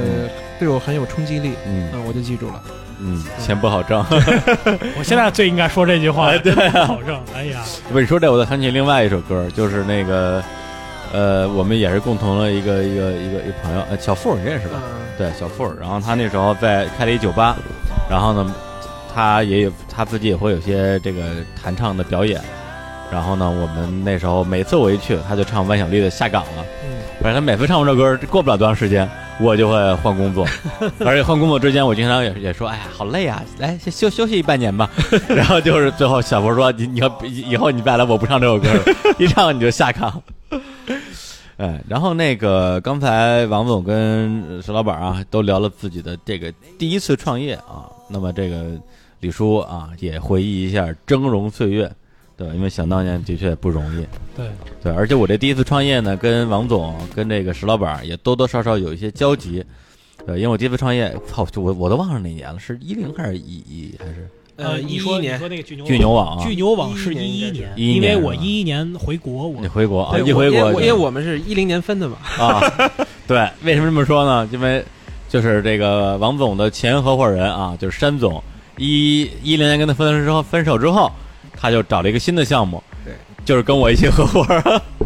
[0.60, 2.62] 对我很有冲击力，嗯嗯，我就记住了。
[3.00, 4.04] 嗯，钱不好挣。
[4.98, 7.18] 我现在最应该说这句话，哎对啊保证。
[7.34, 10.44] 哎呀，不说这，我再想起另外一首歌，就是那个，
[11.12, 14.74] 呃，我们也是共同的一个一个一个一个朋友，呃，小付你认识吧？
[14.84, 17.56] 嗯对，小付儿，然后他那时候在开了一酒吧，
[18.10, 18.54] 然后呢，
[19.14, 21.22] 他也有他自己也会有些这个
[21.62, 22.38] 弹唱的表演，
[23.12, 29.08] 然后呢，我们那时候每次我一去，他就唱万晓利的《下岗了》，嗯，反正他每次唱完这歌，过不了多长时间，
[29.40, 30.46] 我就会换工作，
[31.04, 34.88] 而且换工作之间，我经常也也说，哎呀，好累啊，来先休休息一半年吧。
[35.28, 38.84] 然后就是最后小佛说，你你要以后你再来，我不唱这首歌了，
[39.18, 40.22] 一唱你就下岗。
[41.58, 48.64] 哎，然后那个刚才王总跟呃石老板啊都聊了自己的这个第一次创业啊，那么这个
[49.20, 51.92] 李叔啊也回忆一下峥嵘岁月，
[52.40, 52.48] 对？
[52.56, 54.06] 因为想当年的确不容易。
[54.36, 54.46] 对，
[54.82, 59.64] 对，而且我这第一次创业呢，跟王总跟这个石老板也多多少少有一些交集。
[60.26, 66.44] 对，因为我第一次创业，操，就我我都忘了哪年了，是一零还是一一还是呃，一一年说那个巨牛巨牛网啊？
[66.44, 70.18] 巨牛网是11年一一应该是11因为我一一年回国，我你回国啊？
[70.18, 72.60] 一回国因为我因为我们是一零年分的嘛，啊，
[73.26, 74.46] 对，为什么这么说呢？
[74.52, 74.84] 因为
[75.30, 78.42] 就是这个王总的前合伙人啊，就是山总，
[78.76, 81.10] 一一零年跟他分了之后，分手之后，
[81.60, 83.12] 他就找了一个新的项目，对，
[83.44, 84.46] 就是跟我一起合伙，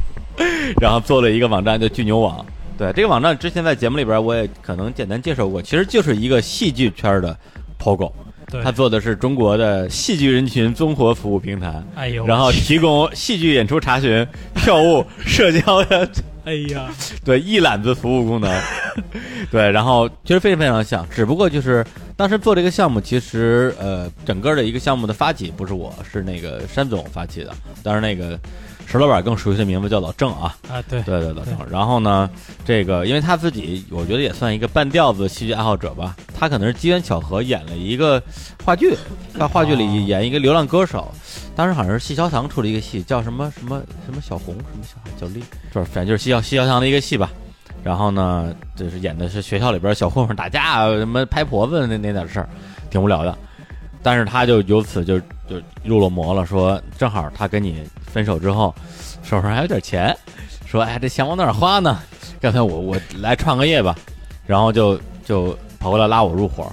[0.80, 2.44] 然后做了一个网站叫巨牛网。
[2.78, 7.36] 对，这个网站之前在节目里边我也可能简单介绍过，其实就是一个戏剧圈的
[7.78, 8.12] POGO，
[8.50, 8.62] 对。
[8.62, 16.08] 他做的是中国的戏剧人群综合服务平台，哎呦，然后提供戏剧演出查询、票务、社交的
[16.44, 16.92] 哎呀，
[17.24, 18.62] 对一揽子服务功能，
[19.50, 21.84] 对，然后其实非常非常像，只不过就是
[22.16, 27.52] 当时做这个项目，其实呃整个的一个项目的发起不是我，是那个山总发起的，
[27.82, 28.38] 当时那个
[28.86, 31.56] 石老板更熟悉的名字叫老郑啊，啊，对，对对老郑。
[31.68, 32.30] 然后呢，
[32.64, 38.22] 这个因为他自己我觉得也算一个半吊子戏剧爱好者吧，他可能是机缘巧合演了一个
[38.64, 38.96] 话剧，
[39.38, 41.12] 在话剧里演一个流浪歌手。
[41.56, 45.42] 当时好像是戏小堂出了一个戏，叫什么什么什么小红，什么小小丽，
[45.72, 47.30] 就是反正就是戏小戏小堂的一个戏吧。
[47.82, 52.48] 然后呢，就是演的是学校里边小混混打架啊，什么拍婆子那那点事儿，
[52.90, 53.36] 挺无聊的。
[54.04, 55.18] 但是他就由此就
[55.48, 58.72] 就入了魔了，说正好他跟你分手之后，
[59.22, 60.14] 手上还有点钱，
[60.66, 61.98] 说哎这钱往哪儿花呢？
[62.40, 63.96] 干脆我我来创个业吧，
[64.46, 66.70] 然后就就跑过来拉我入伙。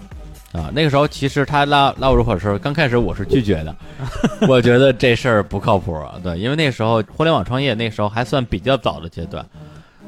[0.51, 3.73] 啊，那个时候其实他拉拉我入伙的时候，刚开始我是拒绝的，
[4.49, 5.97] 我觉得这事儿不靠谱。
[6.21, 9.45] 对，因为那时候互联网创业，那时候还算比较早的阶段，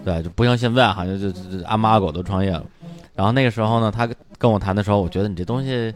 [0.04, 1.32] 对，就不像现在好像就
[1.66, 2.62] 阿猫阿狗都创业了。
[3.16, 4.08] 然后那个时候呢，他
[4.38, 5.94] 跟我谈的时候，我觉得你这东西，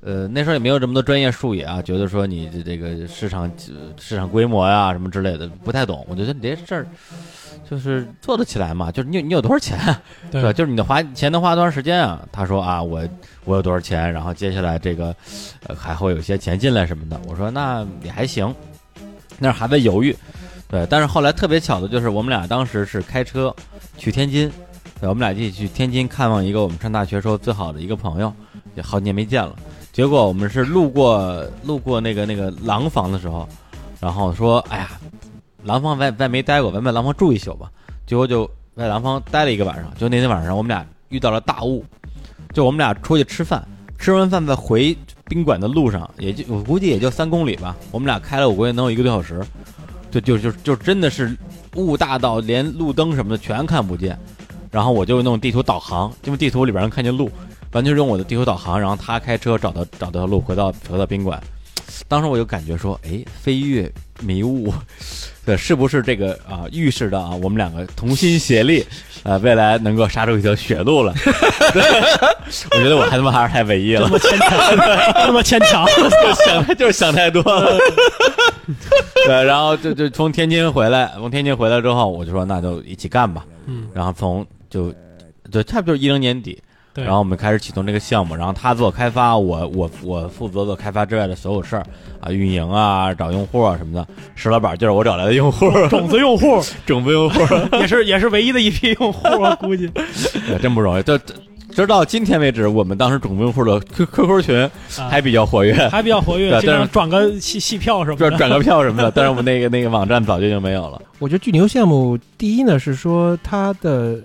[0.00, 3.50] 呃，那时候也没有这么多专业术语啊，觉得说你这这个市场
[3.98, 6.04] 市场规模呀、什么之类的不太懂。
[6.08, 6.86] 我觉得你这事儿
[7.70, 10.52] 就是做得起来嘛，就是你有你有多少钱啊，对吧？
[10.52, 12.20] 就是你的花钱能花多长时间啊？
[12.30, 13.02] 他说啊，我
[13.44, 15.14] 我有多少钱，然后接下来这个
[15.66, 17.18] 呃还会有一些钱进来什么的。
[17.28, 18.54] 我说那也还行，
[19.38, 20.14] 那还在犹豫。
[20.68, 23.54] 对，但是后来特别巧的就是我们俩当时是开车
[23.96, 24.50] 去天津，
[25.00, 28.32] 对，我们俩一起去天津看望一个我们上大学时候最好的一个朋友，
[28.74, 29.54] 也好几年没见了。
[29.92, 33.48] 结果我们是路过路过那个那个廊坊的时候，
[34.00, 34.90] 然后说，哎呀，
[35.62, 37.70] 廊坊咱咱没待过，咱在廊坊住一宿吧。
[38.06, 41.84] 结果就在廊坊待了一个晚上，就那天晚上我们俩遇到了大雾，
[42.52, 43.66] 就我们俩出去吃饭，
[43.98, 44.96] 吃完饭在回
[45.26, 49.40] 宾馆的路上，也就我估计也就三公里吧，我们俩开了我估计能有一个多小时，
[50.10, 51.36] 就就就就真的是
[51.76, 54.18] 雾大到连路灯什么的全看不见，
[54.74, 57.30] 然后我就弄地图导航，因为地图里边能看见路，
[57.70, 61.40] 完全用我的地图导航，然后他开车找到找到路，回到回到宾馆。
[62.08, 63.88] 当时我就感觉说，哎，飞跃
[64.20, 64.74] 迷雾，
[65.46, 66.66] 对，是不是这个啊？
[66.72, 68.84] 预示着啊，我们两个同心协力，
[69.22, 71.14] 呃，未来能够杀出一条血路了。
[72.72, 74.58] 我觉得我还他妈还是太文艺了这，么牵强，
[75.24, 75.86] 这么牵强。
[75.94, 77.78] 就想就是想太多了。
[79.24, 83.44] 对，然后就就从天津回来，从天津回来之后，我就说那就一起干吧。
[83.66, 84.44] 嗯，然后从
[84.74, 84.92] 就
[85.52, 86.60] 对，差不多一零年底，
[86.92, 87.04] 对。
[87.04, 91.86] 然后我们开始启动这个项目，然后他做开发，我我我负责做开发之外的所有事儿
[92.20, 94.04] 啊，运营啊，找用户啊什么的。
[94.34, 97.40] 石老板就是我找来的用户，种子用户种子用户，
[97.78, 99.86] 也是也是唯一的一批用户，我估计。
[100.48, 101.02] 对真不容易。
[101.04, 101.34] 这这
[101.74, 104.70] 直到今天为止，我们当时种子用户的 Q QQ 群啊
[105.10, 108.30] 还比较活跃，还比较活跃， 对但是转个戏戏票什么的。
[108.30, 111.02] 转转个票什么的，但是我们那个那个网站早就已经没有了。
[111.18, 114.20] 我觉得巨牛项目第一呢是说它的，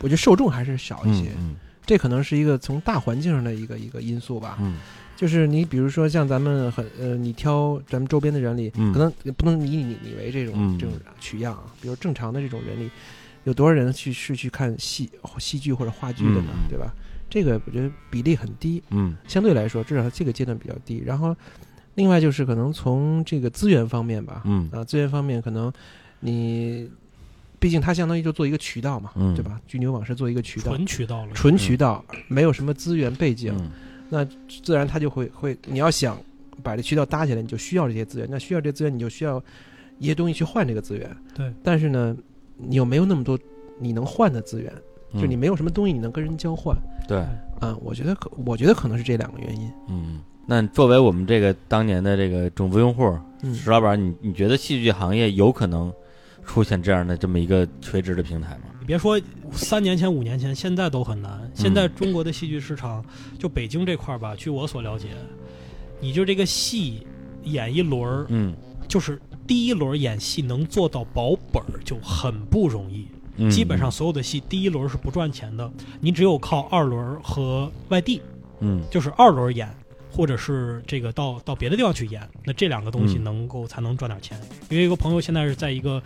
[0.00, 4.56] 我觉得受众还是少一些，嗯这可能是一个从大环境上的一个一个因素吧。
[4.60, 4.76] 嗯
[5.16, 11.64] 就是你比如说像咱们很呃，你挑咱们周边的人里，嗯可能不能以你你为这种、嗯这种取样啊。
[11.80, 12.90] 比如正常的这种人里，
[13.44, 15.08] 有多少人去是去看戏
[15.38, 16.50] 戏剧或者话剧的呢？
[16.68, 16.92] 对吧？
[17.30, 21.02] 这个我觉得比例很低，嗯相对来说，至少这个阶段比较低。
[21.02, 21.34] 然后，
[21.94, 25.72] 另外就是可能从这个资源方面吧，嗯啊，资源方面可能
[26.20, 26.90] 你，
[27.58, 29.60] 毕竟它相当于就做一个渠道嘛，嗯对吧？
[29.66, 33.70] 巨牛网是做一个渠道，纯渠道了，纯渠道，没有什么资源背景，嗯
[34.08, 34.24] 那
[34.62, 36.16] 自然它就会会，你要想
[36.62, 38.28] 把这渠道搭起来，你就需要这些资源。
[38.30, 39.42] 那需要这些资源，你就需要
[39.98, 41.10] 一些东西去换这个资源。
[41.34, 42.16] 对，但是呢，
[42.56, 43.36] 你又没有那么多
[43.80, 44.72] 你能换的资源，
[45.12, 46.76] 嗯，就你没有什么东西你能跟人交换。
[47.08, 47.18] 对，
[47.58, 49.72] 啊，我觉得可，我觉得可能是这两个原因。
[49.88, 50.20] 嗯。
[50.48, 55.92] 那作为我们这个当年的这个种子用户，嗯，石老板，你你觉得戏剧行业有可能
[56.46, 58.62] 出现这样的这么一个垂直的平台吗？
[58.80, 59.20] 你别说
[59.52, 61.50] 三年前、五年前，现在都很难。
[61.52, 63.04] 现在中国的戏剧市场，
[63.38, 65.08] 就北京这块儿吧，据我所了解，
[66.00, 67.06] 你就这个戏
[67.42, 68.54] 演一轮儿，嗯
[68.88, 73.06] 就是第一轮演戏能做到保本儿就很不容易。
[73.36, 75.70] 嗯，基本上所有的戏第一轮是不赚钱的，
[76.00, 78.22] 你只有靠二轮和外地，
[78.60, 79.68] 嗯就是二轮演。
[80.16, 84.40] 或者是这个到到别的地方去演，那这两个东西嗯能够才能赚点钱。
[84.70, 86.02] 因为一个朋友现在是在一个，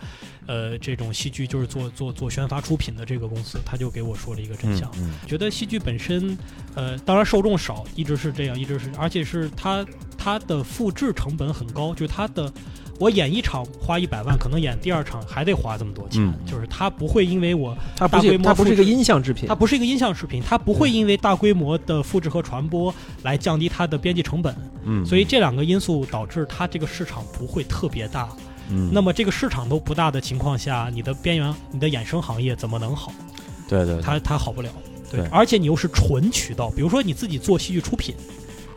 [0.51, 4.91] 呃，这种戏剧就是做做做宣发出品的这个公司，他就给我说了一个真嗯相。
[4.97, 6.37] 嗯觉得戏剧本身，
[6.75, 9.85] 呃，当然受众少，一直是这样，一直是，而且是它
[10.17, 12.51] 它的复制成本很高，就是它的，
[12.99, 24.53] 我演一场花一百万，可能演第二场还得花这么多钱，嗯就是它不会因为我它不大规是它不是一个音像制品它，不是一个音像制品，它不会因为大规模的复制和传播来降低它的编辑成本，
[24.83, 28.27] 嗯，所以这两个因素导致它这个市场不会特别大。
[28.71, 33.11] 嗯，那么这个市场都不大的情况下，你的边缘、你的衍生行业怎么能好？
[33.67, 34.69] 对对，对它它好不了。
[35.11, 38.15] 对而且你又是纯渠道，比如说你自己做戏剧出品，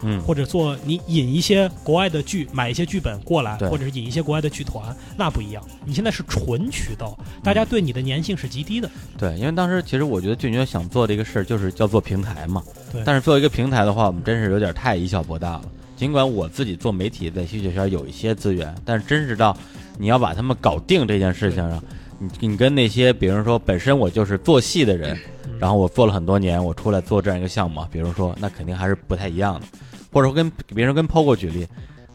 [0.02, 5.62] 嗯或者做你引一些国外的剧，买一些剧本过来，或者是引一些国外的剧团，那不一样。
[5.84, 8.90] 你现在是纯渠道，大家对你的粘性是极低的。
[9.16, 12.60] 对，因为当时其实我觉得俊杰想做的一个事儿就是叫做平台嘛，
[12.90, 15.62] 对但是做一个平台的话，我们真是有点太以小博大了。
[15.96, 19.56] 尽管我自己做媒体在戏剧圈有一些资源，但是真是到
[19.98, 21.82] 你要把他们搞定这件事情上，
[22.18, 25.16] 你你跟那些比如说本身我就是做戏的人，
[25.46, 25.58] 嗯。
[25.58, 29.66] 然后我做了很多年，我出来做这样一个项目，比如说那肯定还是不太一样的，
[30.12, 31.66] 或者说跟比如说跟 POGO 举例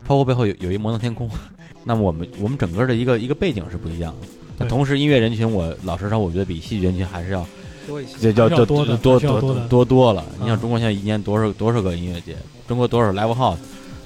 [0.07, 1.30] ，POGO 背后有有一摩登天空，
[1.84, 4.27] 那么我们我们整个的一个一个背景是不一样的。
[4.57, 7.45] 那同时音乐人群，我老实说，我觉得比戏剧人群还是要
[7.88, 8.18] 多一些。
[8.22, 10.23] 这叫叫还是要多多多多多多了。
[10.38, 12.35] 你啊想中国现在一年多少多少个音乐节，
[12.68, 13.57] 中国多少 live house，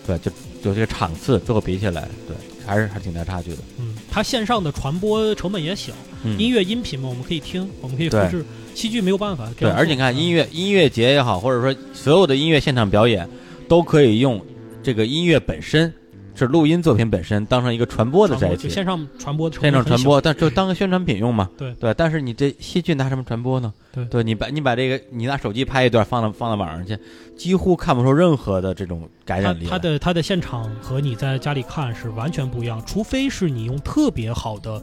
[0.05, 0.31] 对，就
[0.63, 3.57] 就这个场次最后比起来，对，还是还挺大差距的。
[3.79, 8.45] 嗯，它线上的传播成本也小，嗯，音乐音频嘛，我们可以听，我们可以复对制。
[8.75, 9.47] 戏剧没有办法。
[9.57, 13.29] 对，而且你看音乐音乐节也好，或者说所有的音乐现场表演，
[13.67, 14.43] 都可以用
[14.81, 15.93] 这个音乐本身
[16.35, 21.49] 是录音作品本身当成一个传播的载体，就线上传播的线上传播，但就当个宣传品用嘛。
[21.57, 21.73] 对。
[21.75, 23.73] 对，但是你这戏剧拿什么传播呢？
[23.91, 24.05] 对。
[24.05, 26.97] 对你把你把这个你拿手机拍一段放到放到网上去，
[27.37, 29.69] 几乎看不出任何的这种感它染力来。
[29.69, 34.81] 它的它的现场和你在家里看是完全不一样，除非是你用特别好的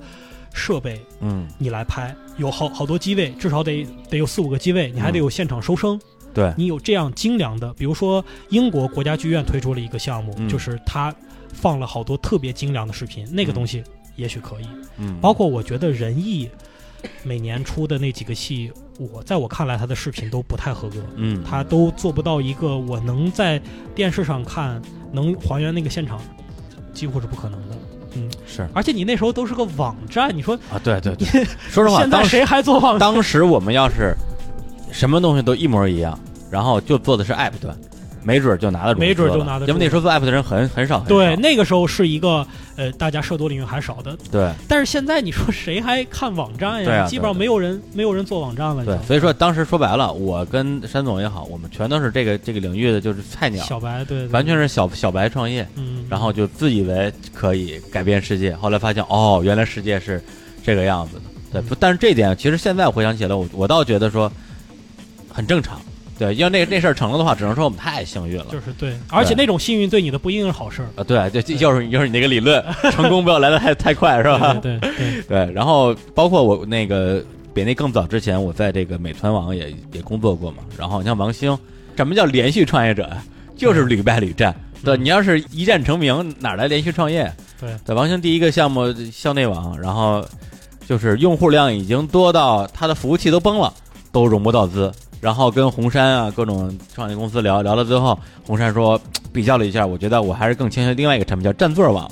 [0.52, 6.00] 设备嗯，你来拍，有好好多机位，至少得得有四五个机位，你还得有现场收声，
[6.34, 10.48] 对，你有这样精良的，比如说英国国家剧院推出了一个项目，嗯。
[10.48, 11.14] 就是它
[11.52, 13.82] 放了好多特别精良的视频，那个东西
[14.16, 14.66] 也许可以。
[14.98, 16.48] 嗯，包括我觉得仁义
[17.22, 23.60] 每年出的那几个戏，我在我看来他的视频都不太合格，嗯，他都做不到一个我能在
[23.94, 24.80] 电视上看
[25.12, 26.20] 能还原那个现场，
[26.92, 27.76] 几乎是不可能的。
[28.14, 28.30] 嗯。
[28.46, 28.68] 是。
[28.74, 33.00] 而且你那时候都是个网站，你说啊，对对对， 说实话，当时现在谁还做网站？
[33.00, 34.14] 当时我们要是
[34.92, 36.18] 什么东西都一模一样，
[36.50, 37.74] 然后就做的是 App 端，
[38.22, 47.06] 没准儿就拿得住，没准儿就拿得住因为那时候做 App 的人很很少，对，那个时候是一个呃，大家涉足领域还少的，对但是现在你说谁还看网站呀？
[47.06, 48.84] 基本上没有人没有人做网站了。
[48.84, 60.22] 对，所以说当时说白了，我跟山总也好，我们全都是这个这个领域的就是菜鸟，小白对，完全是小小白创业，嗯，然后就自以为可以改变世界，后来发现哦，原来世界是
[60.64, 61.22] 这个样子的。
[61.52, 64.30] 对，不，但是这点其实现在回想起来，我我倒觉得说
[65.28, 65.80] 很正常。
[66.20, 68.44] 对，因为那那事儿成了的话，只能说我们太幸运了。
[68.52, 74.52] 就是对，而且那种幸运对你的不一定是好事儿，啊，对，就就又是就是你那个理论， 成功不要来的太太快，是吧？
[74.62, 77.24] 对对对， 对，然后包括我那个
[77.54, 80.58] 比那更早之前，我在这个美团网也也工作过嘛。
[80.76, 81.58] 然后你像王兴，
[81.96, 83.24] 什么叫连续创业者呀？
[83.56, 84.54] 就是屡败屡战。
[84.84, 87.32] 对你要是一战成名，哪来连续创业？
[87.58, 90.22] 对，在王兴第一个项目校内网，然后
[90.86, 93.72] 就是用户量已经多到他的服务器都崩了，
[94.12, 94.92] 都融不到资。
[95.20, 99.00] 然后跟红杉啊各种创业公司聊聊到最后，红杉说
[99.32, 102.10] 比较了一下，我觉得我还是更倾向于另外一个产品叫占座网，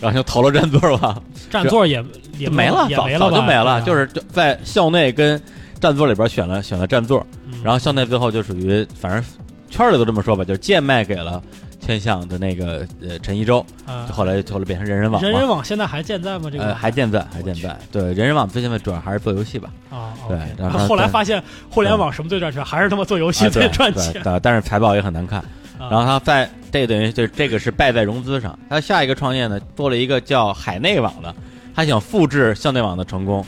[0.00, 1.22] 然后就投了占座网。
[1.50, 2.04] 占座也
[2.38, 5.40] 也没了，早早就没了，啊就是就在校内跟
[5.80, 7.54] 占座里边选了选了占座，嗯。
[7.64, 9.24] 然后校内最后就属于反正
[9.70, 11.42] 圈里都这么说吧，就是贱卖给了
[11.80, 14.06] 千象的那个呃陈一舟，啊。
[14.06, 16.50] 就后来后来变成人人网人人，网现在还健在吗？
[16.50, 16.64] 这个？
[16.64, 24.22] 呃还健在还健在，对人人网最现在主要还是做游戏吧，啊，对 OK 然后后来发现互联网什么最赚钱，还是他妈做游戏啊对最赚对钱。
[24.22, 25.40] 对但是财报也很难看。
[25.78, 25.88] 啊。
[25.90, 31.34] 然后他在这等于就是这个是败在融资上，他下一个创业呢做了一个叫海内网的，
[31.74, 33.44] 他想复制校内网的成功，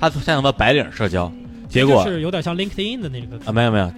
[0.00, 1.32] 他想做白领社交，
[1.68, 3.36] 结果就是有点像 LinkedIn 的那个。
[3.44, 3.90] 啊没有没有，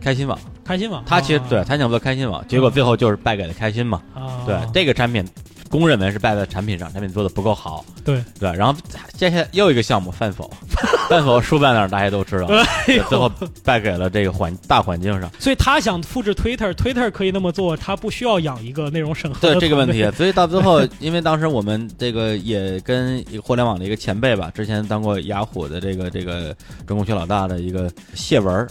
[0.00, 0.38] 开心网。
[0.64, 4.02] 开心网，他其实啊对他想做开心网，结果最后就是败给了开心嘛。
[4.14, 5.24] 啊，对这个产品，
[5.70, 7.84] 公认为是败在产品上，产品做的不够好。
[8.04, 8.78] 对对，然后
[9.14, 10.50] 接下来又一个项目饭否，
[11.08, 12.48] 饭否输在哪儿大家都知道，
[12.86, 13.30] 最后
[13.64, 15.30] 败给了这个环大环境上。
[15.38, 26.54] 所以他想复制 Twitter，Twitter 可以那么做，他不需要养一个内容审核对这个问题，所以到最后，因为当时我们这个也跟一个互联网的一个前辈吧，之前当过雅虎的这个这个
[26.86, 28.68] 中国区老大的一个谢文儿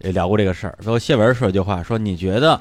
[0.00, 0.78] 也聊过这个事儿。
[0.80, 2.60] 最后谢文儿说一句话，说你觉得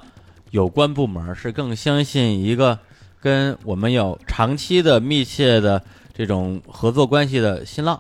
[0.52, 2.78] 有关部门是更相信一个
[3.20, 5.82] 跟我们有长期的密切的
[6.14, 8.00] 这种合作关系的新浪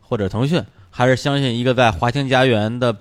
[0.00, 2.94] 或者腾讯，还是相信一个在华清家园的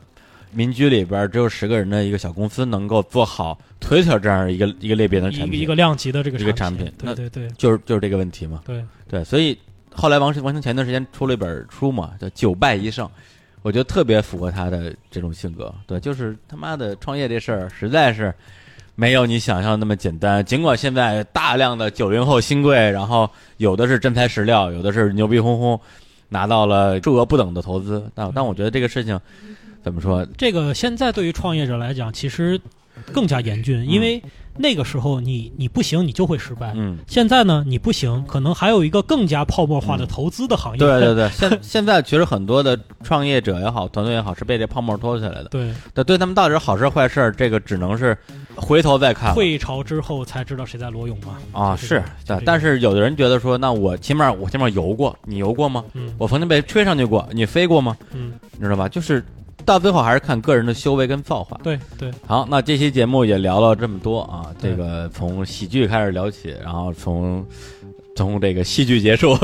[0.52, 5.52] 民居里边只有十个人的一个小公司能够做好 Twitter 这样一个一个类别的产品？
[5.52, 8.62] 个一个量级的这个一个产产品对对对就是就是这个问题嘛。
[8.66, 9.58] 对，对，所以
[9.94, 13.06] 后来王王兴前段时间出了一本书嘛，叫《九败一胜》，
[13.68, 15.76] 我觉得特别符合他的这种性格。
[15.86, 18.34] 对，就是他妈的创业这事儿实在是
[18.96, 20.44] 没有你想象那么简单。
[20.46, 25.78] 尽管现在大量的九零后新贵，然后有的是真材实料，有的是牛逼哄哄，
[26.30, 29.20] 拿到了数额不等的投资，但但我觉得这个事情
[29.84, 30.26] 怎么说？
[30.38, 32.58] 这个现在对于创业者来讲，其实
[33.12, 34.24] 更加严峻，因为
[34.60, 36.74] 那个时候你你不行，你就会失败。
[36.76, 40.80] 嗯，现在呢，你不行，可能还有一个更加泡沫化的投资的行业。
[40.80, 45.46] 对对对， 现现在其实很多的创业者也好，团队也好，是被这泡沫拖起来的。
[45.46, 48.18] 对，对，对他们到底是好事坏事，这个只能是
[48.56, 49.34] 回头再看。
[49.34, 51.38] 退潮之后才知道谁在裸泳嘛。
[51.52, 55.84] 啊，就是这个对就这，个但是有的人觉得说，那我起码我起码游过，你游过吗？
[55.94, 57.96] 嗯我曾经被吹上去过，你飞过吗？
[58.14, 58.90] 嗯，你知道吧？
[58.90, 59.24] 就是
[59.68, 61.60] 到最后还是看个人的修为跟造化。
[61.62, 67.46] 对对，好，那这期节目也聊了这么多啊，这个从喜剧开始聊起，然后从
[68.16, 69.38] 从这个戏剧结束。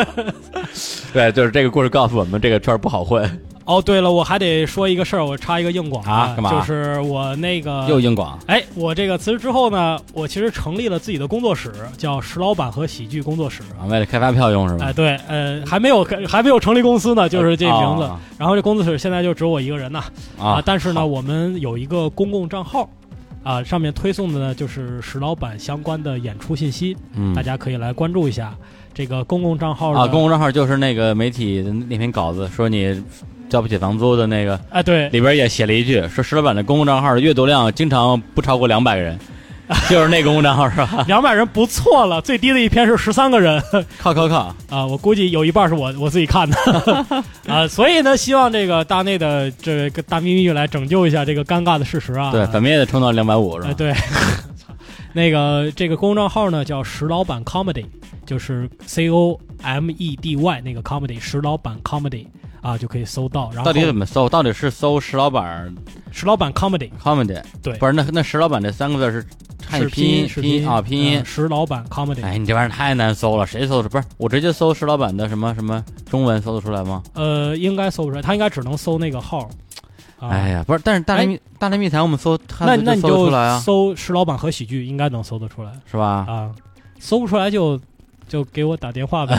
[1.14, 3.26] 对，就是这个故事告诉我们，这个圈儿不好混。
[3.72, 13.62] 哦，对了，我还得说一个事儿，我插一个硬广啊干嘛就是我那个又硬广哎，我这个辞职之后呢，我其实成立了自己的工作室，叫石老板和喜剧工作室。
[13.80, 14.86] 啊，为了开发票用是吧？
[14.86, 18.04] 哎，对，呃，还没有还没有成立公司呢，就是这名字。
[18.04, 20.02] 啊然后这工作室现在就只有我一个人呢
[20.36, 22.88] 啊但是呢，我们有一个公共账号，
[23.44, 28.52] 啊，上面推送的呢就是石老板相关的演出信息，嗯大家可以来关注一下。
[28.92, 33.00] 这个公共账号呢啊，公共账号就是那个媒体的那篇稿子，说你
[33.52, 39.18] 交不起房租的那个，啊，对，里边也写了一句，说石老板的公共账号的阅读量经常不超过两百个人，
[39.90, 41.04] 就是那公共账号是吧？
[41.06, 43.62] 两百人不错了，最低的一篇是十三个人
[43.98, 44.54] 靠靠靠！
[44.70, 46.56] 啊，我估计有一半是我我自己看的
[47.46, 52.32] 啊，所以呢，希望这个大内的这个大咪咪来拯救一下这个尴尬的事实啊。
[52.32, 53.74] 对，咱们也得冲到两百五是哎，吧？
[53.76, 53.94] 对，
[55.12, 57.84] 那个这个公众账号呢叫石老板 comedy，
[58.24, 62.26] 就是 C O M E D Y 那个 comedy，石老板 comedy
[62.62, 63.50] 啊就可以搜到。
[63.52, 64.26] 然后到底怎么搜？
[64.26, 65.74] 到底是搜石老板
[66.10, 67.38] 石老板 comedy comedy？
[67.62, 69.26] 对不是那那石老板这三个字是
[69.60, 73.90] 看你是拼音是拼音啊拼音嗯石老板 comedy，哎，你这玩意儿太难搜了，谁搜得出？
[73.90, 77.02] 不是我直接搜石老板的什么什么中文搜得出来吗？
[77.12, 79.50] 呃，应该搜不出来，他应该只能搜那个号。
[80.18, 83.28] 啊、哎呀，不是，但是大内密大内密谈我们搜那那你就
[83.60, 86.24] 搜石老板和喜剧，应该能搜得出来是吧？
[86.28, 86.50] 啊。
[87.00, 87.76] 搜不出来就
[88.32, 89.36] 就给我打电话呗，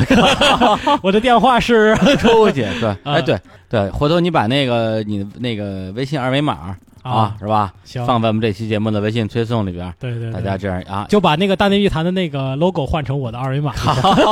[1.02, 2.98] 我的电话是 周姐对，啊。
[3.06, 3.36] 哎对
[3.68, 7.74] 对，回头你把那个你那个微信二维码啊，是吧？
[7.84, 13.74] 行，放在我们这期节目的微信推送里边，对对对，大家这样啊，就把那个大内密谈的那个 logo 换成我的二维码。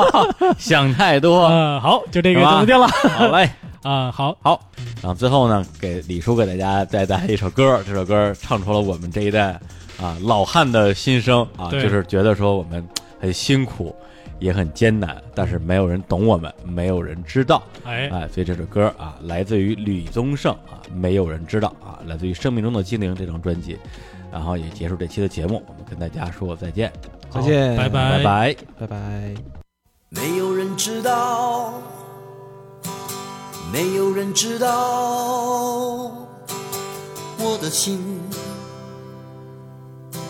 [0.60, 1.48] 想太多。
[1.48, 2.60] 嗯，好，就这个是吧？
[2.60, 2.88] 就定了。
[2.88, 3.50] 好嘞，
[3.82, 4.12] 啊。
[4.12, 4.62] 好，好，
[5.02, 9.60] 然后最后呢，给李叔给大家再带来一首歌，这首歌唱出了我们这一代
[10.00, 12.88] 啊老汉的心声啊，就是觉得说我们
[13.20, 13.96] 很辛苦，
[14.42, 23.78] 也很艰难，但是没有人懂我们，没有人知道，哎，哎，所以这首歌啊，来自于李宗盛啊，没有人知道啊，来自于《生命中的精灵》这张专辑，
[24.32, 26.92] 然后也结束这期的节目，我们跟大家说再见，
[27.30, 28.56] 再见拜拜拜拜。
[28.80, 29.36] 拜拜。
[30.10, 31.74] 没有人知道，
[33.72, 34.68] 没有人知道
[37.38, 38.20] 我的心，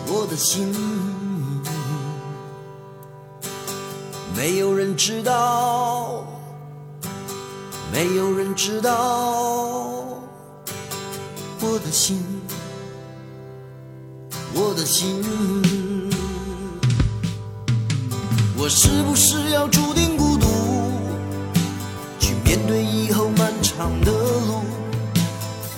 [0.06, 1.31] 我的心。
[4.34, 6.24] 没有人知道，
[7.92, 8.92] 没有人知道
[11.60, 12.24] 我的心，
[14.54, 15.22] 我的心。
[18.56, 20.46] 我是不是要注定孤独，
[22.18, 24.62] 去面对以后漫长的路，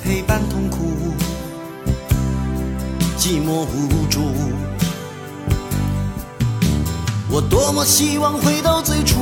[0.03, 0.79] 陪伴痛苦，
[3.19, 4.54] 寂寞无助。
[7.35, 9.19] 我多么希望回到最初，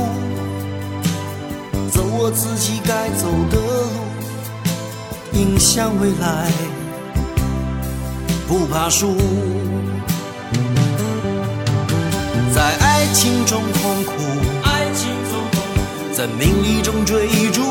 [1.91, 3.89] 走我自己该走的路，
[5.33, 6.51] 迎向未来，
[8.47, 9.15] 不怕输。
[12.53, 14.11] 在爱情中痛苦，
[16.13, 17.63] 在名利，中追逐，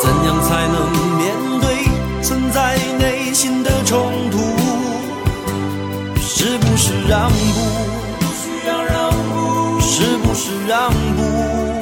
[0.00, 0.88] 怎样才能
[1.18, 4.38] 面对存在内心的冲突？
[6.20, 8.03] 是不是让步？
[10.66, 11.73] 让步？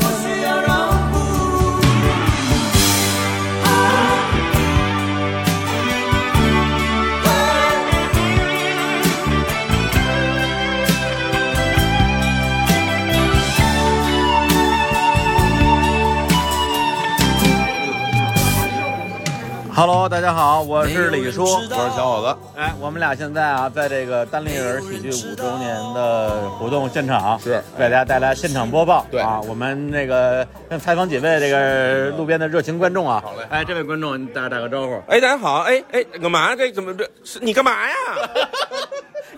[19.83, 22.39] 哈喽，大家好，我是李叔，我是小伙子。
[22.57, 29.05] 哎，我们俩现在啊，在这个单立人喜剧五周年的活动现场，是给大家带来现场播报。
[29.11, 33.21] 对啊，我们那个跟采访几位这个路边的热情观众啊。
[33.25, 35.03] 好嘞哎，这位观众，大家打个招呼。
[35.09, 36.55] 哎，大家好，哎哎，干嘛？
[36.55, 37.97] 这怎么这是你干嘛呀？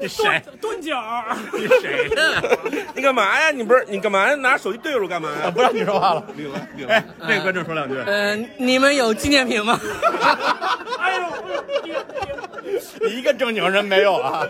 [0.00, 0.42] 你 谁？
[0.60, 2.42] 蹲脚， 你谁呢？
[2.94, 3.50] 你干嘛呀？
[3.50, 4.34] 你不是你干嘛呀？
[4.36, 5.50] 拿手机对着我干嘛呀？
[5.50, 6.24] 不让你说话了。
[6.36, 7.96] 领了领哎，这个观众说两句。
[8.06, 9.78] 嗯，你们有纪念品吗？
[10.98, 14.46] 哎呦，一个正经人没有啊！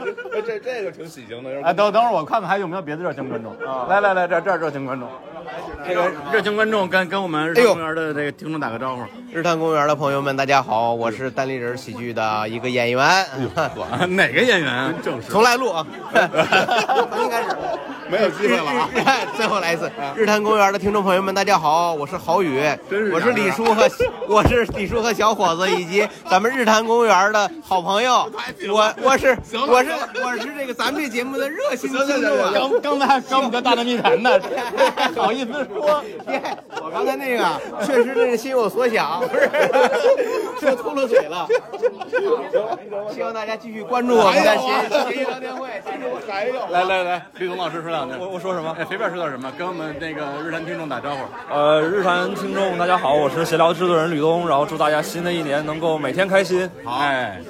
[0.47, 3.55] 这这个挺喜庆的，哎，等等会儿我看看还有没有别的热情观众。
[3.89, 5.09] 来来来，这这儿热情观众，
[5.87, 9.03] 这个热情观众跟跟我们日坛公园的这个听众打个招呼。
[9.33, 13.27] 日坛公园的朋友们，大家好，我是单立人喜剧的一个演员，
[14.11, 14.95] 哪个演员？
[15.03, 17.49] 正式重来录啊，重新开始，
[18.09, 18.89] 没有机会了啊！
[19.37, 19.91] 最后来一次。
[20.15, 22.63] 日坛公园的听众朋友们，大家好，我是郝宇，
[23.13, 23.89] 我是李叔和
[24.29, 28.31] 我是李叔和小伙子以及咱们日坛公园的好朋友，
[28.71, 29.37] 我我是
[29.69, 29.91] 我是
[30.23, 32.53] 我是这个咱们这节目的热心听众啊。
[32.55, 34.39] 刚刚才还跟我们叫大内密谈呢，
[35.35, 36.03] 意思说？
[36.33, 36.41] 耶
[36.83, 37.45] 我刚才那个
[37.85, 39.49] 确实这是心有所想，不是
[40.61, 41.47] 说秃噜嘴了。
[43.13, 45.69] 希望大家继续关注我们的协协议聊天会。
[46.29, 48.15] 还有来来来，李总老师说两句。
[48.19, 48.75] 我我说什么？
[48.79, 51.19] 哎，随便说点什么，跟我们那个日坛听众打招呼。
[51.53, 56.69] 呃，日坛听众大家好，我是闲聊制作人吕东，然后祝大家新的一年能够每天开心。
[56.87, 57.41] 哎，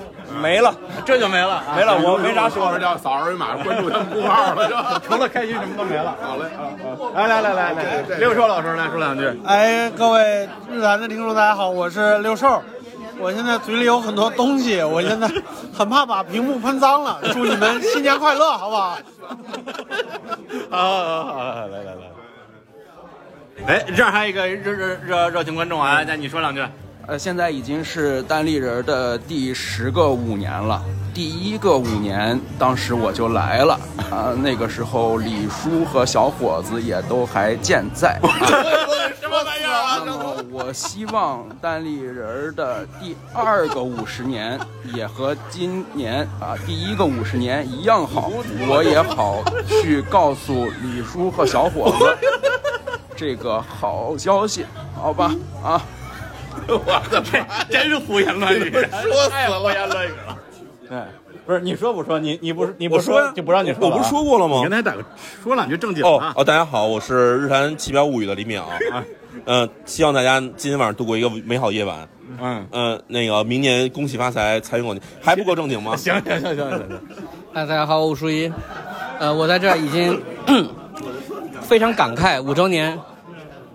[0.41, 0.75] 没了，
[1.05, 2.81] 这就没了，啊没了，我没啥说的。
[2.81, 5.01] 要扫二维码关注他们公号了？
[5.07, 6.17] 除了开心什么都没了。
[6.21, 6.75] 好嘞啊
[7.15, 7.27] 啊！
[7.27, 9.41] 来来来来来，刘硕老师来说两句。
[9.47, 12.63] 哎，各位日坛的听众，大家好，我是六兽。
[13.21, 15.31] 我现在嘴里有很多东西，我现在
[15.73, 17.21] 很怕把屏幕喷脏了。
[17.33, 18.99] 祝你们新年快乐，好不好？
[20.71, 22.03] 好好好，来来来。
[23.67, 26.61] 哎，这儿还有一个热热热热情观众啊，那你说两句。
[27.07, 30.83] 呃，现在已经是单立人的第十个五年了。
[31.13, 33.79] 第一个五年，当时我就来了
[34.11, 38.19] 啊、那个时候李叔和小伙子也都还健在。
[38.23, 38.33] 啊
[39.21, 39.37] 什么
[40.07, 44.59] 那么我希望单立人儿的第二个五十年
[44.95, 48.31] 也和今年啊第一个五十年一样好，
[48.69, 52.17] 我也好去告诉李叔和小伙子
[53.17, 54.65] 这个好消息，
[54.95, 55.35] 好吧？
[55.63, 55.83] 啊，
[56.69, 58.71] 我的妈，真是胡言乱语，
[59.03, 60.39] 说太胡言乱语了。
[60.91, 61.07] 哎，
[61.47, 62.19] 不是你说不说？
[62.19, 65.05] 你你不是你不我说就不让你说了啊我不是说过了吗你跟他打个
[65.43, 66.29] 说两句正经的啊。
[66.37, 68.63] 哦哦，大家好，我是日坛奇妙物语的李淼。
[69.47, 72.09] 嗯，希望大家今天晚上度过一个美好夜晚。
[72.41, 75.95] 嗯嗯，那个明年恭喜发财，财源广进，还不够正经吗？
[75.97, 77.01] 行行行行行，
[77.53, 78.53] 哎，大家好，我是舒一，
[79.19, 80.21] 呃，我在这儿已经
[81.63, 82.99] 非常感慨，五周年，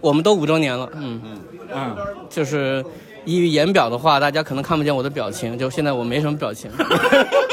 [0.02, 1.40] 我们都五周年了，嗯嗯
[1.74, 1.96] 嗯，
[2.30, 2.84] 就是
[3.26, 6.70] 溢于言表的话，大家可能看不见我的表情，就现在我没什么表情。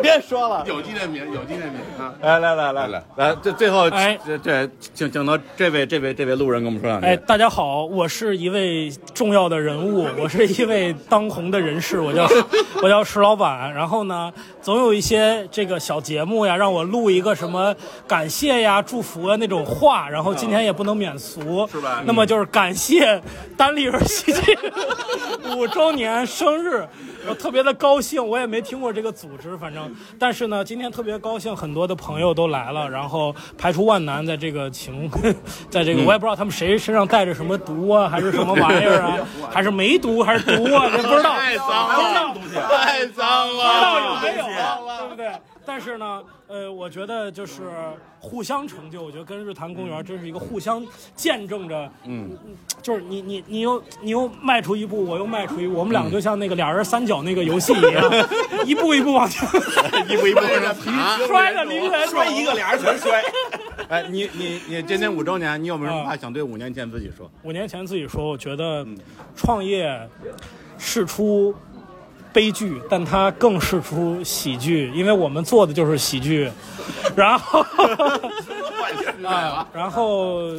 [0.02, 2.14] 别说了，有纪念品，有纪念品啊！
[2.22, 7.06] 来来来来来来，这最后哎这这请请到这位这位这位路人跟我们说两句。
[7.06, 12.26] 哎，大家好，我是一位重要的人物， 我是一位当红的人士，我叫
[12.82, 13.72] 我叫石老板。
[13.72, 14.32] 然后呢，
[14.62, 17.74] 总有一些这个小节目呀，让我录一个什么
[18.06, 20.08] 感谢呀、祝福啊那种话。
[20.08, 23.20] 然后今天也不能免俗，是吧那么就是感谢
[23.56, 24.58] 单立人喜剧
[25.56, 26.86] 五周年生日，
[27.28, 28.20] 我特别的高兴。
[28.20, 35.10] 我也没听过这个组织，反正，但是呢，今天特别高兴，很多的朋友都来了，然后排除万难，在这个情，
[35.70, 36.06] 在这个嗯。
[36.06, 39.18] 我也不知道他们谁身上带着什么毒啊，还是什么玩意儿啊，
[39.50, 42.24] 还是没毒还是毒啊，这不知道， 太脏了
[42.80, 44.44] 太脏了不知道有，没有，
[44.98, 45.32] 对不对？
[45.64, 47.62] 但是呢，呃，我觉得就是
[48.18, 50.84] 互相成就，我觉得跟日坛公园真是一个互相
[51.14, 52.30] 见证着，嗯，
[52.82, 58.04] 就是你你你又你又迈出一步，我又迈出一步，我们两个就像那个俩人三角那个游戏一样，
[58.66, 59.48] 一步一步往前，
[60.08, 63.22] 一步一步往前爬，摔的离不开摔一个，俩人全摔。
[63.88, 67.30] 哎，你你你今年五周年，你有没有什么话想对五年前自己说？
[67.42, 68.86] 五年前自己说，我觉得
[69.34, 70.08] 创业
[70.78, 71.54] 事出
[72.32, 76.50] 悲剧，但它更是出喜剧，因为我们做的就是喜剧。
[77.14, 77.60] 然后，
[79.24, 80.52] 啊，然后，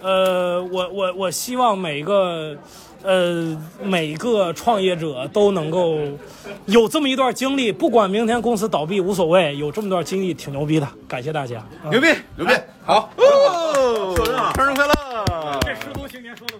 [0.00, 2.56] 呃，我我我希望每个。
[3.04, 6.00] 呃，每个创业者都能够
[6.66, 10.88] 有这么一段经历，不管明天公司倒闭无所谓，有这么段经历挺牛逼的。
[11.06, 12.52] 感谢大家，嗯牛逼牛逼，
[12.84, 14.12] 好，哦，
[14.56, 14.92] 生日快乐！
[15.60, 16.54] 这十足青年说的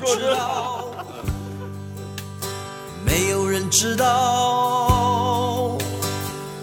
[0.00, 0.96] 不错。
[3.12, 4.06] 没有人知道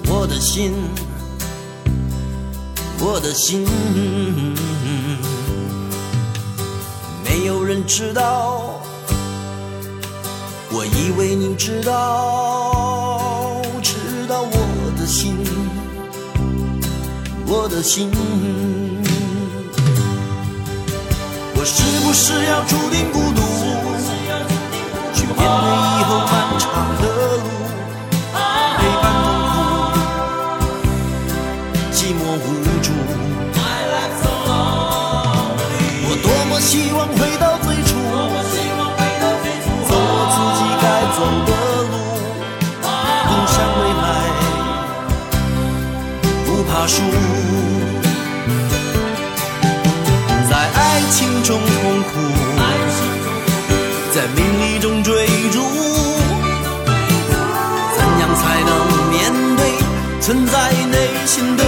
[0.07, 0.73] 我的心，
[2.99, 3.67] 我的心。
[7.23, 8.81] 没有人知道，
[10.71, 13.93] 我以为你知道，知
[14.27, 15.38] 道我的心，
[17.45, 18.09] 我的心。
[21.53, 23.39] 我是不是要注定孤独？
[25.13, 26.09] 去面对以后
[46.89, 47.03] 输。
[50.49, 52.11] 在爱情中痛苦，
[54.11, 55.61] 在名利中追逐，
[57.95, 58.69] 怎样才能
[59.11, 59.15] 面
[59.55, 59.61] 对
[60.19, 60.53] 存在
[60.91, 60.95] 内
[61.27, 61.63] 心的